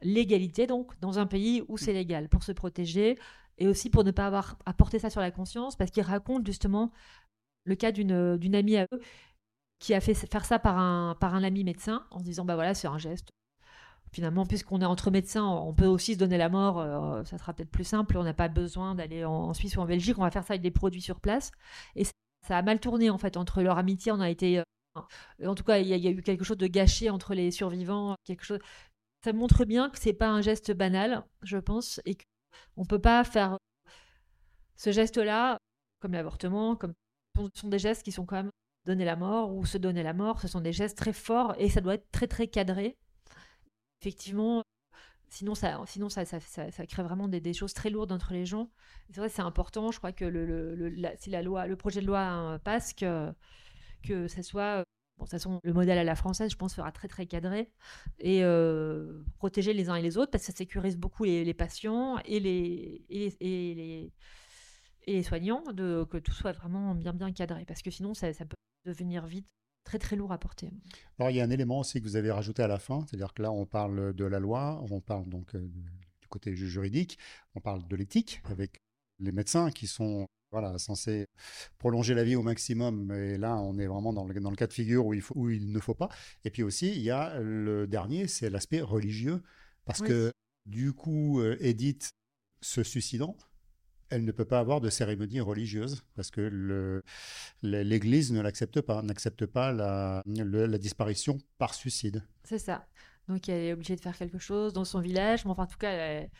légalité, 0.00 0.66
donc 0.66 0.98
dans 1.00 1.18
un 1.18 1.26
pays 1.26 1.62
où 1.68 1.76
c'est 1.76 1.92
légal, 1.92 2.28
pour 2.28 2.42
se 2.42 2.52
protéger 2.52 3.18
et 3.58 3.68
aussi 3.68 3.90
pour 3.90 4.02
ne 4.02 4.10
pas 4.10 4.26
avoir 4.26 4.56
à 4.66 4.72
porter 4.72 4.98
ça 4.98 5.10
sur 5.10 5.20
la 5.20 5.30
conscience, 5.30 5.76
parce 5.76 5.90
qu'ils 5.90 6.02
racontent 6.02 6.44
justement 6.44 6.90
le 7.64 7.74
cas 7.74 7.92
d'une 7.92 8.36
d'une 8.36 8.54
amie 8.54 8.76
à 8.76 8.86
eux 8.92 9.00
qui 9.82 9.94
a 9.94 10.00
fait 10.00 10.14
faire 10.14 10.44
ça 10.44 10.60
par 10.60 10.78
un, 10.78 11.16
par 11.20 11.34
un 11.34 11.42
ami 11.42 11.64
médecin 11.64 12.06
en 12.12 12.20
se 12.20 12.24
disant 12.24 12.44
bah 12.44 12.54
voilà, 12.54 12.72
c'est 12.72 12.86
un 12.86 12.98
geste. 12.98 13.30
Finalement, 14.12 14.46
puisqu'on 14.46 14.80
est 14.80 14.84
entre 14.84 15.10
médecins, 15.10 15.44
on 15.44 15.74
peut 15.74 15.86
aussi 15.86 16.14
se 16.14 16.18
donner 16.18 16.38
la 16.38 16.48
mort, 16.50 16.78
euh, 16.78 17.24
ça 17.24 17.38
sera 17.38 17.52
peut-être 17.54 17.70
plus 17.70 17.84
simple, 17.84 18.16
on 18.18 18.22
n'a 18.24 18.34
pas 18.34 18.48
besoin 18.48 18.94
d'aller 18.94 19.24
en, 19.24 19.54
Suisse 19.54 19.76
ou 19.76 19.80
en 19.80 19.86
Belgique, 19.86 20.18
on 20.18 20.22
va 20.22 20.30
faire 20.30 20.44
ça 20.44 20.52
avec 20.52 20.62
des 20.62 20.70
produits 20.70 21.00
sur 21.00 21.18
place. 21.18 21.50
Et 21.96 22.04
ça, 22.04 22.12
a 22.58 22.62
mal 22.62 22.78
tourné 22.78 23.10
en 23.10 23.18
fait, 23.18 23.36
entre 23.36 23.62
leur 23.62 23.78
amitié, 23.78 24.12
on 24.12 24.20
a 24.20 24.30
été 24.30 24.60
euh, 24.60 24.62
en 25.44 25.54
tout 25.54 25.64
cas, 25.64 25.78
il 25.78 25.86
y, 25.88 25.98
y 25.98 26.06
a 26.06 26.10
eu 26.10 26.22
quelque 26.22 26.44
chose 26.44 26.58
de 26.58 26.66
gâché 26.68 27.10
entre 27.10 27.34
les 27.34 27.50
survivants. 27.50 28.14
Quelque 28.24 28.44
chose. 28.44 28.60
Ça 29.24 29.32
montre 29.32 29.64
bien 29.64 29.90
que 29.90 29.98
c'est 29.98 30.12
pas 30.12 30.28
un 30.28 30.42
geste 30.42 30.72
banal, 30.72 31.24
je 31.42 31.58
pense, 31.58 32.00
et 32.04 32.16
qu'on 32.76 32.84
peut 32.84 33.00
pas 33.00 33.24
faire 33.24 33.56
ce 34.76 34.92
geste-là, 34.92 35.58
comme 36.00 36.12
l'avortement, 36.12 36.76
comme 36.76 36.92
sont 37.54 37.68
des 37.68 37.78
gestes 37.78 38.02
qui 38.02 38.12
sont 38.12 38.26
quand 38.26 38.36
même 38.36 38.50
donner 38.84 39.04
la 39.04 39.16
mort 39.16 39.54
ou 39.54 39.64
se 39.64 39.78
donner 39.78 40.02
la 40.02 40.12
mort. 40.12 40.40
Ce 40.40 40.48
sont 40.48 40.60
des 40.60 40.72
gestes 40.72 40.98
très 40.98 41.12
forts 41.12 41.54
et 41.58 41.68
ça 41.68 41.80
doit 41.80 41.94
être 41.94 42.10
très 42.10 42.26
très 42.26 42.48
cadré. 42.48 42.96
Effectivement, 44.00 44.62
sinon 45.28 45.54
ça, 45.54 45.80
sinon 45.86 46.08
ça, 46.08 46.24
ça, 46.24 46.86
crée 46.86 47.02
vraiment 47.02 47.28
des, 47.28 47.52
choses 47.52 47.74
très 47.74 47.90
lourdes 47.90 48.12
entre 48.12 48.32
les 48.32 48.46
gens. 48.46 48.70
C'est 49.10 49.20
vrai, 49.20 49.28
c'est 49.28 49.42
important. 49.42 49.90
Je 49.92 49.98
crois 49.98 50.12
que 50.12 50.24
le, 50.24 50.92
si 51.18 51.30
la 51.30 51.42
loi, 51.42 51.66
le 51.66 51.76
projet 51.76 52.00
de 52.00 52.06
loi 52.06 52.58
passe, 52.64 52.92
que 52.92 53.32
que 54.02 54.26
ça 54.26 54.42
soit 54.42 54.84
Bon, 55.18 55.24
de 55.24 55.30
toute 55.30 55.38
façon, 55.38 55.60
le 55.62 55.72
modèle 55.74 55.98
à 55.98 56.04
la 56.04 56.14
française, 56.14 56.50
je 56.50 56.56
pense, 56.56 56.74
sera 56.74 56.90
très 56.90 57.06
très 57.06 57.26
cadré 57.26 57.70
et 58.18 58.42
euh, 58.44 59.22
protéger 59.36 59.74
les 59.74 59.90
uns 59.90 59.96
et 59.96 60.02
les 60.02 60.16
autres 60.16 60.30
parce 60.30 60.46
que 60.46 60.52
ça 60.52 60.56
sécurise 60.56 60.96
beaucoup 60.96 61.24
les, 61.24 61.52
patients 61.54 62.18
et 62.24 62.40
les, 62.40 64.12
et 65.06 65.14
les 65.14 65.22
soignants, 65.22 65.62
de, 65.72 66.04
que 66.04 66.18
tout 66.18 66.32
soit 66.32 66.52
vraiment 66.52 66.94
bien 66.94 67.12
bien 67.12 67.32
cadré 67.32 67.64
parce 67.64 67.82
que 67.82 67.90
sinon 67.90 68.14
ça, 68.14 68.32
ça 68.32 68.44
peut 68.44 68.56
devenir 68.84 69.26
vite 69.26 69.46
très 69.84 69.98
très 69.98 70.16
lourd 70.16 70.32
à 70.32 70.38
porter. 70.38 70.70
Alors, 71.18 71.30
il 71.30 71.36
y 71.36 71.40
a 71.40 71.44
un 71.44 71.50
élément 71.50 71.80
aussi 71.80 72.00
que 72.00 72.04
vous 72.04 72.16
avez 72.16 72.30
rajouté 72.30 72.62
à 72.62 72.68
la 72.68 72.78
fin, 72.78 73.04
c'est-à-dire 73.06 73.34
que 73.34 73.42
là, 73.42 73.50
on 73.50 73.66
parle 73.66 74.14
de 74.14 74.24
la 74.24 74.38
loi, 74.38 74.80
on 74.90 75.00
parle 75.00 75.28
donc 75.28 75.54
euh, 75.54 75.60
du 76.20 76.28
côté 76.28 76.54
ju- 76.54 76.68
juridique, 76.68 77.18
on 77.54 77.60
parle 77.60 77.86
de 77.88 77.96
l'éthique 77.96 78.40
avec 78.44 78.78
les 79.18 79.32
médecins 79.32 79.70
qui 79.70 79.86
sont 79.86 80.26
voilà, 80.52 80.78
censés 80.78 81.26
prolonger 81.78 82.14
la 82.14 82.24
vie 82.24 82.36
au 82.36 82.42
maximum. 82.42 83.10
Et 83.12 83.38
là, 83.38 83.56
on 83.56 83.78
est 83.78 83.86
vraiment 83.86 84.12
dans 84.12 84.24
le, 84.24 84.38
dans 84.38 84.50
le 84.50 84.56
cas 84.56 84.66
de 84.66 84.72
figure 84.72 85.06
où 85.06 85.14
il, 85.14 85.22
faut, 85.22 85.34
où 85.36 85.50
il 85.50 85.72
ne 85.72 85.80
faut 85.80 85.94
pas. 85.94 86.10
Et 86.44 86.50
puis 86.50 86.62
aussi, 86.62 86.94
il 86.94 87.02
y 87.02 87.10
a 87.10 87.40
le 87.40 87.86
dernier, 87.86 88.28
c'est 88.28 88.50
l'aspect 88.50 88.82
religieux. 88.82 89.42
Parce 89.84 90.00
Oui. 90.00 90.08
que 90.08 90.32
du 90.66 90.92
coup, 90.92 91.40
euh, 91.40 91.56
Edith 91.58 92.10
se 92.60 92.82
suicidant, 92.82 93.36
elle 94.12 94.24
ne 94.24 94.32
peut 94.32 94.44
pas 94.44 94.58
avoir 94.60 94.80
de 94.80 94.90
cérémonie 94.90 95.40
religieuse 95.40 96.02
parce 96.14 96.30
que 96.30 97.02
l'Église 97.62 98.32
ne 98.32 98.40
l'accepte 98.40 98.80
pas, 98.80 99.02
n'accepte 99.02 99.46
pas 99.46 99.72
la, 99.72 100.22
le- 100.26 100.66
la 100.66 100.78
disparition 100.78 101.38
par 101.58 101.74
suicide. 101.74 102.22
C'est 102.44 102.58
ça. 102.58 102.86
Donc 103.28 103.48
elle 103.48 103.62
est 103.64 103.72
obligée 103.72 103.96
de 103.96 104.00
faire 104.00 104.16
quelque 104.16 104.38
chose 104.38 104.72
dans 104.72 104.84
son 104.84 105.00
village. 105.00 105.44
Mais 105.44 105.50
enfin, 105.50 105.64
en 105.64 105.66
tout 105.66 105.78
cas, 105.78 105.90
elle- 105.90 106.30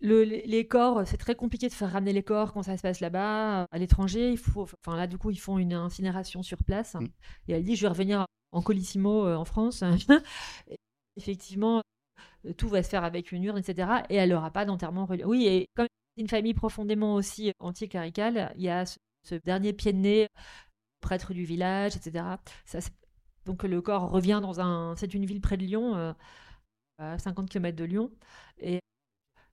le- 0.00 0.24
les 0.24 0.66
corps, 0.66 1.06
c'est 1.06 1.16
très 1.16 1.34
compliqué 1.36 1.68
de 1.68 1.74
faire 1.74 1.92
ramener 1.92 2.12
les 2.12 2.22
corps 2.24 2.52
quand 2.52 2.62
ça 2.62 2.76
se 2.76 2.82
passe 2.82 3.00
là-bas. 3.00 3.66
À 3.70 3.78
l'étranger, 3.78 4.30
il 4.32 4.38
faut. 4.38 4.66
Enfin 4.84 4.96
là, 4.96 5.06
du 5.06 5.16
coup, 5.18 5.30
ils 5.30 5.38
font 5.40 5.58
une 5.58 5.74
incinération 5.74 6.42
sur 6.42 6.64
place. 6.64 6.94
Mm. 6.94 7.06
Et 7.48 7.52
elle 7.52 7.64
dit, 7.64 7.76
je 7.76 7.82
vais 7.82 7.88
revenir 7.88 8.26
en 8.52 8.62
colissimo 8.62 9.26
euh, 9.26 9.36
en 9.36 9.44
France. 9.44 9.82
Effectivement, 11.16 11.82
tout 12.56 12.68
va 12.68 12.82
se 12.82 12.88
faire 12.88 13.04
avec 13.04 13.32
une 13.32 13.44
urne, 13.44 13.58
etc. 13.58 13.88
Et 14.08 14.16
elle 14.16 14.30
n'aura 14.30 14.50
pas 14.50 14.64
d'enterrement 14.64 15.06
religieux. 15.06 15.28
Oui, 15.28 15.46
et 15.46 15.66
comme 15.76 15.86
une 16.16 16.28
famille 16.28 16.54
profondément 16.54 17.14
aussi 17.14 17.52
anticléricale, 17.58 18.52
il 18.56 18.62
y 18.62 18.68
a 18.68 18.84
ce, 18.86 19.34
dernier 19.44 19.72
pied 19.72 19.92
de 19.92 19.98
nez, 19.98 20.28
prêtre 21.00 21.32
du 21.32 21.44
village, 21.44 21.96
etc. 21.96 22.24
Donc 23.44 23.62
le 23.64 23.80
corps 23.82 24.10
revient 24.10 24.40
dans 24.42 24.60
un... 24.60 24.94
C'est 24.96 25.14
une 25.14 25.24
ville 25.26 25.40
près 25.40 25.56
de 25.56 25.64
Lyon, 25.64 25.96
euh, 25.96 26.12
à 26.98 27.18
50 27.18 27.48
km 27.48 27.76
de 27.76 27.84
Lyon. 27.84 28.10
Et 28.58 28.80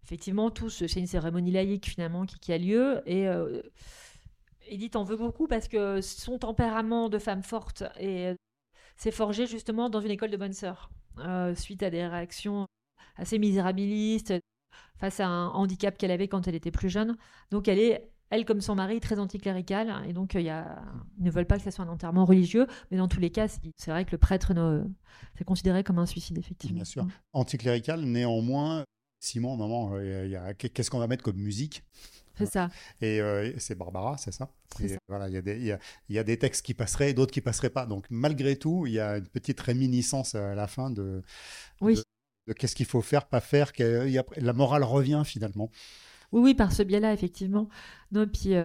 effectivement, 0.04 0.52
tout 0.52 0.70
ce- 0.70 0.88
c'est 0.88 1.00
une 1.00 1.08
cérémonie 1.08 1.52
laïque 1.52 1.88
finalement 1.88 2.26
qui, 2.26 2.54
a 2.54 2.58
lieu. 2.58 3.02
Et 3.06 3.28
euh, 3.28 3.62
Edith 4.68 4.96
en 4.96 5.04
veut 5.04 5.18
beaucoup 5.18 5.48
parce 5.48 5.68
que 5.68 6.02
son 6.02 6.38
tempérament 6.40 7.10
de 7.10 7.20
femme 7.20 7.44
forte 7.44 7.84
s'est 8.98 9.12
forgé 9.12 9.48
justement 9.48 9.90
dans 9.90 10.02
une 10.02 10.12
école 10.12 10.30
de 10.32 10.38
bonnes 10.38 10.54
sœurs, 10.54 10.90
euh, 11.20 11.56
suite 11.56 11.84
à 11.84 11.90
des 11.90 12.06
réactions 12.06 12.68
assez 13.16 13.40
misérabilistes 13.40 14.34
face 14.98 15.20
à 15.20 15.28
un 15.28 15.48
handicap 15.50 15.98
qu'elle 15.98 16.12
avait 16.12 16.28
quand 16.28 16.48
elle 16.48 16.56
était 16.56 16.72
plus 16.72 16.90
jeune. 16.90 17.18
Donc 17.52 17.68
elle 17.68 17.80
est, 17.80 18.10
elle 18.30 18.46
comme 18.46 18.62
son 18.62 18.76
mari, 18.76 19.00
très 19.00 19.18
anticléricale, 19.20 20.04
et 20.08 20.14
donc 20.14 20.36
euh, 20.36 20.40
il 20.40 20.46
y 20.46 20.50
a, 20.50 20.82
ils 21.18 21.26
ne 21.26 21.32
veulent 21.32 21.48
pas 21.48 21.58
que 21.58 21.64
ça 21.64 21.72
soit 21.72 21.86
un 21.86 21.90
enterrement 21.90 22.26
religieux, 22.26 22.68
mais 22.92 22.98
dans 22.98 23.08
tous 23.08 23.20
les 23.20 23.32
cas, 23.32 23.48
c'est 23.48 23.92
vrai 23.92 24.06
que 24.06 24.12
le 24.12 24.18
prêtre, 24.20 24.54
ne- 24.54 24.84
c'est 25.38 25.44
considéré 25.44 25.84
comme 25.84 26.00
un 26.00 26.06
suicide, 26.06 26.38
effectivement. 26.38 26.76
Bien 26.76 26.86
sûr. 26.86 27.08
Anticlérical, 27.34 28.02
néanmoins, 28.02 28.84
Simon, 29.20 29.58
maman, 29.58 29.96
euh, 29.96 30.28
il 30.28 30.36
a- 30.36 30.54
qu'est-ce 30.54 30.92
qu'on 30.92 31.00
va 31.00 31.08
mettre 31.08 31.24
comme 31.24 31.38
musique? 31.38 31.84
C'est 32.36 32.46
ça. 32.46 32.70
Et 33.02 33.20
euh, 33.20 33.52
c'est 33.58 33.76
Barbara, 33.76 34.18
c'est 34.18 34.32
ça? 34.32 34.50
Ça. 34.78 34.96
Voilà, 35.10 35.28
il 35.28 35.34
y, 35.36 35.38
il 35.66 35.72
a- 35.74 35.80
il 36.08 36.16
y 36.16 36.20
a 36.20 36.24
des 36.24 36.38
textes 36.40 36.66
qui 36.66 36.74
passeraient, 36.74 37.14
d'autres 37.14 37.34
qui 37.34 37.42
passeraient 37.42 37.70
pas. 37.70 37.86
Donc 37.86 38.06
malgré 38.10 38.56
tout, 38.56 38.86
il 38.86 38.94
y 38.94 39.00
a 39.00 39.18
une 39.18 39.28
petite 39.28 39.60
réminiscence 39.60 40.36
à 40.36 40.56
la 40.56 40.68
fin 40.68 40.90
de, 40.90 41.22
Oui. 41.82 41.96
de, 41.96 42.04
de 42.50 42.54
qu'est-ce 42.54 42.76
qu'il 42.76 42.86
faut 42.86 43.02
faire, 43.02 43.26
pas 43.28 43.40
faire. 43.40 43.72
que- 43.74 44.08
la 44.42 44.54
morale 44.54 44.84
revient 44.84 45.22
finalement. 45.26 45.70
Oui, 46.32 46.42
oui, 46.42 46.54
par 46.56 46.72
ce 46.72 46.84
biais-là, 46.84 47.14
effectivement. 47.14 47.70
Non, 48.12 48.28
puis 48.28 48.54
euh, 48.56 48.64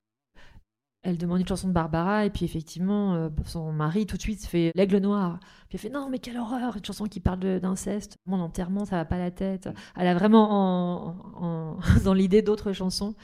elle 1.03 1.19
demande 1.19 1.41
une 1.41 1.47
chanson 1.49 1.69
de 1.69 1.73
Barbara, 1.73 2.25
et 2.25 2.31
puis 2.31 2.45
effectivement, 2.47 3.15
euh, 3.15 3.29
son 3.45 3.73
mari 3.73 4.07
tout 4.07 4.17
de 4.17 4.23
suite 4.23 4.45
fait 4.47 4.73
l'aigle 4.75 4.99
noir. 4.99 5.39
Puis 5.69 5.75
elle 5.77 5.81
fait 5.81 5.89
non, 5.91 6.09
mais 6.09 6.19
quelle 6.19 6.39
horreur, 6.39 6.77
une 6.77 6.85
chanson 6.85 7.05
qui 7.07 7.21
parle 7.21 7.61
d'inceste. 7.61 8.17
Mon 8.27 8.41
enterrement, 8.41 8.85
ça 8.87 8.97
va 8.97 9.05
pas 9.05 9.19
la 9.19 9.31
tête. 9.31 9.69
Elle 9.97 10.07
a 10.07 10.15
vraiment 10.15 10.51
en, 10.51 11.17
en- 11.45 11.79
dans 12.05 12.15
l'idée 12.15 12.43
d'autres 12.43 12.73
chansons. 12.73 13.15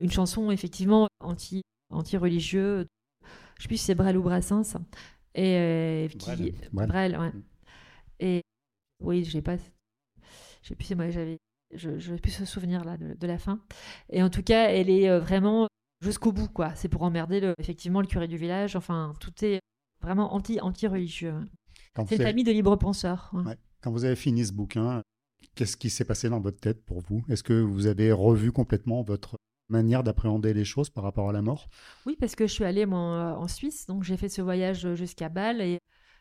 Une 0.00 0.10
chanson, 0.10 0.50
effectivement, 0.50 1.06
anti, 1.20 1.62
anti-religieux. 1.90 2.86
Je 3.58 3.62
sais 3.62 3.68
plus 3.68 3.76
si 3.76 3.84
c'est 3.86 3.94
Brel 3.96 4.16
ou 4.16 4.22
Brassens. 4.22 4.76
Et 5.34 5.56
euh, 5.56 6.08
qui, 6.08 6.18
Brel, 6.18 6.54
Brel. 6.72 6.88
Brel, 6.88 7.18
ouais. 7.18 7.28
Mm. 7.30 7.42
Et 8.20 8.42
oui, 9.00 9.24
j'ai 9.24 9.42
pas. 9.42 9.56
Je 10.62 10.68
sais 10.68 10.74
plus 10.74 10.84
si 10.86 10.94
moi 10.94 11.10
j'avais. 11.10 11.38
Je 11.74 11.98
je 11.98 12.12
n'ai 12.14 12.18
plus 12.18 12.30
ce 12.32 12.44
souvenir 12.44 12.84
là 12.84 12.96
de, 12.96 13.14
de 13.14 13.26
la 13.26 13.38
fin. 13.38 13.60
Et 14.10 14.22
en 14.22 14.30
tout 14.30 14.42
cas, 14.42 14.70
elle 14.70 14.88
est 14.90 15.08
euh, 15.08 15.20
vraiment 15.20 15.68
jusqu'au 16.00 16.32
bout, 16.32 16.48
quoi. 16.48 16.74
C'est 16.74 16.88
pour 16.88 17.02
emmerder 17.02 17.40
le, 17.40 17.54
effectivement 17.58 18.00
le 18.00 18.06
curé 18.06 18.26
du 18.26 18.36
village. 18.36 18.74
Enfin, 18.76 19.12
tout 19.20 19.32
est 19.44 19.60
vraiment 20.00 20.32
anti 20.34 20.60
anti 20.60 20.86
religieux. 20.86 21.34
Quand 21.94 22.06
C'est 22.06 22.16
une 22.16 22.22
avez, 22.22 22.30
famille 22.30 22.44
de 22.44 22.52
libre 22.52 22.76
penseurs. 22.76 23.30
ouais. 23.34 23.42
Ouais. 23.44 23.56
quand 23.82 23.90
vous 23.90 24.04
avez 24.04 24.16
fini 24.16 24.44
ce 24.46 24.52
bouquin, 24.52 25.02
qu'est-ce 25.54 25.76
qui 25.76 25.90
s'est 25.90 26.04
passé 26.04 26.28
dans 26.30 26.40
votre 26.40 26.58
tête 26.60 26.84
pour 26.84 27.00
vous? 27.00 27.22
Est-ce 27.28 27.42
que 27.42 27.60
vous 27.60 27.86
avez 27.86 28.12
revu 28.12 28.50
complètement 28.52 29.02
votre 29.02 29.36
manière 29.68 30.02
d'appréhender 30.02 30.54
les 30.54 30.64
choses 30.64 30.88
par 30.88 31.04
rapport 31.04 31.28
à 31.28 31.32
la 31.32 31.42
mort? 31.42 31.68
Oui, 32.06 32.16
parce 32.18 32.34
que 32.34 32.46
je 32.46 32.52
suis 32.52 32.64
allée 32.64 32.86
moi, 32.86 33.00
euh, 33.00 33.34
en 33.34 33.48
Suisse, 33.48 33.86
donc 33.86 34.04
j'ai 34.04 34.16
fait 34.16 34.28
ce 34.30 34.40
voyage 34.40 34.94
jusqu'à 34.94 35.28
Bâle 35.28 35.60
et 35.60 35.78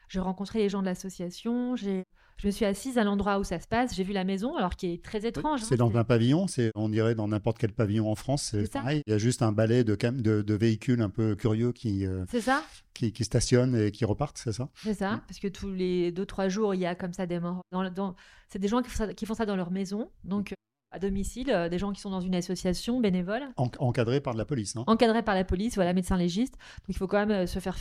j'ai 0.10 0.20
rencontré 0.20 0.60
les 0.60 0.68
gens 0.70 0.82
de 0.82 0.86
l'association. 0.88 1.76
J'ai 1.78 2.04
Je 2.38 2.46
me 2.48 2.52
suis 2.52 2.66
assise 2.66 2.98
à 3.00 3.04
l'endroit 3.04 3.40
où 3.40 3.44
ça 3.44 3.60
se 3.60 3.68
passe. 3.68 3.96
J'ai 3.96 4.04
vu 4.04 4.14
la 4.14 4.24
maison, 4.24 4.56
alors 4.56 4.76
qui 4.76 4.94
est 4.94 5.04
très 5.04 5.26
étrange. 5.26 5.62
C'est 5.62 5.74
hein, 5.74 5.78
dans 5.78 5.98
un 5.98 6.04
pavillon, 6.04 6.46
c'est 6.48 6.72
on 6.76 6.88
dirait 6.88 7.16
dans 7.16 7.28
n'importe 7.28 7.58
quel 7.58 7.74
pavillon 7.74 8.12
en 8.12 8.16
France. 8.16 8.44
C'est 8.52 8.66
C'est 8.66 8.74
ça. 8.74 8.80
pareil. 8.80 9.02
Il 9.08 9.12
y 9.12 9.14
a 9.14 9.18
juste 9.18 9.42
un 9.42 9.52
balai 9.52 9.84
de, 9.84 9.96
cam- 9.96 10.22
de, 10.22 10.44
de 10.44 10.54
véhicules 10.54 11.02
un 11.02 11.10
peu 11.10 11.36
curieux 11.36 11.72
qui, 11.72 12.06
euh, 12.06 12.26
C'est 12.30 12.42
ça, 12.42 12.64
qui, 12.94 13.12
qui 13.12 13.24
stationnent 13.24 13.76
et 13.76 13.92
qui 13.92 14.06
repartent, 14.06 14.38
c'est 14.38 14.52
ça? 14.54 14.70
C'est 14.84 14.94
ça. 14.94 15.22
Parce 15.28 15.40
que 15.40 15.48
tous 15.48 15.72
les 15.72 16.12
deux 16.12 16.26
trois 16.28 16.48
jours, 16.48 16.76
il 16.76 16.80
y 16.82 16.86
a 16.86 16.94
comme 16.94 17.14
ça 17.14 17.26
des 17.26 17.40
morts. 17.40 17.62
Dans, 17.72 17.82
le- 17.82 17.90
dans... 17.90 18.16
C'est 18.50 18.60
des 18.60 18.68
gens 18.68 18.82
qui 18.84 18.90
font, 18.92 18.98
ça, 19.06 19.14
qui 19.16 19.26
font 19.26 19.34
ça 19.34 19.46
dans 19.48 19.56
leur 19.56 19.72
maison, 19.72 20.12
donc 20.24 20.52
euh, 20.52 20.56
à 20.92 21.00
domicile, 21.00 21.50
euh, 21.50 21.70
des 21.70 21.80
gens 21.80 21.92
qui 21.92 22.00
sont 22.02 22.12
dans 22.12 22.22
une 22.22 22.36
association 22.36 23.00
bénévole. 23.00 23.42
En- 23.58 23.72
Encadré 23.80 24.22
par 24.22 24.34
de 24.34 24.38
la 24.38 24.46
police, 24.46 24.76
non 24.76 24.84
encadré 24.86 25.24
par 25.24 25.34
la 25.34 25.44
police, 25.44 25.74
voilà, 25.74 25.92
médecin 25.94 26.18
légiste. 26.18 26.54
Donc 26.54 26.90
il 26.90 26.98
faut 26.98 27.08
quand 27.08 27.18
même 27.26 27.32
euh, 27.32 27.48
se 27.48 27.58
faire 27.58 27.76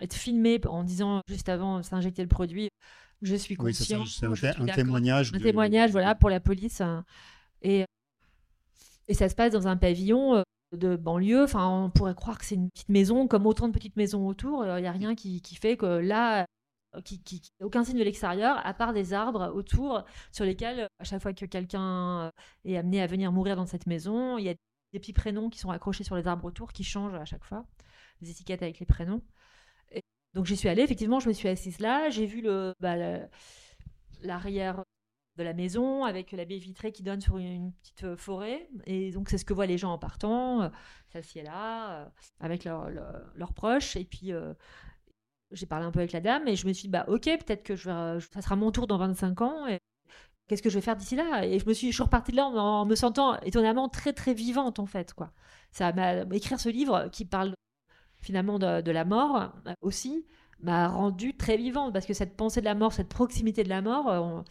être 0.00 0.14
filmé 0.14 0.60
en 0.66 0.84
disant 0.84 1.22
juste 1.28 1.48
avant 1.48 1.82
s'injecter 1.82 2.20
le 2.22 2.28
produit, 2.28 2.68
je 3.22 3.34
suis 3.36 3.56
Oui, 3.58 3.72
c'est 3.72 3.94
un, 3.94 4.04
je 4.04 4.20
té- 4.20 4.52
suis 4.52 4.62
un 4.62 4.66
témoignage. 4.66 5.32
Un 5.34 5.38
témoignage, 5.38 5.90
voilà, 5.92 6.14
pour 6.14 6.28
la 6.30 6.40
police. 6.40 6.80
hein. 6.80 7.04
Et, 7.62 7.84
et 9.08 9.14
ça 9.14 9.28
se 9.28 9.34
passe 9.34 9.52
dans 9.52 9.68
un 9.68 9.76
pavillon 9.76 10.36
euh, 10.36 10.42
de 10.76 10.96
banlieue. 10.96 11.44
Enfin, 11.44 11.68
on 11.68 11.90
pourrait 11.90 12.14
croire 12.14 12.38
que 12.38 12.44
c'est 12.44 12.54
une 12.56 12.68
petite 12.70 12.88
maison, 12.88 13.26
comme 13.28 13.46
autant 13.46 13.68
de 13.68 13.72
petites 13.72 13.96
maisons 13.96 14.26
autour. 14.26 14.64
Il 14.66 14.80
n'y 14.80 14.86
a 14.88 14.92
rien 14.92 15.14
qui, 15.14 15.40
qui 15.40 15.54
fait 15.56 15.76
que 15.76 15.86
là, 15.86 16.46
euh, 16.96 17.00
qui, 17.02 17.20
aucun 17.62 17.84
signe 17.84 17.98
de 17.98 18.04
l'extérieur, 18.04 18.60
à 18.64 18.74
part 18.74 18.92
des 18.92 19.12
arbres 19.12 19.52
autour 19.54 20.04
sur 20.30 20.44
lesquels, 20.44 20.86
à 20.98 21.04
chaque 21.04 21.22
fois 21.22 21.32
que 21.32 21.46
quelqu'un 21.46 22.26
euh, 22.26 22.30
est 22.64 22.76
amené 22.76 23.00
à 23.02 23.06
venir 23.06 23.32
mourir 23.32 23.56
dans 23.56 23.66
cette 23.66 23.86
maison, 23.86 24.38
il 24.38 24.44
y 24.44 24.48
a 24.48 24.54
des 24.92 24.98
petits 25.00 25.12
prénoms 25.12 25.48
qui 25.50 25.58
sont 25.58 25.70
accrochés 25.70 26.04
sur 26.04 26.16
les 26.16 26.26
arbres 26.26 26.44
autour, 26.44 26.72
qui 26.72 26.84
changent 26.84 27.14
à 27.14 27.24
chaque 27.24 27.44
fois, 27.44 27.64
des 28.20 28.30
étiquettes 28.30 28.62
avec 28.62 28.78
les 28.78 28.86
prénoms. 28.86 29.22
Donc 30.34 30.46
j'y 30.46 30.56
suis 30.56 30.68
allée, 30.68 30.82
effectivement, 30.82 31.20
je 31.20 31.28
me 31.28 31.34
suis 31.34 31.48
assise 31.48 31.78
là, 31.78 32.08
j'ai 32.10 32.26
vu 32.26 32.40
le, 32.40 32.74
bah, 32.80 32.96
l'arrière 34.22 34.82
de 35.36 35.42
la 35.42 35.54
maison 35.54 36.04
avec 36.04 36.32
la 36.32 36.44
baie 36.44 36.58
vitrée 36.58 36.92
qui 36.92 37.02
donne 37.02 37.20
sur 37.20 37.38
une, 37.38 37.72
petite 37.72 38.04
euh, 38.04 38.16
forêt. 38.16 38.68
Et 38.86 39.10
donc, 39.12 39.30
c'est 39.30 39.38
ce 39.38 39.44
que 39.44 39.54
voient 39.54 39.66
les 39.66 39.78
gens 39.78 39.92
en 39.92 39.98
partant. 39.98 40.62
Euh, 40.62 40.68
S'assied 41.12 41.42
là, 41.42 42.02
euh, 42.02 42.08
avec 42.40 42.64
leurs 42.64 42.90
leurs 43.34 43.52
proches. 43.54 43.96
Et 43.96 44.04
puis, 44.04 44.32
j'ai 45.52 45.66
parlé 45.66 45.86
un 45.86 45.90
peu 45.90 46.00
avec 46.00 46.12
la 46.12 46.20
dame 46.20 46.48
et 46.48 46.56
je 46.56 46.66
me 46.66 46.72
suis 46.72 46.82
dit, 46.84 46.88
bah, 46.88 47.04
ok, 47.08 47.24
peut-être 47.24 47.62
que 47.62 47.76
je 47.76 48.20
ça 48.32 48.42
sera 48.42 48.56
mon 48.56 48.70
tour 48.72 48.86
dans 48.86 48.98
25 48.98 49.40
ans. 49.42 49.66
Qu'est-ce 50.48 50.62
que 50.62 50.70
je 50.70 50.74
vais 50.74 50.82
faire 50.82 50.96
d'ici 50.96 51.16
là? 51.16 51.46
Et 51.46 51.58
je 51.58 51.66
me 51.66 51.72
suis, 51.72 51.88
je 51.88 51.94
suis 51.94 52.02
repartie 52.02 52.32
de 52.32 52.36
là 52.36 52.46
en, 52.46 52.56
en 52.56 52.86
me 52.86 52.94
sentant 52.94 53.38
étonnamment 53.40 53.88
très, 53.88 54.12
très 54.12 54.34
vivante, 54.34 54.78
en 54.78 54.86
fait. 54.86 55.14
Quoi. 55.14 55.32
Ça 55.70 55.92
m'a 55.92 56.22
écrire 56.34 56.60
ce 56.60 56.68
livre 56.68 57.08
qui 57.10 57.24
parle 57.24 57.54
finalement 58.22 58.58
de, 58.58 58.80
de 58.80 58.90
la 58.92 59.04
mort 59.04 59.52
euh, 59.66 59.72
aussi 59.82 60.24
m'a 60.62 60.88
rendu 60.88 61.36
très 61.36 61.56
vivante 61.56 61.92
parce 61.92 62.06
que 62.06 62.14
cette 62.14 62.36
pensée 62.36 62.60
de 62.60 62.66
la 62.66 62.74
mort, 62.76 62.92
cette 62.92 63.08
proximité 63.08 63.64
de 63.64 63.68
la 63.68 63.82
mort 63.82 64.08
euh, 64.08 64.20
on- 64.20 64.44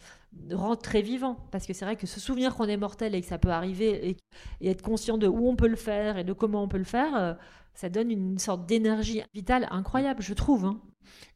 rend 0.56 0.76
très 0.76 1.02
vivant 1.02 1.36
parce 1.50 1.66
que 1.66 1.72
c'est 1.72 1.84
vrai 1.84 1.96
que 1.96 2.06
se 2.06 2.20
souvenir 2.20 2.54
qu'on 2.54 2.66
est 2.66 2.76
mortel 2.76 3.14
et 3.14 3.20
que 3.20 3.26
ça 3.26 3.38
peut 3.38 3.50
arriver 3.50 4.10
et, 4.10 4.16
et 4.60 4.70
être 4.70 4.82
conscient 4.82 5.18
de 5.18 5.26
où 5.26 5.48
on 5.48 5.56
peut 5.56 5.68
le 5.68 5.76
faire 5.76 6.18
et 6.18 6.24
de 6.24 6.32
comment 6.32 6.62
on 6.62 6.68
peut 6.68 6.78
le 6.78 6.84
faire, 6.84 7.16
euh, 7.16 7.34
ça 7.74 7.88
donne 7.88 8.10
une 8.10 8.38
sorte 8.38 8.66
d'énergie 8.66 9.22
vitale 9.34 9.68
incroyable, 9.70 10.22
je 10.22 10.34
trouve. 10.34 10.64
hein. 10.66 10.80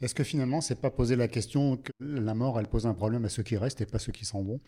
Est-ce 0.00 0.14
que 0.14 0.24
finalement, 0.24 0.60
c'est 0.60 0.80
pas 0.80 0.90
poser 0.90 1.16
la 1.16 1.28
question 1.28 1.76
que 1.76 1.92
la 2.00 2.34
mort, 2.34 2.58
elle 2.58 2.68
pose 2.68 2.86
un 2.86 2.94
problème 2.94 3.24
à 3.24 3.28
ceux 3.28 3.42
qui 3.42 3.56
restent 3.56 3.80
et 3.80 3.86
pas 3.86 3.98
ceux 3.98 4.12
qui 4.12 4.24
s'en 4.24 4.42
vont? 4.42 4.60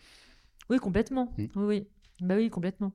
Oui, 0.69 0.77
complètement. 0.79 1.33
Mm. 1.37 1.45
Oui, 1.55 1.65
oui. 1.65 1.87
Bah 2.21 2.35
oui, 2.35 2.49
complètement. 2.49 2.93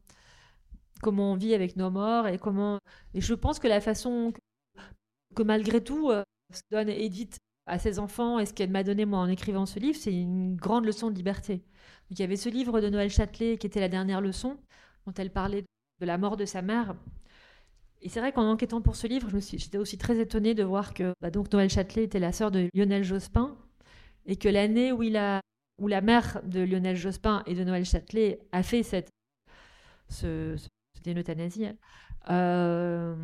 Comment 1.02 1.32
on 1.32 1.36
vit 1.36 1.54
avec 1.54 1.76
nos 1.76 1.90
morts 1.90 2.28
et 2.28 2.38
comment. 2.38 2.78
Et 3.14 3.20
je 3.20 3.34
pense 3.34 3.58
que 3.58 3.68
la 3.68 3.80
façon 3.80 4.32
que, 5.34 5.42
malgré 5.42 5.82
tout, 5.82 6.10
euh, 6.10 6.22
ce 6.52 6.60
que 6.62 6.76
donne 6.76 6.88
Edith 6.88 7.38
à 7.66 7.78
ses 7.78 7.98
enfants 7.98 8.38
et 8.38 8.46
ce 8.46 8.52
qu'elle 8.52 8.70
m'a 8.70 8.84
donné 8.84 9.04
moi 9.06 9.20
en 9.20 9.28
écrivant 9.28 9.66
ce 9.66 9.78
livre, 9.78 9.98
c'est 9.98 10.12
une 10.14 10.56
grande 10.56 10.84
leçon 10.84 11.10
de 11.10 11.16
liberté. 11.16 11.62
Il 12.10 12.18
y 12.18 12.22
avait 12.22 12.36
ce 12.36 12.48
livre 12.48 12.80
de 12.80 12.88
Noël 12.88 13.10
Châtelet 13.10 13.56
qui 13.58 13.66
était 13.66 13.80
la 13.80 13.88
dernière 13.88 14.20
leçon, 14.20 14.58
dont 15.06 15.14
elle 15.16 15.30
parlait 15.30 15.64
de 16.00 16.06
la 16.06 16.18
mort 16.18 16.36
de 16.36 16.44
sa 16.44 16.62
mère. 16.62 16.94
Et 18.02 18.10
c'est 18.10 18.20
vrai 18.20 18.32
qu'en 18.32 18.50
enquêtant 18.50 18.82
pour 18.82 18.96
ce 18.96 19.06
livre, 19.06 19.30
j'étais 19.38 19.78
aussi 19.78 19.96
très 19.96 20.18
étonnée 20.18 20.54
de 20.54 20.62
voir 20.62 20.92
que 20.92 21.14
bah, 21.22 21.30
donc 21.30 21.50
Noël 21.52 21.70
Châtelet 21.70 22.04
était 22.04 22.18
la 22.18 22.32
sœur 22.32 22.50
de 22.50 22.68
Lionel 22.74 23.02
Jospin 23.02 23.56
et 24.26 24.36
que 24.36 24.48
l'année 24.48 24.92
où 24.92 25.00
la 25.02 26.00
mère 26.02 26.42
de 26.44 26.60
Lionel 26.60 26.96
Jospin 26.96 27.42
et 27.46 27.54
de 27.54 27.64
Noël 27.64 27.86
Châtelet 27.86 28.40
a 28.52 28.62
fait 28.62 28.82
cette 28.82 29.08
ce, 30.10 30.56
euthanasie. 31.06 31.66
hein. 31.66 31.76
Euh, 32.30 33.14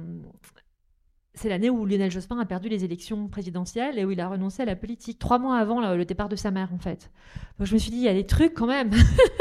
c'est 1.40 1.48
l'année 1.48 1.70
où 1.70 1.86
Lionel 1.86 2.10
Jospin 2.10 2.38
a 2.38 2.44
perdu 2.44 2.68
les 2.68 2.84
élections 2.84 3.26
présidentielles 3.26 3.98
et 3.98 4.04
où 4.04 4.10
il 4.10 4.20
a 4.20 4.28
renoncé 4.28 4.60
à 4.60 4.66
la 4.66 4.76
politique, 4.76 5.18
trois 5.18 5.38
mois 5.38 5.56
avant 5.56 5.80
le, 5.80 6.04
départ 6.04 6.28
de 6.28 6.36
sa 6.36 6.50
mère, 6.50 6.68
en 6.74 6.78
fait. 6.78 7.10
Donc 7.58 7.66
je 7.66 7.72
me 7.72 7.78
suis 7.78 7.90
dit, 7.90 7.96
il 7.96 8.02
y 8.02 8.08
a 8.08 8.12
des 8.12 8.26
trucs 8.26 8.52
quand 8.52 8.66
même. 8.66 8.90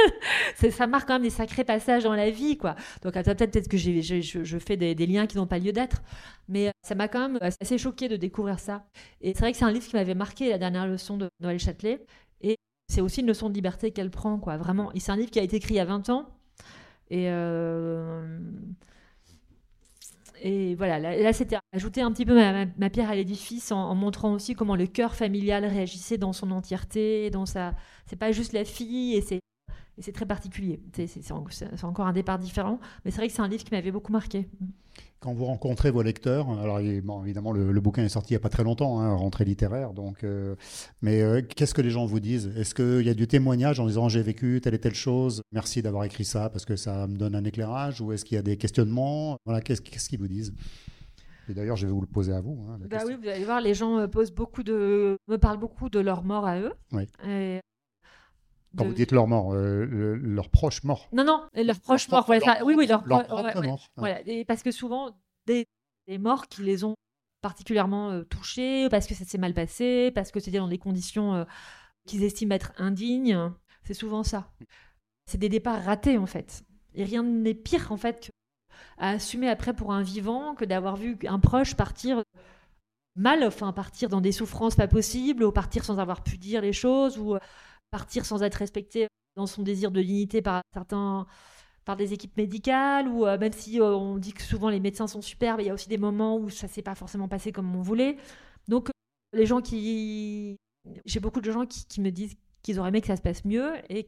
Ça 0.55 0.87
marque 0.87 1.09
quand 1.09 1.15
même 1.15 1.23
des 1.23 1.29
sacrés 1.29 1.65
passages 1.65 2.05
dans 2.05 2.13
la 2.13 2.29
vie, 2.29 2.57
quoi. 2.57 2.75
Donc 3.01 3.15
peut-être 3.15 3.67
que 3.67 3.75
je, 3.75 4.57
fais 4.59 4.77
des, 4.77 4.95
liens 5.05 5.27
qui 5.27 5.35
n'ont 5.35 5.45
pas 5.45 5.59
lieu 5.59 5.73
d'être, 5.73 6.01
mais 6.47 6.69
euh, 6.69 6.71
ça 6.83 6.95
m'a 6.95 7.09
quand 7.09 7.27
même 7.27 7.37
assez 7.41 7.77
choqué 7.77 8.07
de 8.07 8.15
découvrir 8.15 8.59
ça. 8.59 8.85
Et 9.19 9.33
c'est 9.33 9.41
vrai 9.41 9.51
que 9.51 9.57
c'est 9.57 9.65
un 9.65 9.71
livre 9.71 9.85
qui 9.85 9.97
m'avait 9.97 10.15
marqué, 10.15 10.49
la 10.49 10.57
dernière 10.57 10.87
leçon 10.87 11.17
de 11.17 11.27
Noël 11.41 11.59
Châtelet. 11.59 12.05
Et 12.39 12.55
c'est 12.87 13.01
aussi 13.01 13.19
une 13.19 13.27
leçon 13.27 13.49
de 13.49 13.55
liberté 13.55 13.91
qu'elle 13.91 14.09
prend, 14.09 14.37
quoi. 14.39 14.55
Vraiment. 14.55 14.89
C'est 14.95 15.11
un 15.11 15.17
livre 15.17 15.31
qui 15.31 15.39
a 15.39 15.43
été 15.43 15.57
écrit 15.57 15.73
il 15.73 15.77
y 15.77 15.81
a 15.81 15.85
20 15.85 16.09
ans. 16.09 16.29
Et, 17.09 17.25
euh, 17.29 18.39
et 20.41 20.75
voilà, 20.75 20.99
là, 20.99 21.33
c'était 21.33 21.57
ajouter 21.73 22.01
un 22.01 22.11
petit 22.11 22.25
peu 22.25 22.35
ma, 22.35 22.65
ma- 22.65 22.89
pierre 22.89 23.09
à 23.09 23.15
l'édifice 23.15 23.71
en, 23.71 23.95
montrant 23.95 24.33
aussi 24.33 24.55
comment 24.55 24.75
le 24.75 24.87
cœur 24.87 25.15
familial 25.15 25.65
réagissait 25.65 26.17
dans 26.17 26.33
son 26.33 26.51
entièreté, 26.51 27.29
dans 27.29 27.45
sa. 27.45 27.75
C'est 28.05 28.15
pas 28.15 28.31
juste 28.31 28.53
la 28.53 28.65
fille 28.65 29.15
et 29.15 29.21
c'est. 29.21 29.39
Et 29.97 30.01
c'est 30.03 30.13
très 30.13 30.25
particulier. 30.25 30.81
C'est 30.95 31.83
encore 31.85 32.07
un 32.07 32.13
départ 32.13 32.39
différent. 32.39 32.79
Mais 33.05 33.11
c'est 33.11 33.17
vrai 33.17 33.27
que 33.29 33.33
c'est 33.33 33.41
un 33.41 33.47
livre 33.49 33.63
qui 33.63 33.73
m'avait 33.73 33.91
beaucoup 33.91 34.11
marqué. 34.13 34.49
Quand 35.21 35.33
vous 35.33 35.43
rencontrez 35.45 35.91
vos 35.91 36.01
lecteurs, 36.01 36.49
alors 36.59 36.79
il- 36.79 37.01
bon, 37.01 37.23
évidemment 37.23 37.51
le, 37.51 37.71
le 37.73 37.81
bouquin 37.81 38.03
est 38.05 38.09
sorti 38.09 38.31
il 38.33 38.37
n'y 38.37 38.37
a 38.37 38.39
pas 38.41 38.47
très 38.49 38.63
longtemps, 38.63 38.99
hein, 39.01 39.13
rentrée 39.15 39.43
littéraire, 39.43 39.91
donc, 39.93 40.23
euh, 40.23 40.55
mais 41.01 41.21
euh, 41.21 41.41
qu'est-ce 41.41 41.73
que 41.73 41.81
les 41.81 41.89
gens 41.89 42.05
vous 42.05 42.21
disent? 42.21 42.51
Est-ce 42.55 42.73
qu'il 42.73 43.05
y 43.05 43.09
a 43.09 43.13
du 43.13 43.27
témoignage 43.27 43.81
en 43.81 43.85
disant 43.87 44.07
j'ai 44.07 44.21
vécu 44.21 44.61
telle 44.63 44.75
et 44.75 44.79
telle 44.79 44.95
chose, 44.95 45.41
merci 45.51 45.81
d'avoir 45.81 46.05
écrit 46.05 46.23
ça 46.25 46.49
parce 46.49 46.63
que 46.63 46.77
ça 46.77 47.05
me 47.07 47.17
donne 47.17 47.35
un 47.35 47.43
éclairage, 47.43 47.99
ou 47.99 48.13
est-ce 48.13 48.23
qu'il 48.23 48.35
y 48.35 48.39
a 48.39 48.43
des 48.43 48.55
questionnements? 48.55 49.37
Voilà, 49.45 49.59
qu'est-ce 49.59 49.81
qu'ils 49.81 50.19
vous 50.19 50.27
disent? 50.29 50.53
Et 51.49 51.53
d'ailleurs, 51.53 51.75
je 51.77 51.87
vais 51.87 51.91
vous 51.91 51.99
le 52.01 52.07
poser 52.07 52.31
à 52.31 52.41
vous. 52.41 52.57
hein, 52.69 52.77
Bah 52.89 52.99
oui, 53.07 53.15
vous 53.21 53.27
allez 53.27 53.43
voir, 53.43 53.59
les 53.59 53.73
gens 53.73 53.97
euh, 53.97 54.07
posent 54.07 54.31
beaucoup 54.31 54.61
de, 54.63 55.17
me 55.27 55.37
parlent 55.37 55.57
beaucoup 55.59 55.89
de 55.89 55.99
leur 55.99 56.23
mort 56.23 56.45
à 56.45 56.59
eux. 56.59 56.71
Oui. 56.91 57.07
Et 57.27 57.59
Quand 58.77 58.83
de- 58.83 58.89
vous 58.89 58.95
dites 58.95 59.11
leur 59.11 59.27
mort, 59.27 59.53
euh, 59.53 59.85
le- 59.85 60.15
leurs 60.15 60.49
proches 60.49 60.83
morts. 60.83 61.07
Non, 61.11 61.23
non, 61.23 61.47
Leur 61.55 61.75
voilà, 61.83 61.97
propre- 61.97 62.33
enfin, 62.53 62.63
oui, 62.65 62.75
oui, 62.77 62.85
pro- 62.87 63.37
ouais, 63.61 63.67
morts. 63.67 63.81
ouais. 63.81 63.87
Voilà, 63.97 64.21
et 64.27 64.45
parce 64.45 64.61
que 64.63 64.71
souvent, 64.71 65.17
des, 65.47 65.65
des 66.07 66.17
morts 66.17 66.47
qui 66.47 66.61
les 66.63 66.83
ont 66.83 66.95
particulièrement 67.41 68.11
euh, 68.11 68.23
touchés, 68.23 68.89
parce 68.89 69.07
que 69.07 69.15
ça 69.15 69.25
s'est 69.25 69.37
mal 69.37 69.53
passé, 69.53 70.11
parce 70.13 70.31
que 70.31 70.39
c'était 70.39 70.57
dans 70.59 70.67
des 70.67 70.77
conditions 70.77 71.33
euh, 71.35 71.45
qu'ils 72.05 72.23
estiment 72.23 72.53
être 72.55 72.73
indignes, 72.77 73.51
c'est 73.83 73.93
souvent 73.93 74.23
ça. 74.23 74.51
C'est 75.25 75.37
des 75.37 75.49
départs 75.49 75.83
ratés, 75.83 76.17
en 76.17 76.25
fait. 76.25 76.63
Et 76.95 77.03
rien 77.03 77.23
n'est 77.23 77.53
pire, 77.53 77.91
en 77.91 77.97
fait, 77.97 78.27
que 78.27 78.31
à 78.97 79.09
assumer 79.11 79.49
après 79.49 79.73
pour 79.73 79.93
un 79.93 80.01
vivant 80.03 80.53
que 80.55 80.65
d'avoir 80.65 80.95
vu 80.95 81.17
un 81.27 81.39
proche 81.39 81.75
partir 81.75 82.21
mal, 83.15 83.43
enfin 83.43 83.73
partir 83.73 84.09
dans 84.09 84.21
des 84.21 84.31
souffrances 84.31 84.75
pas 84.75 84.87
possibles, 84.87 85.43
ou 85.43 85.51
partir 85.51 85.83
sans 85.83 85.99
avoir 85.99 86.23
pu 86.23 86.37
dire 86.37 86.61
les 86.61 86.73
choses, 86.73 87.17
ou 87.17 87.35
euh, 87.35 87.39
partir 87.91 88.25
sans 88.25 88.43
être 88.43 88.55
respecté 88.55 89.07
dans 89.35 89.47
son 89.47 89.63
désir 89.63 89.91
de 89.91 90.01
dignité 90.01 90.41
par 90.41 90.61
certains 90.73 91.25
par 91.85 91.97
des 91.97 92.13
équipes 92.13 92.37
médicales 92.37 93.07
ou 93.07 93.25
euh, 93.25 93.39
même 93.39 93.51
si 93.51 93.81
euh, 93.81 93.95
on 93.95 94.17
dit 94.17 94.33
que 94.33 94.43
souvent 94.43 94.69
les 94.69 94.79
médecins 94.79 95.07
sont 95.07 95.23
superbes, 95.23 95.61
il 95.61 95.65
y 95.65 95.69
a 95.71 95.73
aussi 95.73 95.89
des 95.89 95.97
moments 95.97 96.37
où 96.37 96.49
ça 96.51 96.67
s'est 96.67 96.83
pas 96.83 96.93
forcément 96.93 97.27
passé 97.27 97.51
comme 97.51 97.75
on 97.75 97.81
voulait. 97.81 98.17
Donc 98.67 98.89
euh, 98.89 98.91
les 99.33 99.47
gens 99.47 99.59
qui 99.59 100.57
j'ai 101.05 101.19
beaucoup 101.19 101.41
de 101.41 101.51
gens 101.51 101.65
qui, 101.65 101.99
me 101.99 102.11
disent 102.11 102.35
qu'ils 102.61 102.79
auraient 102.79 102.89
aimé 102.89 103.01
que 103.01 103.07
ça 103.07 103.15
se 103.15 103.23
passe 103.23 103.43
mieux 103.43 103.73
et 103.89 104.05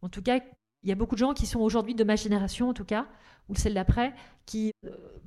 en 0.00 0.08
tout 0.08 0.22
cas 0.22 0.40
il 0.82 0.88
y 0.88 0.92
a 0.92 0.94
beaucoup 0.94 1.16
de 1.16 1.20
gens 1.20 1.34
qui 1.34 1.44
sont 1.44 1.60
aujourd'hui 1.60 1.94
de 1.94 2.04
ma 2.04 2.16
génération 2.16 2.70
en 2.70 2.74
tout 2.74 2.86
cas 2.86 3.06
ou 3.50 3.54
celle 3.54 3.74
d'après 3.74 4.14
qui 4.46 4.72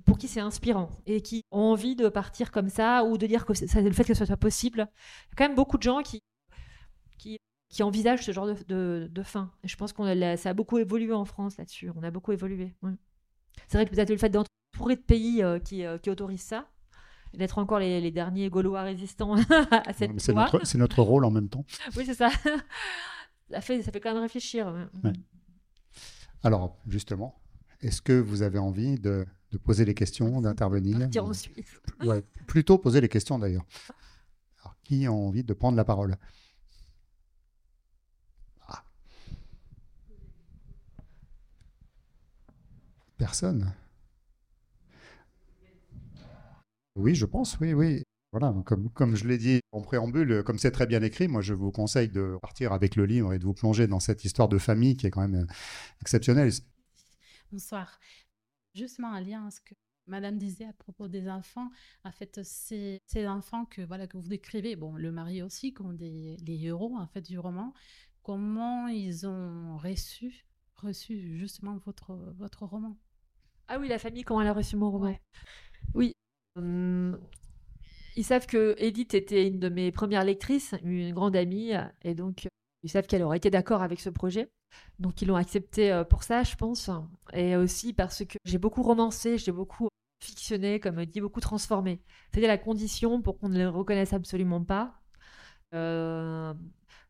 pour 0.06 0.18
qui 0.18 0.28
c'est 0.28 0.40
inspirant 0.40 0.90
et 1.06 1.22
qui 1.22 1.44
ont 1.52 1.72
envie 1.72 1.96
de 1.96 2.10
partir 2.10 2.52
comme 2.52 2.70
ça 2.70 3.04
ou 3.04 3.20
de 3.20 3.28
dire 3.28 3.46
que 3.46 3.54
le 3.54 3.92
fait 3.92 4.06
que 4.06 4.16
ce 4.16 4.26
soit 4.26 4.38
possible. 4.38 4.80
Il 4.80 5.30
y 5.30 5.34
a 5.34 5.36
quand 5.38 5.48
même 5.48 5.56
beaucoup 5.56 5.78
de 5.78 5.84
gens 5.84 6.02
qui 6.02 6.20
qui 7.72 7.82
envisagent 7.84 8.24
ce 8.24 8.32
genre 8.32 8.46
de, 8.46 8.56
de, 8.68 9.10
de 9.12 9.24
fin. 9.24 9.52
Et 9.64 9.68
je 9.68 9.76
pense 9.78 9.94
la- 9.98 10.38
ça 10.38 10.50
a 10.52 10.54
beaucoup 10.54 10.78
évolué 10.78 11.14
en 11.14 11.26
France 11.26 11.58
là-dessus. 11.58 11.90
On 11.96 12.04
a 12.04 12.12
beaucoup 12.12 12.32
évolué. 12.34 12.76
ouais. 12.84 12.92
C'est 13.68 13.78
vrai 13.78 13.86
que 13.86 13.92
peut-être 13.92 14.10
le 14.12 14.18
fait 14.18 14.30
d'entourer 14.30 14.96
de 14.98 15.02
pays 15.02 15.42
euh, 15.42 15.58
qui, 15.60 15.86
euh, 15.86 15.98
qui 15.98 16.10
autorisent 16.10 16.42
ça, 16.44 16.70
d'être 17.34 17.58
encore 17.58 17.80
les, 17.80 18.02
les 18.02 18.12
derniers 18.12 18.50
Gaulois 18.50 18.82
résistants 18.84 19.36
à 19.72 19.94
cette 19.94 20.20
C'est 20.20 20.34
loi. 20.34 20.44
notre, 20.52 20.66
c'est 20.66 20.78
notre 20.78 21.02
rôle 21.02 21.24
en 21.26 21.32
même 21.32 21.50
temps. 21.50 21.66
Oui, 21.98 22.06
c'est 22.06 22.14
ça. 22.14 22.30
ça, 23.50 23.62
fait, 23.62 23.82
ça 23.82 23.92
fait 23.92 24.00
quand 24.02 24.14
même 24.14 24.22
réfléchir. 24.22 24.68
ouais. 25.04 25.14
Alors, 26.44 26.78
justement, 26.88 27.40
est-ce 27.82 28.02
que 28.02 28.14
vous 28.20 28.42
avez 28.42 28.58
envie 28.60 29.00
de, 29.00 29.26
de 29.52 29.58
poser 29.58 29.86
les 29.86 29.94
questions, 29.94 30.42
d'intervenir? 30.42 31.00
Partir 31.00 31.26
en 31.26 31.34
Suisse. 31.34 31.80
Ouais, 32.04 32.24
Plutôt 32.48 32.78
poser 32.78 33.00
les 33.02 33.10
questions 33.10 33.38
d'ailleurs. 33.40 33.64
Alors, 34.64 34.76
qui 34.84 35.06
a 35.06 35.12
envie 35.12 35.44
de 35.44 35.54
prendre 35.54 35.78
la 35.78 35.86
parole? 35.86 36.18
Personne. 43.22 43.72
Oui, 46.96 47.14
je 47.14 47.28
pense, 47.28 47.60
oui, 47.60 47.72
oui. 47.72 48.02
Voilà, 48.32 48.52
comme, 48.66 48.90
comme 48.90 49.16
je 49.16 49.28
l'ai 49.28 49.38
dit 49.38 49.60
en 49.72 49.82
préambule, 49.82 50.42
comme 50.44 50.58
c'est 50.58 50.72
très 50.72 50.88
bien 50.88 51.04
écrit, 51.04 51.28
moi 51.28 51.42
je 51.42 51.54
vous 51.54 51.72
conseille 51.72 52.10
de 52.10 52.40
partir 52.42 52.74
avec 52.74 52.96
le 52.96 53.06
livre 53.06 53.32
et 53.32 53.38
de 53.38 53.44
vous 53.44 53.54
plonger 53.54 53.86
dans 53.86 54.00
cette 54.00 54.26
histoire 54.26 54.50
de 54.50 54.58
famille 54.58 54.98
qui 54.98 55.06
est 55.06 55.12
quand 55.12 55.22
même 55.22 55.44
euh, 55.44 55.54
exceptionnelle. 56.02 56.52
Bonsoir. 57.52 58.00
Justement, 58.74 59.10
en 59.10 59.20
lien 59.20 59.46
à 59.46 59.52
ce 59.52 59.62
que 59.62 59.76
Madame 60.08 60.40
disait 60.40 60.66
à 60.66 60.74
propos 60.74 61.08
des 61.08 61.30
enfants, 61.30 61.70
en 62.04 62.12
fait, 62.12 62.40
ces, 62.44 62.98
ces 63.06 63.28
enfants 63.28 63.66
que, 63.66 63.84
voilà, 63.84 64.08
que 64.08 64.18
vous 64.18 64.30
décrivez, 64.30 64.76
bon, 64.76 64.96
le 64.96 65.12
mari 65.12 65.44
aussi, 65.44 65.74
comme 65.74 65.96
des, 65.96 66.38
les 66.38 66.66
héros 66.66 66.98
en 66.98 67.06
fait, 67.06 67.22
du 67.22 67.38
roman, 67.38 67.72
comment 68.24 68.88
ils 68.88 69.28
ont 69.28 69.78
reçu, 69.78 70.48
reçu 70.76 71.38
justement 71.38 71.78
votre, 71.86 72.16
votre 72.40 72.66
roman? 72.66 72.98
Ah 73.74 73.78
oui, 73.80 73.88
la 73.88 74.00
famille, 74.00 74.24
comment 74.24 74.42
elle 74.42 74.50
a 74.50 74.54
reçu 74.54 74.76
mon 74.76 74.92
roman 74.92 75.16
Oui. 75.94 76.14
Hum, 76.58 77.18
ils 78.18 78.26
savent 78.26 78.46
que 78.46 78.76
Edith 78.78 79.14
était 79.14 79.48
une 79.48 79.60
de 79.60 79.70
mes 79.70 79.94
premières 79.94 80.26
lectrices, 80.26 80.76
une 80.84 81.14
grande 81.14 81.38
amie, 81.38 81.72
et 82.02 82.14
donc 82.14 82.50
ils 82.84 82.90
savent 82.90 83.08
qu'elle 83.08 83.24
aurait 83.24 83.38
été 83.38 83.50
d'accord 83.50 83.82
avec 83.82 84.02
ce 84.02 84.10
projet. 84.10 84.52
Donc 85.00 85.22
ils 85.22 85.28
l'ont 85.30 85.38
accepté 85.38 85.90
euh, 85.90 86.04
pour 86.04 86.24
ça, 86.24 86.44
je 86.44 86.58
pense. 86.58 86.90
Et 87.32 87.56
aussi 87.56 87.94
parce 87.94 88.26
que 88.26 88.38
j'ai 88.44 88.58
beaucoup 88.58 88.84
romancé, 88.84 89.38
j'ai 89.38 89.54
beaucoup 89.54 89.88
fictionné, 90.22 90.82
comme 90.82 91.06
dit, 91.06 91.22
beaucoup 91.22 91.40
transformé. 91.40 92.02
C'était 92.34 92.48
la 92.48 92.58
condition 92.58 93.22
pour 93.22 93.40
qu'on 93.40 93.48
ne 93.48 93.58
le 93.58 93.70
reconnaisse 93.70 94.12
absolument 94.12 94.62
pas. 94.66 95.00
Euh, 95.74 96.54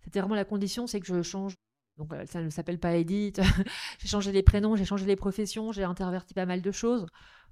c'était 0.03 0.19
vraiment 0.19 0.35
la 0.35 0.45
condition, 0.45 0.85
c'est 0.85 0.99
que 0.99 1.07
je 1.07 1.23
change. 1.23 1.55
Donc 1.97 2.13
ça 2.25 2.41
ne 2.41 2.49
s'appelle 2.49 2.79
pas 2.79 2.95
Edith. 2.95 3.39
j'ai 3.99 4.07
changé 4.07 4.31
les 4.31 4.43
prénoms, 4.43 4.75
j'ai 4.75 4.85
changé 4.85 5.05
les 5.05 5.15
professions, 5.15 5.71
j'ai 5.71 5.83
interverti 5.83 6.33
pas 6.33 6.45
mal 6.45 6.61
de 6.61 6.71
choses. 6.71 7.05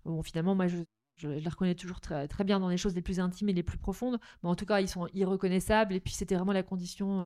Bon, 0.06 0.24
finalement, 0.24 0.56
moi, 0.56 0.68
je, 0.68 0.78
je, 1.18 1.28
les 1.28 1.50
reconnais 1.50 1.76
toujours 1.76 2.00
très, 2.00 2.28
très, 2.28 2.44
bien 2.44 2.60
dans 2.60 2.70
les 2.70 2.78
choses 2.78 2.96
les 2.96 3.02
plus 3.02 3.20
intimes 3.20 3.50
et 3.50 3.54
les 3.54 3.64
plus 3.64 3.78
profondes. 3.78 4.20
Mais 4.44 4.50
en 4.50 4.56
tout 4.56 4.66
cas, 4.66 4.80
ils 4.82 4.88
sont 4.88 5.08
irreconnaissables. 5.14 5.94
Et 5.94 6.00
puis, 6.00 6.14
c'était 6.14 6.36
vraiment 6.36 6.54
la 6.54 6.64
condition, 6.64 7.26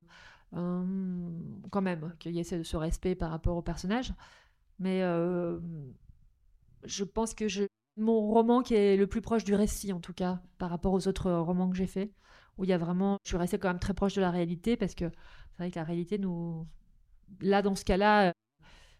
euh, 0.56 1.30
quand 1.72 1.82
même, 1.82 2.14
qu'il 2.20 2.34
y 2.34 2.40
ait 2.40 2.44
ce, 2.44 2.78
respect 2.78 3.16
par 3.16 3.30
rapport 3.32 3.58
au 3.58 3.62
personnage. 3.62 4.14
Mais 4.80 5.04
euh, 5.04 5.60
je 6.84 7.04
pense 7.04 7.34
que 7.34 7.48
je, 7.48 7.64
mon 7.98 8.22
roman 8.22 8.62
qui 8.64 8.76
est 8.76 8.98
le 8.98 9.08
plus 9.08 9.22
proche 9.22 9.44
du 9.44 9.56
récit, 9.56 9.94
en 9.94 10.00
tout 10.00 10.14
cas, 10.14 10.42
par 10.58 10.70
rapport 10.70 10.94
aux 10.94 11.08
autres 11.08 11.32
romans 11.32 11.70
que 11.70 11.76
j'ai 11.76 11.88
faits, 11.88 12.12
où 12.58 12.64
il 12.64 12.70
y 12.70 12.74
a 12.74 12.78
vraiment. 12.78 13.18
Je 13.24 13.30
suis 13.30 13.38
restée 13.38 13.60
quand 13.60 13.70
même 13.70 13.80
très 13.80 13.94
proche 13.94 14.16
de 14.16 14.22
la 14.22 14.32
réalité 14.32 14.78
parce 14.78 14.96
que 14.96 15.06
c'est 15.52 15.58
vrai 15.60 15.72
que 15.72 15.80
la 15.80 15.86
réalité 15.86 16.18
nous. 16.18 16.68
Là, 17.42 17.62
dans 17.62 17.76
ce 17.76 17.86
cas-là, 17.86 18.34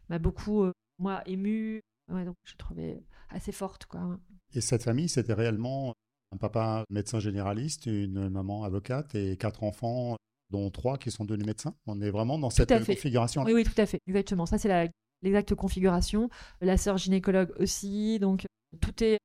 m'a 0.10 0.20
beaucoup, 0.20 0.64
euh, 0.64 0.72
moi, 1.00 1.22
ému. 1.26 1.82
Ouais, 2.12 2.26
donc, 2.26 2.36
je 2.44 2.56
trouvais 2.56 3.04
assez 3.30 3.52
forte, 3.52 3.86
quoi. 3.86 4.20
Et 4.54 4.62
cette 4.62 4.84
famille, 4.84 5.10
c'était 5.10 5.34
réellement 5.34 5.94
un 6.34 6.38
papa 6.38 6.84
médecin 6.90 7.20
généraliste, 7.20 7.86
une 7.86 8.30
maman 8.30 8.64
avocate 8.64 9.16
et 9.16 9.38
quatre 9.38 9.64
enfants, 9.64 10.18
dont 10.50 10.70
trois 10.70 10.98
qui 10.98 11.12
sont 11.12 11.26
devenus 11.26 11.48
médecins? 11.48 11.76
On 11.88 12.02
est 12.02 12.12
vraiment 12.12 12.38
dans 12.38 12.50
cette 12.50 12.70
configuration. 12.86 13.44
Oui, 13.44 13.54
oui, 13.54 13.64
tout 13.64 13.80
à 13.80 13.86
fait. 13.86 14.00
Exactement. 14.08 14.46
Ça, 14.46 14.58
c'est 14.58 14.92
l'exacte 15.22 15.56
configuration. 15.56 16.30
La 16.62 16.78
sœur 16.78 16.98
gynécologue 16.98 17.54
aussi. 17.60 18.20
Donc, 18.20 18.46
tout, 18.82 19.04
est, 19.04 19.18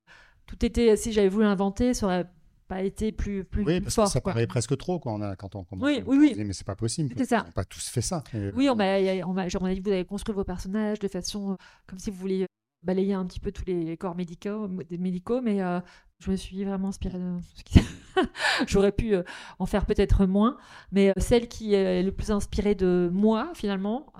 tout 0.45 0.65
était, 0.65 0.95
si 0.95 1.11
j'avais 1.11 1.29
voulu 1.29 1.45
l'inventer, 1.45 1.93
ça 1.93 2.05
aurait 2.05 2.27
pas 2.69 2.83
été 2.83 3.11
plus, 3.11 3.43
plus 3.43 3.63
oui, 3.65 3.81
parce 3.81 3.95
fort. 3.95 4.05
Que 4.05 4.11
ça 4.11 4.21
paraît 4.21 4.47
presque 4.47 4.77
trop 4.77 4.99
quand 4.99 5.19
on, 5.19 5.21
a, 5.21 5.35
quand 5.35 5.55
on 5.55 5.63
commence. 5.63 5.83
Oui, 5.83 6.03
oui, 6.05 6.17
oui. 6.17 6.29
Disait, 6.29 6.43
mais 6.45 6.53
c'est 6.53 6.65
pas 6.65 6.75
possible. 6.75 7.13
C'est 7.17 7.25
ça. 7.25 7.41
On 7.41 7.47
n'a 7.47 7.51
pas 7.51 7.65
tous 7.65 7.89
fait 7.89 8.01
ça. 8.01 8.23
oui, 8.55 8.69
on 8.69 8.75
m'a, 8.75 8.99
on 9.25 9.33
m'a, 9.33 9.49
genre, 9.49 9.63
on 9.63 9.65
a 9.65 9.73
dit 9.73 9.81
vous 9.81 9.91
avez 9.91 10.05
construit 10.05 10.33
vos 10.33 10.45
personnages 10.45 10.99
de 10.99 11.07
façon 11.07 11.57
comme 11.87 11.99
si 11.99 12.11
vous 12.11 12.17
vouliez 12.17 12.45
balayer 12.83 13.13
un 13.13 13.25
petit 13.25 13.39
peu 13.39 13.51
tous 13.51 13.65
les 13.65 13.97
corps 13.97 14.15
médicaux, 14.15 14.67
médicaux 14.67 15.41
mais 15.41 15.61
euh, 15.61 15.79
je 16.19 16.31
me 16.31 16.35
suis 16.35 16.63
vraiment 16.63 16.89
inspirée 16.89 17.17
de 17.17 17.37
J'aurais 18.67 18.91
pu 18.91 19.15
euh, 19.15 19.23
en 19.59 19.65
faire 19.65 19.85
peut-être 19.85 20.25
moins, 20.25 20.57
mais 20.91 21.09
euh, 21.09 21.13
celle 21.17 21.47
qui 21.47 21.73
est 21.73 22.03
le 22.03 22.11
plus 22.11 22.31
inspirée 22.31 22.75
de 22.75 23.09
moi, 23.13 23.51
finalement, 23.55 24.11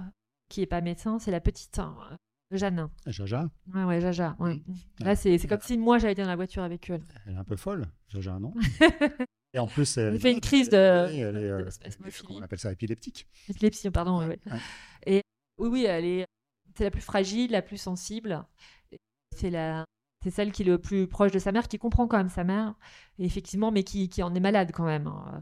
qui 0.49 0.61
n'est 0.61 0.65
pas 0.65 0.81
médecin, 0.81 1.19
c'est 1.19 1.31
la 1.31 1.41
petite 1.41 1.79
hein, 1.79 1.95
Jeanne. 2.51 2.89
Jaja 3.05 3.49
Ouais, 3.73 3.83
ouais, 3.83 4.01
Jaja. 4.01 4.35
Ouais. 4.39 4.55
Mmh. 4.55 5.03
Là, 5.03 5.15
c'est, 5.15 5.37
c'est 5.37 5.47
comme 5.47 5.61
si 5.61 5.77
moi, 5.77 5.97
j'avais 5.97 6.13
été 6.13 6.23
dans 6.23 6.29
la 6.29 6.35
voiture 6.35 6.63
avec 6.63 6.89
elle. 6.89 7.03
Elle 7.25 7.33
est 7.33 7.37
un 7.37 7.43
peu 7.43 7.55
folle, 7.55 7.85
Jaja, 8.07 8.39
non 8.39 8.53
Et 9.53 9.59
en 9.59 9.67
plus, 9.67 9.97
elle, 9.97 10.19
fait 10.19 10.31
une 10.31 10.41
crise 10.41 10.69
de. 10.69 10.77
Elle 10.77 11.37
est, 11.37 12.29
on 12.29 12.41
appelle 12.41 12.59
ça 12.59 12.71
épileptique. 12.71 13.27
Épilepsie, 13.47 13.89
pardon. 13.89 14.27
Ouais. 14.27 14.39
Et 15.07 15.21
oui, 15.57 15.69
oui, 15.69 15.85
elle 15.85 16.05
est 16.05 16.25
c'est 16.79 16.85
la 16.85 16.91
plus 16.91 17.01
fragile, 17.01 17.51
la 17.51 17.61
plus 17.61 17.77
sensible. 17.77 18.45
C'est 19.35 19.49
la, 19.49 19.85
c'est 20.23 20.31
celle 20.31 20.51
qui 20.53 20.61
est 20.61 20.65
le 20.65 20.77
plus 20.77 21.07
proche 21.07 21.31
de 21.31 21.39
sa 21.39 21.51
mère, 21.51 21.67
qui 21.67 21.77
comprend 21.77 22.07
quand 22.07 22.17
même 22.17 22.29
sa 22.29 22.45
mère, 22.45 22.75
et 23.17 23.25
effectivement, 23.25 23.69
mais 23.69 23.83
qui, 23.83 24.07
qui 24.07 24.23
en 24.23 24.33
est 24.33 24.39
malade 24.39 24.71
quand 24.73 24.85
même, 24.85 25.07
hein, 25.07 25.41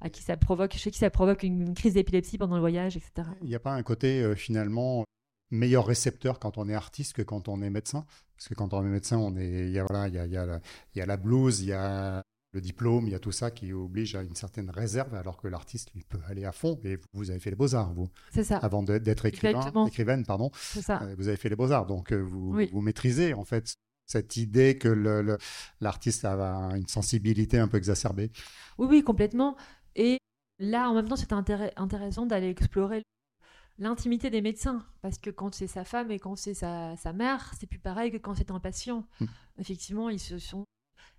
à 0.00 0.10
qui 0.10 0.22
ça 0.22 0.36
provoque, 0.36 0.72
chez 0.74 0.90
qui 0.90 0.98
ça 0.98 1.08
provoque 1.10 1.44
une, 1.44 1.72
crise 1.74 1.94
d'épilepsie 1.94 2.36
pendant 2.36 2.56
le 2.56 2.60
voyage, 2.60 2.96
etc. 2.96 3.28
Il 3.42 3.48
n'y 3.48 3.54
a 3.54 3.60
pas 3.60 3.74
un 3.74 3.82
côté 3.82 4.20
euh, 4.22 4.34
finalement 4.34 5.04
meilleur 5.50 5.86
récepteur 5.86 6.38
quand 6.38 6.58
on 6.58 6.68
est 6.68 6.74
artiste 6.74 7.14
que 7.14 7.22
quand 7.22 7.48
on 7.48 7.62
est 7.62 7.70
médecin, 7.70 8.04
parce 8.36 8.48
que 8.48 8.54
quand 8.54 8.74
on 8.74 8.84
est 8.84 8.88
médecin, 8.88 9.18
on 9.18 9.36
est, 9.36 9.66
il 9.66 9.72
y 9.72 9.78
a 9.78 9.84
voilà, 9.84 10.08
il 10.08 10.14
y 10.14 10.18
a, 10.18 10.26
il 10.26 10.32
y 10.32 10.36
a, 10.36 10.46
la, 10.46 10.60
il 10.94 10.98
y 10.98 11.02
a 11.02 11.06
la 11.06 11.16
blouse, 11.16 11.60
il 11.60 11.68
y 11.68 11.72
a 11.72 12.22
le 12.56 12.60
diplôme, 12.60 13.06
il 13.06 13.12
y 13.12 13.14
a 13.14 13.18
tout 13.18 13.32
ça 13.32 13.50
qui 13.50 13.72
oblige 13.72 14.16
à 14.16 14.22
une 14.22 14.34
certaine 14.34 14.70
réserve, 14.70 15.14
alors 15.14 15.36
que 15.36 15.46
l'artiste, 15.46 15.92
lui, 15.94 16.04
peut 16.04 16.18
aller 16.26 16.44
à 16.44 16.52
fond. 16.52 16.80
Et 16.84 16.98
vous, 17.12 17.30
avez 17.30 17.38
fait 17.38 17.50
les 17.50 17.56
beaux-arts, 17.56 17.92
vous. 17.92 18.08
C'est 18.32 18.44
ça. 18.44 18.56
Avant 18.56 18.82
d'être 18.82 19.26
écrivain, 19.26 19.86
écrivaine, 19.86 20.24
pardon. 20.24 20.50
C'est 20.54 20.80
ça. 20.82 21.02
Euh, 21.02 21.14
vous 21.18 21.28
avez 21.28 21.36
fait 21.36 21.50
les 21.50 21.56
beaux-arts. 21.56 21.86
Donc, 21.86 22.12
euh, 22.12 22.16
vous, 22.16 22.58
vous 22.72 22.80
maîtrisez, 22.80 23.34
en 23.34 23.44
fait, 23.44 23.76
cette 24.06 24.36
idée 24.36 24.78
que 24.78 25.36
l'artiste 25.80 26.24
a 26.24 26.70
une 26.76 26.86
sensibilité 26.88 27.58
un 27.58 27.68
peu 27.68 27.76
exacerbée. 27.76 28.30
Oui, 28.78 28.86
oui, 28.88 29.02
complètement. 29.02 29.56
Et 29.94 30.18
là, 30.58 30.88
en 30.88 30.94
même 30.94 31.08
temps, 31.08 31.16
c'est 31.16 31.32
intéressant 31.32 32.24
d'aller 32.24 32.48
explorer 32.48 33.02
l'intimité 33.78 34.30
des 34.30 34.42
médecins, 34.42 34.84
parce 35.02 35.18
que 35.18 35.30
quand 35.30 35.54
c'est 35.54 35.66
sa 35.66 35.84
femme 35.84 36.10
et 36.10 36.18
quand 36.18 36.36
c'est 36.36 36.54
sa, 36.54 36.96
sa, 36.96 37.12
mère, 37.12 37.52
c'est 37.58 37.66
plus 37.66 37.78
pareil 37.78 38.10
que 38.10 38.16
quand 38.16 38.34
c'est 38.34 38.50
un 38.50 38.60
patient. 38.60 39.06
Hum. 39.20 39.28
Effectivement, 39.58 40.08
ils 40.10 40.20
se 40.20 40.38
sont 40.38 40.64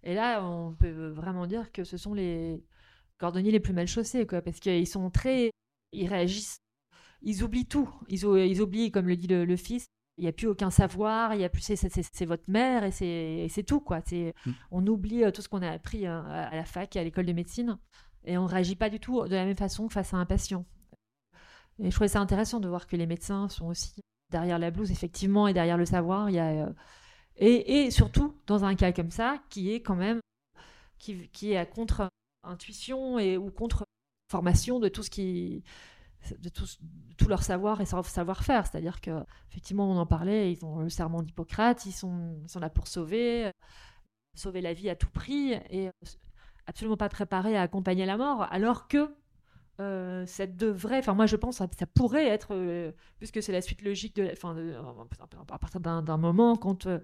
et 0.04 0.14
là, 0.14 0.44
on 0.44 0.74
peut 0.74 1.10
vraiment 1.10 1.48
dire 1.48 1.72
que 1.72 1.84
ce 1.84 1.98
sont 1.98 2.14
les 2.14 2.64
cordonniers 3.18 3.52
les 3.52 3.60
plus 3.60 3.74
mal 3.74 3.88
chaussés, 3.88 4.26
quoi, 4.26 4.42
parce 4.42 4.60
qu'ils 4.60 4.88
sont 4.88 5.10
très. 5.10 5.52
Ils 5.92 6.08
réagissent. 6.08 6.60
Ils 7.22 7.44
oublient 7.44 7.66
tout. 7.66 7.90
Ils, 8.10 8.24
ils 8.24 8.62
oublient, 8.62 8.92
comme 8.92 9.08
le 9.08 9.16
dit 9.16 9.28
le, 9.28 9.56
fils, 9.56 9.88
il 10.18 10.24
n'y 10.24 10.28
a 10.28 10.34
plus 10.34 10.48
aucun 10.48 10.70
savoir, 10.70 11.34
il 11.34 11.42
y 11.42 11.44
a 11.44 11.50
plus 11.50 11.62
c'est 11.62 12.26
votre 12.26 12.44
mère 12.48 12.84
et 12.84 12.92
c'est 13.50 13.64
tout 13.64 13.80
quoi. 13.80 14.02
C'est 14.06 14.34
mmh. 14.46 14.52
on 14.72 14.88
oublie 14.88 15.24
euh, 15.24 15.32
tout 15.32 15.42
ce 15.42 15.50
qu'on 15.50 15.62
a 15.62 15.72
appris 15.72 16.06
hein, 16.06 16.26
à 16.26 16.56
la 16.56 16.66
fac 16.66 16.96
et 16.96 17.00
à 17.00 17.04
l'école 17.04 17.26
de 17.26 17.34
médecine 17.34 17.78
et 18.24 18.38
on 18.38 18.46
réagit 18.46 18.76
pas 18.76 18.90
du 18.90 19.00
tout 19.00 19.24
de 19.28 19.36
la 19.36 19.46
même 19.46 19.58
façon 19.58 19.90
face 19.90 20.14
à 20.14 20.18
un 20.18 20.26
patient. 20.26 20.66
Et 21.80 21.90
je 21.92 21.96
trouvais 21.96 22.08
ça 22.08 22.20
intéressant 22.20 22.60
de 22.60 22.68
voir 22.68 22.88
que 22.88 22.96
les 22.96 23.06
médecins 23.06 23.50
sont 23.50 23.68
aussi 23.68 24.02
derrière 24.32 24.60
la 24.60 24.72
blouse 24.72 24.92
effectivement 24.92 25.48
et 25.48 25.54
derrière 25.54 25.78
le 25.78 25.86
savoir. 25.86 26.30
Il 26.30 26.34
y 26.34 26.40
a 26.40 26.50
euh, 26.50 26.74
et, 27.40 27.92
surtout, 27.92 28.36
dans 28.48 28.66
un 28.66 28.76
cas 28.76 28.92
comme 28.92 29.12
ça, 29.12 29.40
qui 29.50 29.72
est 29.72 29.82
quand 29.82 29.96
même, 29.96 30.20
qui, 30.98 31.52
est 31.52 31.58
à 31.58 31.66
contre-intuition 31.66 33.20
et 33.20 33.38
ou 33.38 33.52
contre-formation 33.52 34.80
de 34.80 34.90
tout 34.90 35.04
ce 35.04 35.12
qui, 35.12 35.64
de 36.40 36.50
tout, 36.50 36.66
tout 37.18 37.28
leur 37.28 37.44
savoir 37.44 37.80
et 37.80 37.86
savoir-faire. 37.86 38.66
C'est-à-dire 38.66 39.02
que, 39.02 39.24
effectivement, 39.52 39.90
on 39.90 39.98
en 39.98 40.08
parlait, 40.08 40.52
ils 40.52 40.66
ont 40.66 40.80
le 40.80 40.90
serment 40.90 41.22
d'Hippocrate, 41.22 41.86
ils 41.86 41.92
sont, 41.92 42.42
sont 42.48 42.60
là 42.60 42.72
pour 42.72 42.88
sauver, 42.88 43.52
sauver 44.34 44.62
la 44.62 44.74
vie 44.74 44.90
à 44.90 44.96
tout 44.96 45.10
prix 45.10 45.54
et 45.70 45.92
absolument 46.66 46.98
pas 46.98 47.10
préparés 47.10 47.56
à 47.56 47.62
accompagner 47.62 48.08
la 48.08 48.18
mort, 48.18 48.48
alors 48.52 48.88
que 48.88 49.14
euh, 49.80 50.26
ça 50.26 50.48
devrait, 50.48 50.98
enfin 50.98 51.14
moi 51.14 51.28
je 51.28 51.36
pense, 51.36 51.58
ça, 51.58 51.68
ça 51.78 51.86
pourrait 51.86 52.28
être, 52.28 52.56
euh, 52.56 52.92
puisque 53.20 53.44
c'est 53.44 53.52
la 53.52 53.62
suite 53.62 53.84
logique 53.84 54.16
de, 54.16 54.28
enfin, 54.32 54.56
à 55.50 55.58
partir 55.60 55.80
d'un 55.80 56.18
moment 56.18 56.56
quand 56.56 56.88
euh, 56.88 57.00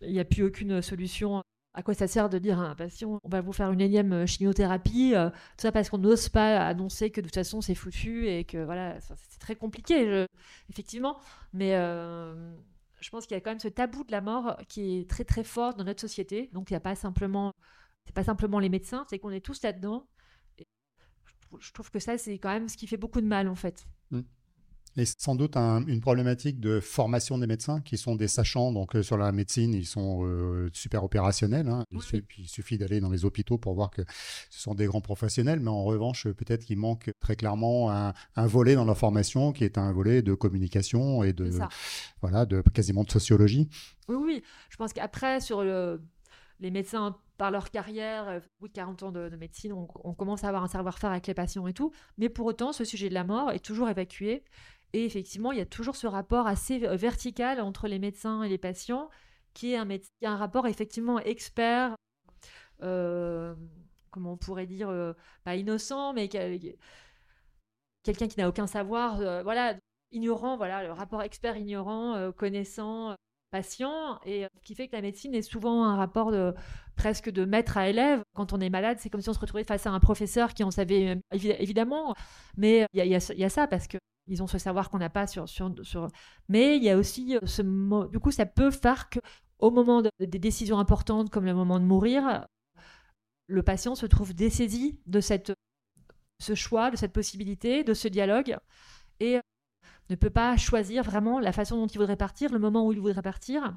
il 0.00 0.12
n'y 0.12 0.20
a 0.20 0.24
plus 0.24 0.44
aucune 0.44 0.82
solution. 0.82 1.42
À 1.72 1.82
quoi 1.84 1.94
ça 1.94 2.08
sert 2.08 2.28
de 2.28 2.38
dire 2.38 2.60
à 2.60 2.64
un 2.64 2.74
patient, 2.74 3.20
on 3.22 3.28
va 3.28 3.40
vous 3.40 3.52
faire 3.52 3.70
une 3.70 3.80
énième 3.80 4.26
chimiothérapie, 4.26 5.14
tout 5.14 5.62
ça 5.62 5.70
parce 5.70 5.88
qu'on 5.88 5.98
n'ose 5.98 6.28
pas 6.28 6.66
annoncer 6.66 7.10
que 7.10 7.20
de 7.20 7.26
toute 7.26 7.34
façon 7.36 7.60
c'est 7.60 7.76
foutu 7.76 8.26
et 8.28 8.44
que 8.44 8.58
voilà, 8.64 9.00
c'est 9.00 9.38
très 9.38 9.54
compliqué, 9.54 10.26
effectivement. 10.68 11.20
Mais 11.52 11.72
je 11.72 13.10
pense 13.10 13.26
qu'il 13.26 13.36
y 13.36 13.38
a 13.38 13.40
quand 13.40 13.50
même 13.50 13.60
ce 13.60 13.68
tabou 13.68 14.02
de 14.02 14.10
la 14.10 14.20
mort 14.20 14.56
qui 14.68 14.98
est 14.98 15.10
très 15.10 15.24
très 15.24 15.44
fort 15.44 15.74
dans 15.74 15.84
notre 15.84 16.00
société. 16.00 16.50
Donc 16.52 16.70
il 16.70 16.72
n'y 16.72 16.76
a 16.76 16.80
pas 16.80 16.96
simplement, 16.96 17.52
pas 18.14 18.24
simplement 18.24 18.58
les 18.58 18.68
médecins, 18.68 19.04
c'est 19.08 19.20
qu'on 19.20 19.30
est 19.30 19.44
tous 19.44 19.62
là-dedans 19.62 20.08
je 21.58 21.72
trouve 21.72 21.90
que 21.90 21.98
ça, 21.98 22.18
c'est 22.18 22.38
quand 22.38 22.50
même 22.50 22.68
ce 22.68 22.76
qui 22.76 22.86
fait 22.86 22.96
beaucoup 22.96 23.20
de 23.20 23.26
mal, 23.26 23.48
en 23.48 23.54
fait. 23.54 23.86
Hmm. 24.10 24.22
Et 24.96 25.04
sans 25.04 25.36
doute 25.36 25.56
une 25.56 26.00
problématique 26.00 26.58
de 26.58 26.80
formation 26.80 27.38
des 27.38 27.46
médecins 27.46 27.80
qui 27.80 27.96
sont 27.96 28.16
des 28.16 28.26
sachants. 28.26 28.72
Donc 28.72 28.96
euh, 28.96 29.04
sur 29.04 29.16
la 29.16 29.30
médecine, 29.30 29.72
ils 29.72 29.86
sont 29.86 30.24
euh, 30.24 30.68
super 30.72 31.04
opérationnels. 31.04 31.68
Hein. 31.68 31.84
Il, 31.92 32.48
suffit, 32.48 32.76
d'aller 32.76 32.98
dans 32.98 33.10
les 33.10 33.24
hôpitaux 33.24 33.56
pour 33.56 33.74
voir 33.74 33.90
que 33.90 34.02
ce 34.50 34.60
sont 34.60 34.74
des 34.74 34.86
grands 34.86 35.00
professionnels. 35.00 35.60
Mais 35.60 35.70
en 35.70 35.84
revanche, 35.84 36.26
peut-être 36.28 36.64
qu'il 36.64 36.76
manque 36.76 37.12
très 37.20 37.36
clairement 37.36 37.90
un, 37.90 38.46
volet 38.46 38.74
dans 38.74 38.84
leur 38.84 38.98
formation 38.98 39.52
qui 39.52 39.62
est 39.62 39.78
un 39.78 39.92
volet 39.92 40.22
de 40.22 40.34
communication 40.34 41.22
et 41.22 41.32
de 41.32 41.50
voilà, 42.20 42.44
de 42.44 42.60
quasiment 42.74 43.04
de 43.04 43.10
sociologie. 43.10 43.68
Oui, 44.08 44.16
oui. 44.20 44.42
Je 44.70 44.76
pense 44.76 44.92
qu'après 44.92 45.40
sur 45.40 45.62
le 45.62 46.00
les 46.60 46.70
médecins, 46.70 47.16
par 47.40 47.50
leur 47.50 47.70
carrière, 47.70 48.28
euh, 48.28 48.40
de 48.60 48.68
40 48.68 49.02
ans 49.02 49.12
de, 49.12 49.30
médecine, 49.30 49.72
on, 49.72 50.12
commence 50.12 50.44
à 50.44 50.48
avoir 50.48 50.62
un 50.62 50.68
savoir-faire 50.68 51.10
avec 51.10 51.26
les 51.26 51.32
patients 51.32 51.66
et 51.66 51.72
tout. 51.72 51.90
Mais 52.18 52.28
pour 52.28 52.44
autant, 52.44 52.74
ce 52.74 52.84
sujet 52.84 53.08
de 53.08 53.14
la 53.14 53.24
mort 53.24 53.50
est 53.50 53.64
toujours 53.64 53.88
évacué. 53.88 54.44
Et 54.92 55.06
effectivement, 55.06 55.50
il 55.50 55.56
y 55.56 55.62
a 55.62 55.66
toujours 55.66 55.96
ce 55.96 56.06
rapport 56.06 56.46
assez 56.46 56.84
euh, 56.84 56.96
vertical 56.96 57.62
entre 57.62 57.88
les 57.88 57.98
médecins 57.98 58.42
et 58.42 58.50
les 58.50 58.58
patients, 58.58 59.08
qui 59.54 59.72
est 59.72 59.78
un, 59.78 60.36
rapport 60.36 60.66
effectivement 60.66 61.18
expert, 61.18 61.96
euh, 62.82 63.54
comment 64.10 64.34
on 64.34 64.36
pourrait 64.36 64.66
dire, 64.66 65.14
pas 65.44 65.56
innocent, 65.56 66.12
mais 66.12 66.28
quelqu'un 66.28 66.68
qui 68.28 68.38
n'a 68.38 68.50
aucun 68.50 68.66
savoir, 68.66 69.16
voilà, 69.44 69.76
ignorant, 70.10 70.58
voilà, 70.58 70.84
le 70.84 70.92
rapport 70.92 71.22
expert-ignorant, 71.22 72.32
connaissant, 72.32 73.16
patient, 73.50 74.18
et 74.24 74.46
qui 74.64 74.74
fait 74.74 74.88
que 74.88 74.96
la 74.96 75.02
médecine 75.02 75.34
est 75.34 75.42
souvent 75.42 75.84
un 75.84 75.96
rapport 75.96 76.32
presque 76.96 77.30
de 77.30 77.44
maître 77.44 77.76
à 77.76 77.88
élève. 77.88 78.22
Quand 78.34 78.52
on 78.52 78.60
est 78.60 78.70
malade, 78.70 78.98
c'est 79.00 79.10
comme 79.10 79.20
si 79.20 79.28
on 79.28 79.34
se 79.34 79.40
retrouvait 79.40 79.64
face 79.64 79.86
à 79.86 79.90
un 79.90 80.00
professeur 80.00 80.54
qui 80.54 80.64
en 80.64 80.70
savait 80.70 81.20
évidemment, 81.32 82.14
mais 82.56 82.86
il 82.94 83.04
y, 83.04 83.44
a 83.44 83.48
ça 83.48 83.66
parce 83.66 83.86
que 83.86 83.98
ils 84.30 84.42
ont 84.42 84.46
ce 84.46 84.58
savoir 84.58 84.90
qu'on 84.90 84.98
n'a 84.98 85.10
pas 85.10 85.26
sur, 85.26 85.48
sur, 85.48 85.74
sur, 85.82 86.08
Mais 86.48 86.76
il 86.76 86.84
y 86.84 86.90
a 86.90 86.96
aussi 86.96 87.36
euh, 87.36 87.40
ce. 87.46 87.62
Du 88.08 88.18
coup, 88.20 88.30
ça 88.30 88.46
peut 88.46 88.70
faire 88.70 89.10
que 89.10 89.18
au 89.58 89.70
moment 89.70 90.02
des 90.02 90.38
décisions 90.38 90.78
importantes, 90.78 91.30
comme 91.30 91.44
le 91.44 91.52
moment 91.52 91.78
de 91.78 91.84
mourir, 91.84 92.46
le 93.46 93.62
patient 93.62 93.94
se 93.94 94.06
trouve 94.06 94.32
dessaisi 94.32 95.00
de 95.06 95.20
cette, 95.20 95.52
ce 96.38 96.54
choix, 96.54 96.90
de 96.90 96.96
cette 96.96 97.12
possibilité, 97.12 97.84
de 97.84 97.92
ce 97.92 98.08
dialogue, 98.08 98.56
et 99.18 99.36
euh, 99.36 99.40
ne 100.10 100.16
peut 100.16 100.30
pas 100.30 100.56
choisir 100.56 101.02
vraiment 101.02 101.38
la 101.38 101.52
façon 101.52 101.76
dont 101.76 101.86
il 101.86 101.98
voudrait 101.98 102.16
partir, 102.16 102.52
le 102.52 102.58
moment 102.58 102.86
où 102.86 102.92
il 102.92 103.00
voudrait 103.00 103.22
partir, 103.22 103.76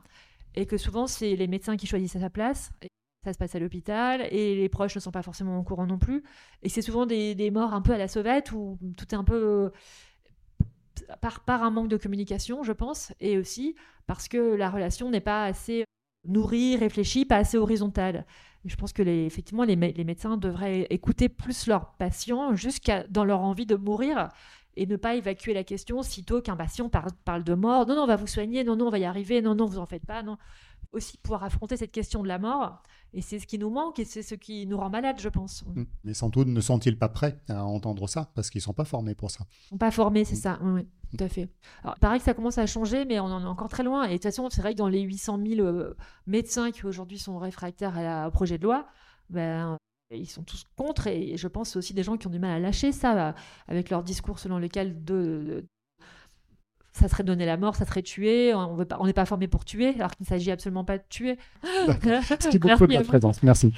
et 0.56 0.66
que 0.66 0.78
souvent 0.78 1.08
c'est 1.08 1.36
les 1.36 1.48
médecins 1.48 1.78
qui 1.78 1.88
choisissent 1.88 2.16
à 2.16 2.22
sa 2.22 2.30
place. 2.30 2.72
Et 2.82 2.88
ça 3.24 3.34
se 3.34 3.38
passe 3.38 3.56
à 3.56 3.60
l'hôpital 3.60 4.22
et 4.32 4.56
les 4.56 4.70
proches 4.70 4.96
ne 4.96 5.00
sont 5.00 5.12
pas 5.12 5.22
forcément 5.22 5.58
au 5.58 5.64
courant 5.64 5.88
non 5.88 5.98
plus. 5.98 6.24
Et 6.62 6.70
c'est 6.70 6.82
souvent 6.82 7.06
des, 7.06 7.52
morts 7.52 7.74
un 7.74 7.82
peu 7.82 7.94
à 7.94 7.98
la 7.98 8.08
sauvette 8.08 8.52
où 8.52 8.78
tout 8.98 9.08
est 9.12 9.16
un 9.16 9.24
peu 9.24 9.72
par, 11.22 11.64
un 11.64 11.72
manque 11.72 11.88
de 11.88 11.98
communication, 11.98 12.64
je 12.64 12.74
pense, 12.74 13.14
et 13.20 13.38
aussi 13.38 13.76
parce 14.08 14.28
que 14.28 14.56
la 14.56 14.70
relation 14.70 15.10
n'est 15.10 15.22
pas 15.22 15.46
assez 15.46 15.86
nourrie, 16.26 16.78
réfléchie, 16.78 17.26
pas 17.26 17.38
assez 17.38 17.58
horizontale. 17.58 18.26
je 18.66 18.76
pense 18.76 18.94
que 18.94 19.04
les, 19.04 19.26
effectivement, 19.26 19.64
les, 19.64 19.76
médecins 19.76 20.38
devraient 20.38 20.88
écouter 20.90 21.30
plus 21.30 21.68
leurs 21.68 21.94
patients 21.94 22.56
jusqu'à 22.56 23.06
dans 23.08 23.26
leur 23.26 23.42
envie 23.42 23.66
de 23.66 23.76
mourir 23.76 24.30
et 24.76 24.86
ne 24.86 24.96
pas 24.96 25.16
évacuer 25.16 25.54
la 25.54 25.64
question 25.64 26.02
sitôt 26.02 26.42
qu'un 26.42 26.56
patient 26.56 26.90
parle, 26.90 27.44
de 27.44 27.54
mort. 27.54 27.88
Non, 27.88 27.96
non, 27.96 28.04
on 28.04 28.08
va 28.08 28.16
vous 28.16 28.28
soigner. 28.28 28.64
Non, 28.64 28.76
non, 28.76 28.88
on 28.88 28.90
va 28.90 29.00
y 29.00 29.06
arriver. 29.06 29.42
Non, 29.42 29.56
non, 29.56 29.66
vous 29.66 29.80
en 29.80 29.86
faites 29.86 30.06
pas. 30.06 30.24
Non. 30.24 30.38
Aussi 30.92 31.18
pouvoir 31.18 31.44
affronter 31.44 31.78
cette 31.78 31.92
question 31.92 32.22
de 32.22 32.28
la 32.28 32.38
mort 32.38 32.84
et 33.14 33.22
c'est 33.22 33.40
ce 33.40 33.48
qui 33.48 33.60
nous 33.60 33.70
manque 33.70 34.00
et 34.00 34.06
c'est 34.06 34.24
ce 34.24 34.36
qui 34.36 34.66
nous 34.66 34.78
rend 34.78 34.90
malades, 34.90 35.20
je 35.20 35.30
pense. 35.30 35.64
Mm. 35.66 35.84
Mais 36.04 36.14
sans 36.14 36.30
doute 36.30 36.48
ne 36.48 36.62
sont-ils 36.62 36.98
pas 36.98 37.10
prêts 37.10 37.40
à 37.48 37.64
entendre 37.64 38.08
ça 38.08 38.32
parce 38.36 38.50
qu'ils 38.50 38.60
ne 38.60 38.64
sont 38.64 38.74
pas 38.74 38.86
formés 38.86 39.16
pour 39.16 39.32
ça. 39.32 39.46
Ils 39.50 39.66
ne 39.66 39.70
sont 39.70 39.78
pas 39.78 39.92
formés, 39.92 40.26
c'est 40.26 40.36
mm. 40.36 40.40
ça. 40.40 40.60
Oui, 40.62 40.88
tout 41.16 41.24
à 41.24 41.30
fait. 41.30 41.50
Alors, 41.84 41.98
pareil 42.00 42.20
que 42.20 42.26
ça 42.26 42.34
commence 42.34 42.58
à 42.58 42.66
changer, 42.66 43.06
mais 43.06 43.20
on 43.20 43.26
en 43.26 43.42
est 43.42 43.48
encore 43.48 43.70
très 43.70 43.84
loin. 43.84 44.06
Et 44.06 44.10
de 44.10 44.14
toute 44.14 44.24
façon, 44.24 44.50
c'est 44.50 44.62
vrai 44.62 44.74
que 44.74 44.80
dans 44.80 44.88
les 44.88 45.02
800 45.02 45.40
000 45.46 45.62
euh, 45.62 45.96
médecins 46.28 46.72
qui 46.72 46.86
aujourd'hui 46.86 47.20
sont 47.20 47.38
réfractaires 47.38 47.98
à 47.98 48.28
au 48.28 48.32
projet 48.32 48.58
de 48.58 48.64
loi, 48.64 48.88
ben, 49.30 49.78
ils 50.12 50.30
sont 50.30 50.44
tous 50.44 50.66
contre 50.76 51.08
et 51.08 51.38
je 51.38 51.48
pense 51.48 51.76
aussi 51.76 51.94
des 51.94 52.04
gens 52.04 52.18
qui 52.18 52.28
ont 52.28 52.30
du 52.30 52.40
mal 52.40 52.52
à 52.52 52.60
lâcher 52.60 52.92
ça 52.92 53.34
avec 53.68 53.90
leur 53.90 54.04
discours 54.04 54.40
selon 54.40 54.60
lequel 54.60 55.04
de, 55.04 55.66
ça 56.94 57.08
serait 57.08 57.24
donner 57.24 57.46
la 57.46 57.58
mort, 57.58 57.76
ça 57.76 57.86
serait 57.86 58.04
tuer. 58.04 58.54
On 58.54 59.06
n'est 59.06 59.14
pas, 59.14 59.26
formé 59.26 59.48
pour 59.48 59.66
tuer, 59.66 59.90
alors 59.96 60.12
qu'il 60.12 60.24
ne 60.24 60.28
s'agit 60.28 60.52
absolument 60.52 60.86
pas 60.86 61.00
de 61.00 61.04
tuer. 61.10 61.38
Merci 62.06 62.60
beaucoup 62.60 62.88
de 62.88 62.94
votre 62.98 63.08
présence. 63.08 63.42
Merci. 63.44 63.74